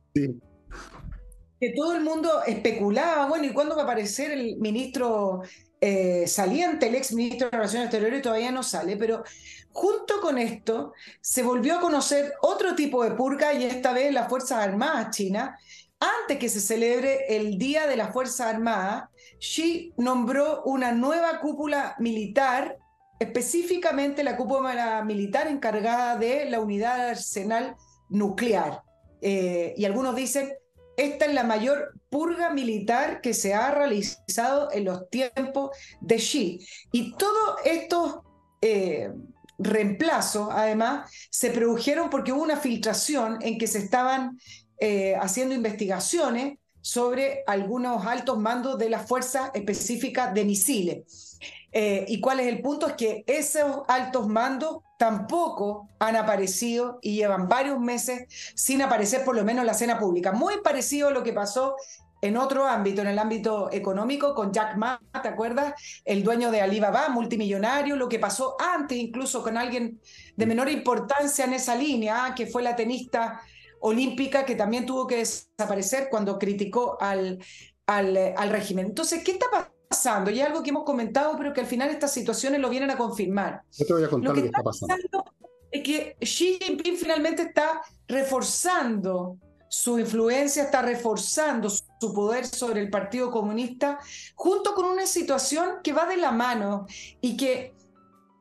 que 1.61 1.71
todo 1.71 1.95
el 1.95 2.03
mundo 2.03 2.43
especulaba, 2.47 3.27
bueno, 3.27 3.47
¿y 3.47 3.53
cuándo 3.53 3.75
va 3.75 3.83
a 3.83 3.85
aparecer 3.85 4.31
el 4.31 4.57
ministro 4.59 5.43
eh, 5.81 6.27
saliente, 6.27 6.89
el 6.89 6.95
ex 6.95 7.13
ministro 7.13 7.49
de 7.49 7.57
Relaciones 7.57 7.87
Exteriores? 7.87 8.23
Todavía 8.23 8.51
no 8.51 8.63
sale, 8.63 8.97
pero 8.97 9.25
junto 9.73 10.21
con 10.21 10.39
esto 10.39 10.93
se 11.21 11.43
volvió 11.43 11.77
a 11.77 11.81
conocer 11.81 12.33
otro 12.43 12.75
tipo 12.75 13.05
de 13.05 13.13
purga 13.13 13.55
y 13.55 13.65
esta 13.65 13.93
vez 13.93 14.13
las 14.13 14.29
Fuerzas 14.29 14.63
Armadas 14.63 15.17
chinas. 15.17 15.61
Antes 15.99 16.39
que 16.39 16.51
se 16.51 16.61
celebre 16.61 17.37
el 17.37 17.57
Día 17.57 17.87
de 17.87 17.97
las 17.97 18.13
Fuerzas 18.13 18.49
Armadas, 18.49 19.05
Xi 19.39 19.93
nombró 19.97 20.63
una 20.65 20.93
nueva 20.93 21.41
cúpula 21.41 21.95
militar 21.99 22.79
específicamente 23.19 24.23
la 24.23 24.37
cúpula 24.37 25.03
militar 25.05 25.47
encargada 25.49 26.17
de 26.17 26.51
la 26.51 26.61
unidad 26.61 27.09
arsenal 27.09 27.77
nuclear. 28.09 28.83
Eh, 29.21 29.75
y 29.77 29.85
algunos 29.85 30.15
dicen, 30.15 30.53
esta 30.97 31.27
es 31.27 31.35
la 31.35 31.45
mayor 31.45 31.95
purga 32.11 32.51
militar 32.51 33.21
que 33.21 33.35
se 33.35 33.55
ha 33.55 33.71
realizado 33.71 34.71
en 34.73 34.85
los 34.85 35.09
tiempos 35.11 35.71
de 36.01 36.17
Xi. 36.17 36.67
Y 36.93 37.17
todos 37.17 37.57
estos 37.65 38.21
eh, 38.63 39.11
reemplazos, 39.59 40.49
además, 40.51 41.11
se 41.31 41.51
produjeron 41.51 42.11
porque 42.11 42.33
hubo 42.33 42.43
una 42.43 42.57
filtración 42.57 43.39
en 43.43 43.59
que 43.59 43.67
se 43.67 43.79
estaban 43.79 44.39
eh, 44.81 45.15
haciendo 45.21 45.55
investigaciones 45.55 46.59
sobre 46.81 47.43
algunos 47.47 48.07
altos 48.07 48.39
mandos 48.39 48.79
de 48.79 48.91
las 48.91 49.09
fuerzas 49.09 49.51
específicas 49.55 50.33
de 50.35 50.45
misiles. 50.45 51.39
¿Y 51.79 52.21
cuál 52.23 52.41
es 52.41 52.47
el 52.47 52.63
punto? 52.63 52.87
Es 52.87 52.95
que 52.95 53.25
esos 53.27 53.83
altos 53.87 54.29
mandos 54.29 54.79
tampoco 54.97 55.89
han 55.99 56.17
aparecido 56.17 56.99
y 57.03 57.17
llevan 57.17 57.49
varios 57.49 57.79
meses 57.79 58.27
sin 58.55 58.83
aparecer 58.83 59.25
por 59.25 59.37
lo 59.37 59.45
menos 59.45 59.61
en 59.61 59.67
la 59.67 59.73
escena 59.73 59.99
pública. 59.99 60.33
Muy 60.33 60.55
parecido 60.63 61.09
a 61.09 61.11
lo 61.11 61.23
que 61.23 61.33
pasó 61.33 61.77
en 62.23 62.37
otro 62.37 62.67
ámbito, 62.67 63.03
en 63.03 63.09
el 63.09 63.19
ámbito 63.19 63.69
económico, 63.71 64.35
con 64.35 64.53
Jack 64.53 64.77
Ma, 64.77 65.01
¿te 65.23 65.29
acuerdas? 65.29 65.75
El 66.05 66.25
dueño 66.25 66.51
de 66.51 66.63
Alibaba, 66.63 67.09
multimillonario, 67.11 67.95
lo 67.95 68.09
que 68.09 68.19
pasó 68.19 68.57
antes 68.59 68.97
incluso 68.97 69.43
con 69.43 69.57
alguien 69.57 70.01
de 70.35 70.47
menor 70.47 70.71
importancia 70.71 71.45
en 71.45 71.53
esa 71.53 71.75
línea, 71.75 72.33
que 72.35 72.47
fue 72.47 72.63
la 72.63 72.75
tenista 72.75 73.41
olímpica 73.81 74.45
que 74.47 74.57
también 74.57 74.87
tuvo 74.87 75.07
que 75.07 75.17
desaparecer 75.17 76.09
cuando 76.11 76.39
criticó 76.39 76.97
al, 77.01 77.39
al, 77.87 78.35
al 78.37 78.51
régimen. 78.51 78.87
Entonces, 78.87 79.23
¿qué 79.23 79.33
está 79.33 79.47
pasando? 79.51 79.76
Pasando, 79.97 80.31
y 80.31 80.41
algo 80.41 80.63
que 80.63 80.71
hemos 80.71 80.85
comentado, 80.85 81.37
pero 81.37 81.53
que 81.53 81.61
al 81.61 81.67
final 81.67 81.91
estas 81.91 82.13
situaciones 82.13 82.61
lo 82.61 82.69
vienen 82.69 82.91
a 82.91 82.97
confirmar. 82.97 83.63
Yo 83.73 83.87
te 83.87 83.93
voy 83.93 84.05
a 84.05 84.09
contar 84.09 84.37
lo 84.37 84.43
que, 84.43 84.47
está, 84.47 84.63
pasando. 84.63 85.25
Es 85.71 85.83
que 85.83 86.17
Xi 86.21 86.59
Jinping 86.61 86.97
finalmente 86.97 87.43
está 87.43 87.83
reforzando 88.07 89.39
su 89.69 89.99
influencia, 89.99 90.65
está 90.65 90.83
reforzando 90.83 91.69
su 91.69 92.13
poder 92.15 92.47
sobre 92.47 92.81
el 92.81 92.91
Partido 92.91 93.31
Comunista, 93.31 93.99
junto 94.35 94.75
con 94.75 94.85
una 94.85 95.07
situación 95.07 95.81
que 95.83 95.93
va 95.93 96.07
de 96.07 96.19
la 96.19 96.31
mano 96.31 96.87
y 97.21 97.37
que 97.37 97.75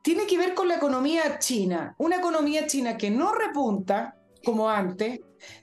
tiene 0.03 0.27
que 0.27 0.37
ver 0.37 0.53
con 0.53 0.67
la 0.67 0.75
economía 0.75 1.39
china. 1.39 1.95
Una 1.97 2.17
economía 2.17 2.67
china 2.67 2.95
que 2.95 3.09
no 3.09 3.33
repunta 3.33 4.15
como 4.43 4.69
antes, 4.69 5.19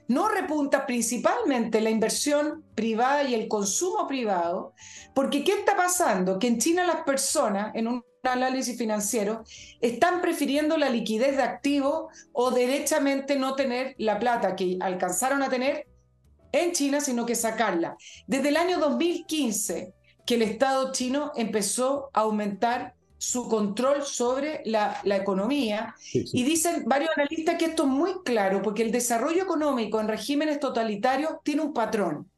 no 0.07 0.27
repunta 0.29 0.85
principalmente 0.85 1.81
la 1.81 1.89
inversión 1.89 2.63
privada 2.75 3.23
y 3.23 3.33
el 3.33 3.47
consumo 3.47 4.07
privado, 4.07 4.73
porque 5.13 5.43
¿qué 5.43 5.53
está 5.53 5.75
pasando? 5.75 6.39
Que 6.39 6.47
en 6.47 6.59
China 6.59 6.85
las 6.85 7.03
personas, 7.03 7.73
en 7.75 7.87
un 7.87 8.03
análisis 8.23 8.77
financiero, 8.77 9.43
están 9.81 10.21
prefiriendo 10.21 10.77
la 10.77 10.89
liquidez 10.89 11.35
de 11.35 11.43
activos 11.43 12.05
o 12.31 12.51
derechamente 12.51 13.35
no 13.37 13.55
tener 13.55 13.95
la 13.97 14.19
plata 14.19 14.55
que 14.55 14.77
alcanzaron 14.79 15.43
a 15.43 15.49
tener 15.49 15.87
en 16.51 16.71
China, 16.71 17.01
sino 17.01 17.25
que 17.25 17.35
sacarla. 17.35 17.97
Desde 18.27 18.49
el 18.49 18.57
año 18.57 18.79
2015 18.79 19.93
que 20.25 20.35
el 20.35 20.41
Estado 20.43 20.91
chino 20.91 21.31
empezó 21.35 22.09
a 22.13 22.21
aumentar 22.21 22.95
su 23.23 23.47
control 23.47 24.03
sobre 24.03 24.61
la, 24.65 25.01
economía. 25.05 25.95
Y 26.11 26.43
dicen 26.43 26.83
varios 26.85 27.09
analistas 27.15 27.55
que 27.57 27.65
esto 27.65 27.83
es 27.83 27.89
muy 27.89 28.15
claro, 28.25 28.61
porque 28.61 28.83
el 28.83 28.91
desarrollo 28.91 29.43
económico 29.43 30.01
en 30.01 30.09
regímenes 30.09 30.59
totalitarios 30.59 31.35
tiene 31.41 31.61
un 31.61 31.73
patrón. 31.73 32.29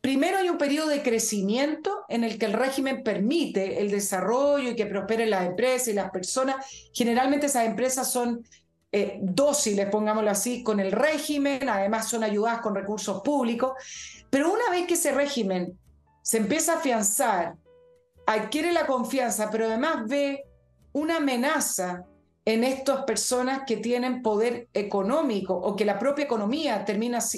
Primero 0.00 0.38
hay 0.38 0.48
un 0.48 0.58
periodo 0.58 0.90
de 0.90 1.02
crecimiento 1.02 2.04
en 2.08 2.22
el 2.22 2.38
que 2.38 2.46
el 2.46 2.52
régimen 2.52 3.02
permite 3.02 3.80
el 3.80 3.90
desarrollo 3.90 4.70
y 4.70 4.76
que 4.76 4.86
prosperen 4.86 5.28
las 5.28 5.44
empresas 5.44 5.88
y 5.88 5.94
las 5.94 6.12
personas. 6.12 6.64
Generalmente 6.92 7.46
esas 7.46 7.66
empresas 7.66 8.12
son 8.12 8.44
eh, 8.92 9.18
dóciles, 9.20 9.88
pongámoslo 9.90 10.30
así, 10.30 10.62
con 10.62 10.78
el 10.78 10.92
régimen, 10.92 11.68
además 11.68 12.08
son 12.08 12.22
ayudadas 12.22 12.60
con 12.60 12.76
recursos 12.76 13.22
públicos. 13.22 13.72
Pero 14.30 14.52
una 14.52 14.70
vez 14.70 14.86
que 14.86 14.94
ese 14.94 15.10
régimen 15.10 15.76
se 16.22 16.36
empieza 16.36 16.74
a 16.74 16.76
afianzar 16.76 17.56
adquiere 18.26 18.72
la 18.72 18.86
confianza, 18.86 19.50
pero 19.50 19.66
además 19.66 20.06
ve 20.06 20.44
una 20.92 21.16
amenaza 21.16 22.04
en 22.44 22.62
estas 22.62 23.04
personas 23.04 23.62
que 23.66 23.76
tienen 23.76 24.22
poder 24.22 24.68
económico 24.72 25.54
o 25.54 25.74
que 25.74 25.84
la 25.84 25.98
propia 25.98 26.24
economía 26.24 26.84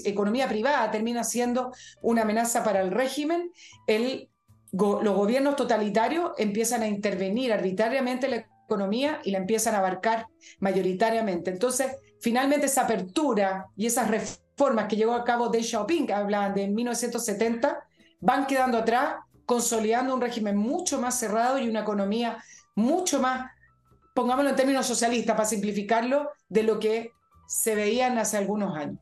economía 0.05 0.49
privada 0.49 0.91
termina 0.91 1.24
siendo 1.24 1.72
una 2.03 2.22
amenaza 2.22 2.62
para 2.62 2.82
el 2.82 2.91
régimen, 2.91 3.51
el, 3.86 4.28
los 4.70 5.16
gobiernos 5.16 5.57
totalitarios 5.57 6.32
empiezan 6.36 6.82
a 6.82 6.89
intervenir 6.89 7.55
arbitrariamente 7.55 8.26
en 8.26 8.32
la 8.32 8.47
economía 8.66 9.20
y 9.24 9.30
la 9.30 9.39
empiezan 9.39 9.74
a 9.74 9.78
abarcar 9.78 10.26
mayoritariamente. 10.61 11.51
Entonces, 11.51 11.97
finalmente 12.20 12.66
esa 12.66 12.82
apertura 12.82 13.66
y 13.76 13.86
esas 13.86 14.11
reformas 14.11 14.89
que 14.89 14.97
llevó 14.97 15.14
a 15.14 15.24
cabo 15.24 15.49
Deng 15.49 15.64
Xiaoping, 15.64 16.07
que 16.07 16.14
de 16.55 16.68
1970, 16.68 17.82
van 18.20 18.47
quedando 18.47 18.76
atrás 18.76 19.16
consolidando 19.49 20.15
un 20.15 20.21
régimen 20.21 20.59
mucho 20.59 21.01
más 21.01 21.19
cerrado 21.19 21.59
y 21.59 21.67
una 21.71 21.81
economía 21.81 22.45
mucho 22.77 23.19
más, 23.19 23.51
pongámoslo 24.15 24.51
en 24.51 24.57
términos 24.57 24.87
socialistas, 24.87 25.35
para 25.35 25.49
simplificarlo, 25.49 26.29
de 26.51 26.65
lo 26.65 26.79
que 26.79 27.13
se 27.47 27.75
veían 27.75 28.19
hace 28.19 28.37
algunos 28.37 28.77
años. 28.77 29.01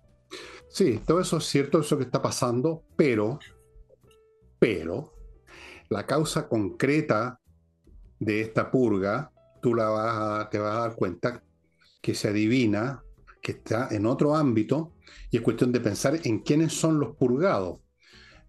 Sí, 0.69 1.03
todo 1.05 1.21
eso 1.21 1.39
es 1.39 1.47
cierto, 1.47 1.81
eso 1.81 1.99
que 1.99 2.05
está 2.05 2.23
pasando, 2.23 2.85
pero, 2.95 3.41
pero, 4.61 5.13
la 5.89 6.07
causa 6.07 6.49
concreta 6.49 7.41
de 8.21 8.41
esta 8.41 8.71
purga 8.71 9.33
tú 9.61 9.75
la 9.75 9.89
vas 9.89 10.49
te 10.49 10.61
vas 10.61 10.77
a 10.77 10.81
dar 10.81 10.95
cuenta 10.95 11.43
que 12.01 12.15
se 12.15 12.29
adivina 12.29 13.03
que 13.43 13.51
está 13.53 13.89
en 13.91 14.07
otro 14.07 14.37
ámbito 14.37 14.93
y 15.29 15.39
es 15.39 15.43
cuestión 15.43 15.73
de 15.73 15.81
pensar 15.81 16.21
en 16.23 16.39
quiénes 16.39 16.73
son 16.73 17.01
los 17.01 17.17
purgados. 17.17 17.81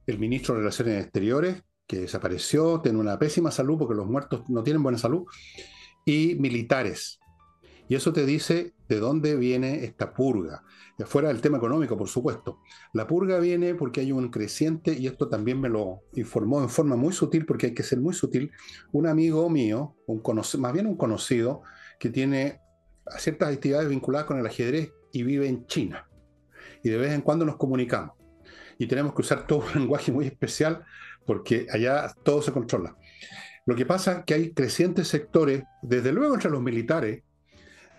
El 0.05 0.19
ministro 0.19 0.53
de 0.53 0.61
Relaciones 0.61 1.03
Exteriores, 1.03 1.63
que 1.87 2.01
desapareció, 2.01 2.81
tiene 2.81 2.99
una 2.99 3.17
pésima 3.17 3.49
salud 3.49 3.77
porque 3.77 3.95
los 3.95 4.07
muertos 4.07 4.43
no 4.49 4.63
tienen 4.63 4.83
buena 4.83 4.97
salud, 4.97 5.25
y 6.05 6.35
militares. 6.35 7.19
Y 7.89 7.95
eso 7.95 8.11
te 8.11 8.25
dice 8.25 8.73
de 8.89 8.99
dónde 8.99 9.35
viene 9.35 9.85
esta 9.85 10.13
purga. 10.13 10.63
Fuera 11.05 11.29
del 11.29 11.41
tema 11.41 11.57
económico, 11.57 11.97
por 11.97 12.09
supuesto. 12.09 12.59
La 12.93 13.07
purga 13.07 13.39
viene 13.39 13.75
porque 13.75 14.01
hay 14.01 14.11
un 14.11 14.29
creciente, 14.29 14.93
y 14.93 15.07
esto 15.07 15.29
también 15.29 15.61
me 15.61 15.69
lo 15.69 16.01
informó 16.13 16.61
en 16.61 16.69
forma 16.69 16.95
muy 16.95 17.13
sutil, 17.13 17.45
porque 17.45 17.67
hay 17.67 17.73
que 17.73 17.83
ser 17.83 17.99
muy 17.99 18.13
sutil, 18.13 18.51
un 18.91 19.07
amigo 19.07 19.49
mío, 19.49 19.95
un 20.07 20.21
más 20.59 20.73
bien 20.73 20.87
un 20.87 20.97
conocido, 20.97 21.61
que 21.99 22.09
tiene 22.09 22.61
ciertas 23.17 23.53
actividades 23.53 23.89
vinculadas 23.89 24.27
con 24.27 24.39
el 24.39 24.45
ajedrez 24.45 24.91
y 25.13 25.23
vive 25.23 25.47
en 25.47 25.65
China. 25.67 26.09
Y 26.83 26.89
de 26.89 26.97
vez 26.97 27.13
en 27.13 27.21
cuando 27.21 27.45
nos 27.45 27.57
comunicamos. 27.57 28.15
Y 28.79 28.87
tenemos 28.87 29.13
que 29.13 29.21
usar 29.21 29.47
todo 29.47 29.59
un 29.59 29.73
lenguaje 29.81 30.11
muy 30.11 30.25
especial 30.25 30.83
porque 31.27 31.67
allá 31.69 32.11
todo 32.23 32.41
se 32.41 32.51
controla. 32.51 32.97
Lo 33.65 33.75
que 33.75 33.85
pasa 33.85 34.13
es 34.13 34.25
que 34.25 34.33
hay 34.33 34.53
crecientes 34.53 35.09
sectores, 35.09 35.63
desde 35.83 36.13
luego 36.13 36.33
entre 36.33 36.49
los 36.49 36.61
militares, 36.61 37.21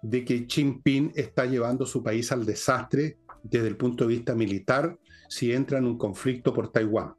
de 0.02 0.24
que 0.24 0.46
Xi 0.46 0.62
Jinping 0.62 1.12
está 1.14 1.44
llevando 1.44 1.84
su 1.84 2.02
país 2.02 2.32
al 2.32 2.46
desastre 2.46 3.18
desde 3.42 3.68
el 3.68 3.76
punto 3.76 4.04
de 4.04 4.14
vista 4.14 4.34
militar 4.34 4.98
si 5.28 5.52
entra 5.52 5.78
en 5.78 5.84
un 5.84 5.98
conflicto 5.98 6.54
por 6.54 6.72
Taiwán. 6.72 7.14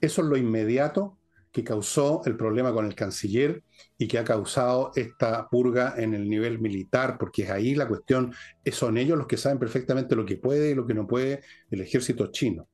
Eso 0.00 0.22
es 0.22 0.28
lo 0.28 0.36
inmediato 0.36 1.18
que 1.52 1.64
causó 1.64 2.22
el 2.24 2.36
problema 2.36 2.72
con 2.72 2.84
el 2.84 2.94
canciller 2.94 3.62
y 3.96 4.08
que 4.08 4.18
ha 4.18 4.24
causado 4.24 4.90
esta 4.96 5.48
purga 5.48 5.94
en 5.96 6.14
el 6.14 6.28
nivel 6.28 6.58
militar, 6.58 7.16
porque 7.18 7.44
es 7.44 7.50
ahí 7.50 7.74
la 7.74 7.88
cuestión, 7.88 8.34
son 8.70 8.98
ellos 8.98 9.16
los 9.16 9.26
que 9.26 9.36
saben 9.36 9.58
perfectamente 9.58 10.16
lo 10.16 10.26
que 10.26 10.36
puede 10.36 10.70
y 10.70 10.74
lo 10.74 10.86
que 10.86 10.94
no 10.94 11.06
puede 11.06 11.42
el 11.70 11.80
ejército 11.80 12.30
chino. 12.32 12.68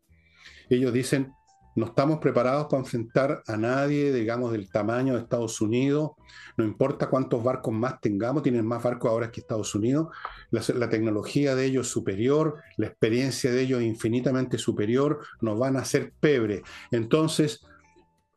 Ellos 0.69 0.93
dicen, 0.93 1.33
no 1.77 1.87
estamos 1.87 2.19
preparados 2.19 2.67
para 2.67 2.83
enfrentar 2.83 3.43
a 3.47 3.57
nadie, 3.57 4.13
digamos, 4.13 4.53
del 4.53 4.69
tamaño 4.71 5.15
de 5.15 5.21
Estados 5.21 5.61
Unidos, 5.61 6.13
no 6.57 6.65
importa 6.65 7.09
cuántos 7.09 7.43
barcos 7.43 7.75
más 7.75 8.01
tengamos, 8.01 8.43
tienen 8.43 8.65
más 8.65 8.83
barcos 8.83 9.11
ahora 9.11 9.31
que 9.31 9.41
Estados 9.41 9.75
Unidos, 9.75 10.09
la, 10.51 10.89
tecnología 10.89 11.55
de 11.55 11.67
ellos 11.67 11.87
es 11.87 11.93
superior, 11.93 12.61
la 12.77 12.87
experiencia 12.87 13.51
de 13.51 13.63
ellos 13.63 13.81
es 13.81 13.87
infinitamente 13.87 14.59
superior, 14.59 15.21
nos 15.41 15.59
van 15.59 15.77
a 15.77 15.81
hacer 15.81 16.13
pebre. 16.21 16.63
Entonces, 16.91 17.65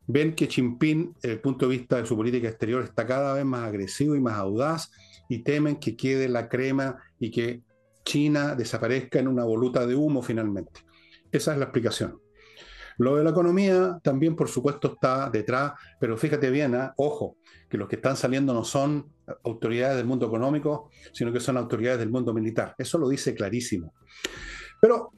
ven 0.06 0.34
que 0.34 0.46
Jinping, 0.46 1.14
desde 1.14 1.34
el 1.34 1.40
punto 1.40 1.68
de 1.68 1.76
vista 1.76 1.96
de 1.96 2.06
su 2.06 2.16
política 2.16 2.48
exterior, 2.48 2.82
está 2.82 3.06
cada 3.06 3.34
vez 3.34 3.44
más 3.44 3.68
agresivo 3.68 4.16
y 4.16 4.20
más 4.20 4.34
audaz 4.34 4.90
y 5.28 5.42
temen 5.42 5.76
que 5.76 5.96
quede 5.96 6.28
la 6.28 6.48
crema 6.48 6.96
y 7.20 7.30
que 7.30 7.62
China 8.04 8.54
desaparezca 8.54 9.18
en 9.18 9.28
una 9.28 9.44
voluta 9.44 9.86
de 9.86 9.94
humo 9.94 10.22
finalmente. 10.22 10.80
Esa 11.30 11.52
es 11.52 11.58
la 11.58 11.66
explicación. 11.66 12.18
Lo 12.98 13.16
de 13.16 13.24
la 13.24 13.30
economía 13.30 13.98
también, 14.02 14.36
por 14.36 14.48
supuesto, 14.48 14.94
está 14.94 15.30
detrás, 15.30 15.72
pero 16.00 16.16
fíjate 16.16 16.50
bien, 16.50 16.74
¿ah? 16.74 16.92
ojo, 16.96 17.36
que 17.68 17.78
los 17.78 17.88
que 17.88 17.96
están 17.96 18.16
saliendo 18.16 18.52
no 18.52 18.64
son 18.64 19.12
autoridades 19.44 19.96
del 19.96 20.06
mundo 20.06 20.26
económico, 20.26 20.90
sino 21.12 21.32
que 21.32 21.40
son 21.40 21.56
autoridades 21.56 22.00
del 22.00 22.10
mundo 22.10 22.32
militar. 22.32 22.74
Eso 22.78 22.98
lo 22.98 23.08
dice 23.08 23.34
clarísimo. 23.34 23.94
Pero 24.80 25.12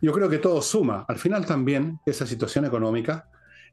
yo 0.00 0.12
creo 0.12 0.28
que 0.28 0.38
todo 0.38 0.60
suma. 0.60 1.04
Al 1.08 1.18
final 1.18 1.46
también 1.46 1.98
esa 2.04 2.26
situación 2.26 2.64
económica 2.64 3.28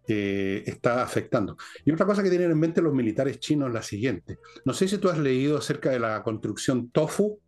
eh, 0.08 0.64
está 0.66 1.04
afectando. 1.04 1.58
Y 1.86 1.91
otra 1.91 2.06
cosa 2.06 2.24
que 2.24 2.30
tienen 2.30 2.52
en 2.52 2.60
mente 2.60 2.82
los 2.82 2.93
militares 2.93 3.39
chinos 3.39 3.68
es 3.68 3.74
la 3.74 3.84
siguiente. 3.84 4.39
No 4.66 4.74
sé 4.74 4.88
si 4.88 4.97
tú 4.97 5.10
has 5.10 5.18
leído 5.18 5.58
acerca 5.58 5.89
de 5.89 5.99
la 5.99 6.24
construcción 6.24 6.89
tofu. 6.89 7.39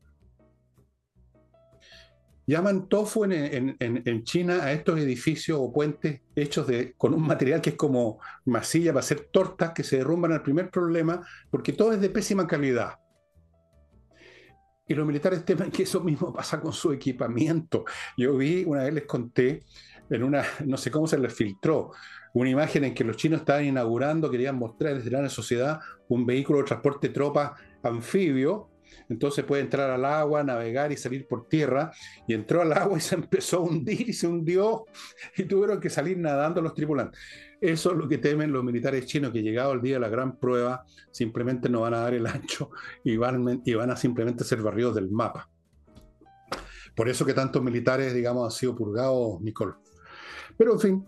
Llaman 2.46 2.90
tofu 2.90 3.24
en, 3.24 4.24
China 4.24 4.64
a 4.64 4.74
estos 4.74 5.00
edificios 5.00 5.58
o 5.62 5.72
puentes 5.72 6.22
hechos 6.36 6.68
de, 6.68 6.94
con 6.98 7.14
un 7.14 7.26
material 7.26 7.62
que 7.62 7.72
es 7.72 7.76
como 7.76 8.20
masilla 8.46 8.92
para 8.92 9.00
hacer 9.00 9.30
tortas 9.32 9.72
que 9.72 9.84
se 9.84 9.98
derrumban 9.98 10.34
al 10.34 10.44
primer 10.44 10.70
problema 10.70 11.26
porque 11.50 11.72
todo 11.72 11.94
es 11.94 12.02
de 12.02 12.10
pésima 12.10 12.46
calidad. 12.46 13.00
Y 14.86 14.94
los 14.96 15.08
militares 15.08 15.46
temen 15.46 15.72
que 15.72 15.84
eso 15.84 16.02
mismo 16.02 16.34
pasa 16.34 16.60
con 16.60 16.74
su 16.74 16.92
equipamiento. 16.92 17.86
Yo 18.18 18.36
vi, 18.36 18.66
una 18.66 18.84
vez 18.84 18.94
les 18.94 19.06
conté, 19.06 19.64
en 20.10 20.24
una, 20.24 20.44
no 20.66 20.76
sé 20.76 20.92
cómo 20.92 21.08
se 21.08 21.18
les 21.18 21.34
filtró, 21.34 21.92
una 22.34 22.50
imagen 22.50 22.84
en 22.84 22.94
que 22.94 23.06
los 23.06 23.16
chinos 23.16 23.42
estaban 23.42 23.64
inaugurando, 23.64 24.30
querían 24.30 24.58
mostrar 24.58 24.96
desde 24.96 25.12
la 25.12 25.30
sociedad 25.30 25.80
un 26.10 26.26
vehículo 26.26 26.60
de 26.60 26.66
transporte 26.66 27.08
de 27.08 27.14
tropas 27.14 27.52
anfibio, 27.84 28.70
entonces 29.10 29.44
puede 29.46 29.62
entrar 29.62 29.90
al 29.90 30.06
agua, 30.06 30.44
navegar 30.44 30.92
y 30.92 30.98
salir 30.98 31.28
por 31.28 31.48
tierra, 31.48 31.92
y 32.28 32.34
entró 32.34 32.62
al 32.62 32.74
agua 32.74 32.98
y 32.98 33.02
se 33.02 33.16
empezó 33.16 33.58
a 33.58 33.62
hundir 33.62 34.10
y 34.10 34.14
se 34.14 34.28
hundió 34.28 34.86
y 35.36 35.44
tuvieron 35.44 35.80
que 35.80 35.90
salir 35.90 36.18
nadando 36.18 36.62
los 36.62 36.74
tripulantes. 36.74 37.20
Eso 37.62 37.92
es 37.92 37.98
lo 37.98 38.10
que 38.10 38.18
temen 38.18 38.52
los 38.52 38.64
militares 38.64 39.06
chinos, 39.06 39.32
que 39.32 39.42
llegado 39.42 39.72
el 39.74 39.82
día 39.82 39.96
de 39.96 40.02
la 40.02 40.10
gran 40.10 40.38
prueba, 40.38 40.84
simplemente 41.12 41.70
no 41.70 41.82
van 41.82 41.94
a 41.94 42.00
dar 42.00 42.14
el 42.14 42.28
ancho 42.28 42.72
y 43.04 43.16
van, 43.16 43.62
y 43.64 43.74
van 43.74 43.92
a 43.92 43.96
simplemente 43.96 44.44
ser 44.44 44.62
barridos 44.62 44.96
del 44.96 45.10
mapa. 45.10 45.50
Por 46.96 47.10
eso 47.10 47.26
que 47.26 47.34
tantos 47.34 47.64
militares, 47.64 48.14
digamos, 48.14 48.46
han 48.46 48.60
sido 48.60 48.76
purgados, 48.76 49.42
Nicole. 49.42 49.74
Pero 50.58 50.74
en 50.74 50.80
fin, 50.80 51.08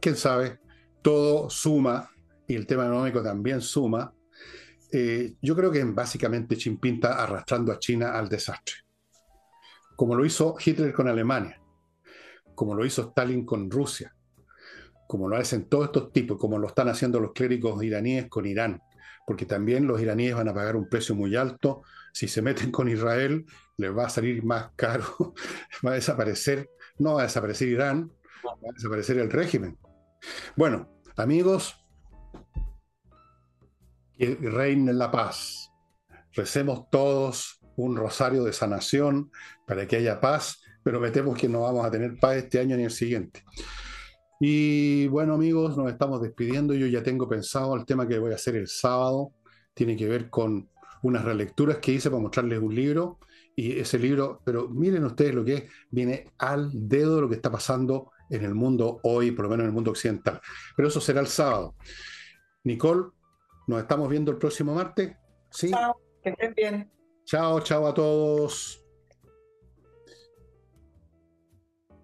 quién 0.00 0.16
sabe, 0.16 0.58
todo 1.02 1.50
suma 1.50 2.10
y 2.46 2.54
el 2.54 2.66
tema 2.66 2.84
económico 2.86 3.22
también 3.22 3.60
suma. 3.60 4.12
Eh, 4.92 5.34
yo 5.40 5.56
creo 5.56 5.70
que 5.70 5.82
básicamente 5.84 6.56
Jinping 6.56 6.94
está 6.94 7.22
arrastrando 7.22 7.72
a 7.72 7.78
China 7.78 8.12
al 8.12 8.28
desastre, 8.28 8.74
como 9.96 10.14
lo 10.14 10.24
hizo 10.24 10.56
Hitler 10.64 10.92
con 10.92 11.08
Alemania, 11.08 11.60
como 12.54 12.74
lo 12.74 12.84
hizo 12.84 13.02
Stalin 13.02 13.44
con 13.44 13.70
Rusia, 13.70 14.14
como 15.08 15.28
lo 15.28 15.36
hacen 15.36 15.68
todos 15.68 15.86
estos 15.86 16.12
tipos, 16.12 16.38
como 16.38 16.58
lo 16.58 16.68
están 16.68 16.88
haciendo 16.88 17.20
los 17.20 17.32
clérigos 17.32 17.82
iraníes 17.82 18.28
con 18.28 18.46
Irán, 18.46 18.80
porque 19.26 19.46
también 19.46 19.86
los 19.86 20.00
iraníes 20.00 20.34
van 20.34 20.48
a 20.48 20.54
pagar 20.54 20.76
un 20.76 20.88
precio 20.88 21.14
muy 21.14 21.34
alto. 21.34 21.82
Si 22.12 22.28
se 22.28 22.42
meten 22.42 22.70
con 22.70 22.88
Israel, 22.88 23.44
les 23.76 23.96
va 23.96 24.06
a 24.06 24.10
salir 24.10 24.44
más 24.44 24.70
caro, 24.76 25.34
va 25.86 25.90
a 25.90 25.94
desaparecer, 25.94 26.70
no 26.98 27.14
va 27.14 27.22
a 27.22 27.24
desaparecer 27.24 27.68
Irán, 27.68 28.12
va 28.44 28.52
a 28.52 28.72
desaparecer 28.72 29.18
el 29.18 29.30
régimen. 29.30 29.76
Bueno, 30.56 30.96
Amigos, 31.18 31.82
que 34.18 34.36
reine 34.36 34.92
la 34.92 35.10
paz. 35.10 35.72
Recemos 36.32 36.88
todos 36.90 37.60
un 37.76 37.96
rosario 37.96 38.44
de 38.44 38.52
sanación 38.52 39.30
para 39.66 39.86
que 39.86 39.96
haya 39.96 40.20
paz, 40.20 40.62
pero 40.82 41.00
metemos 41.00 41.38
que 41.38 41.48
no 41.48 41.62
vamos 41.62 41.84
a 41.84 41.90
tener 41.90 42.18
paz 42.18 42.36
este 42.36 42.58
año 42.58 42.76
ni 42.76 42.84
el 42.84 42.90
siguiente. 42.90 43.42
Y 44.38 45.06
bueno, 45.08 45.34
amigos, 45.34 45.76
nos 45.76 45.90
estamos 45.90 46.20
despidiendo. 46.20 46.74
Yo 46.74 46.86
ya 46.86 47.02
tengo 47.02 47.28
pensado 47.28 47.74
el 47.74 47.86
tema 47.86 48.06
que 48.06 48.18
voy 48.18 48.32
a 48.32 48.36
hacer 48.36 48.56
el 48.56 48.68
sábado. 48.68 49.32
Tiene 49.72 49.96
que 49.96 50.08
ver 50.08 50.28
con 50.28 50.68
unas 51.02 51.24
relecturas 51.24 51.78
que 51.78 51.92
hice 51.92 52.10
para 52.10 52.22
mostrarles 52.22 52.60
un 52.60 52.74
libro. 52.74 53.18
Y 53.54 53.78
ese 53.78 53.98
libro, 53.98 54.42
pero 54.44 54.68
miren 54.68 55.04
ustedes 55.04 55.34
lo 55.34 55.44
que 55.44 55.54
es, 55.54 55.64
viene 55.90 56.26
al 56.38 56.70
dedo 56.72 57.16
de 57.16 57.22
lo 57.22 57.28
que 57.28 57.36
está 57.36 57.50
pasando 57.50 58.10
en 58.28 58.44
el 58.44 58.54
mundo 58.54 59.00
hoy, 59.04 59.30
por 59.30 59.44
lo 59.44 59.50
menos 59.50 59.64
en 59.64 59.68
el 59.68 59.74
mundo 59.74 59.92
occidental. 59.92 60.40
Pero 60.76 60.88
eso 60.88 61.00
será 61.00 61.20
el 61.20 61.26
sábado. 61.26 61.74
Nicole, 62.64 63.12
nos 63.66 63.80
estamos 63.80 64.08
viendo 64.08 64.30
el 64.30 64.38
próximo 64.38 64.74
martes. 64.74 65.16
¿Sí? 65.50 65.70
Chao, 65.70 66.00
que 66.22 66.30
estén 66.30 66.54
bien. 66.54 66.92
Chao, 67.24 67.60
chao 67.60 67.86
a 67.86 67.94
todos. 67.94 68.85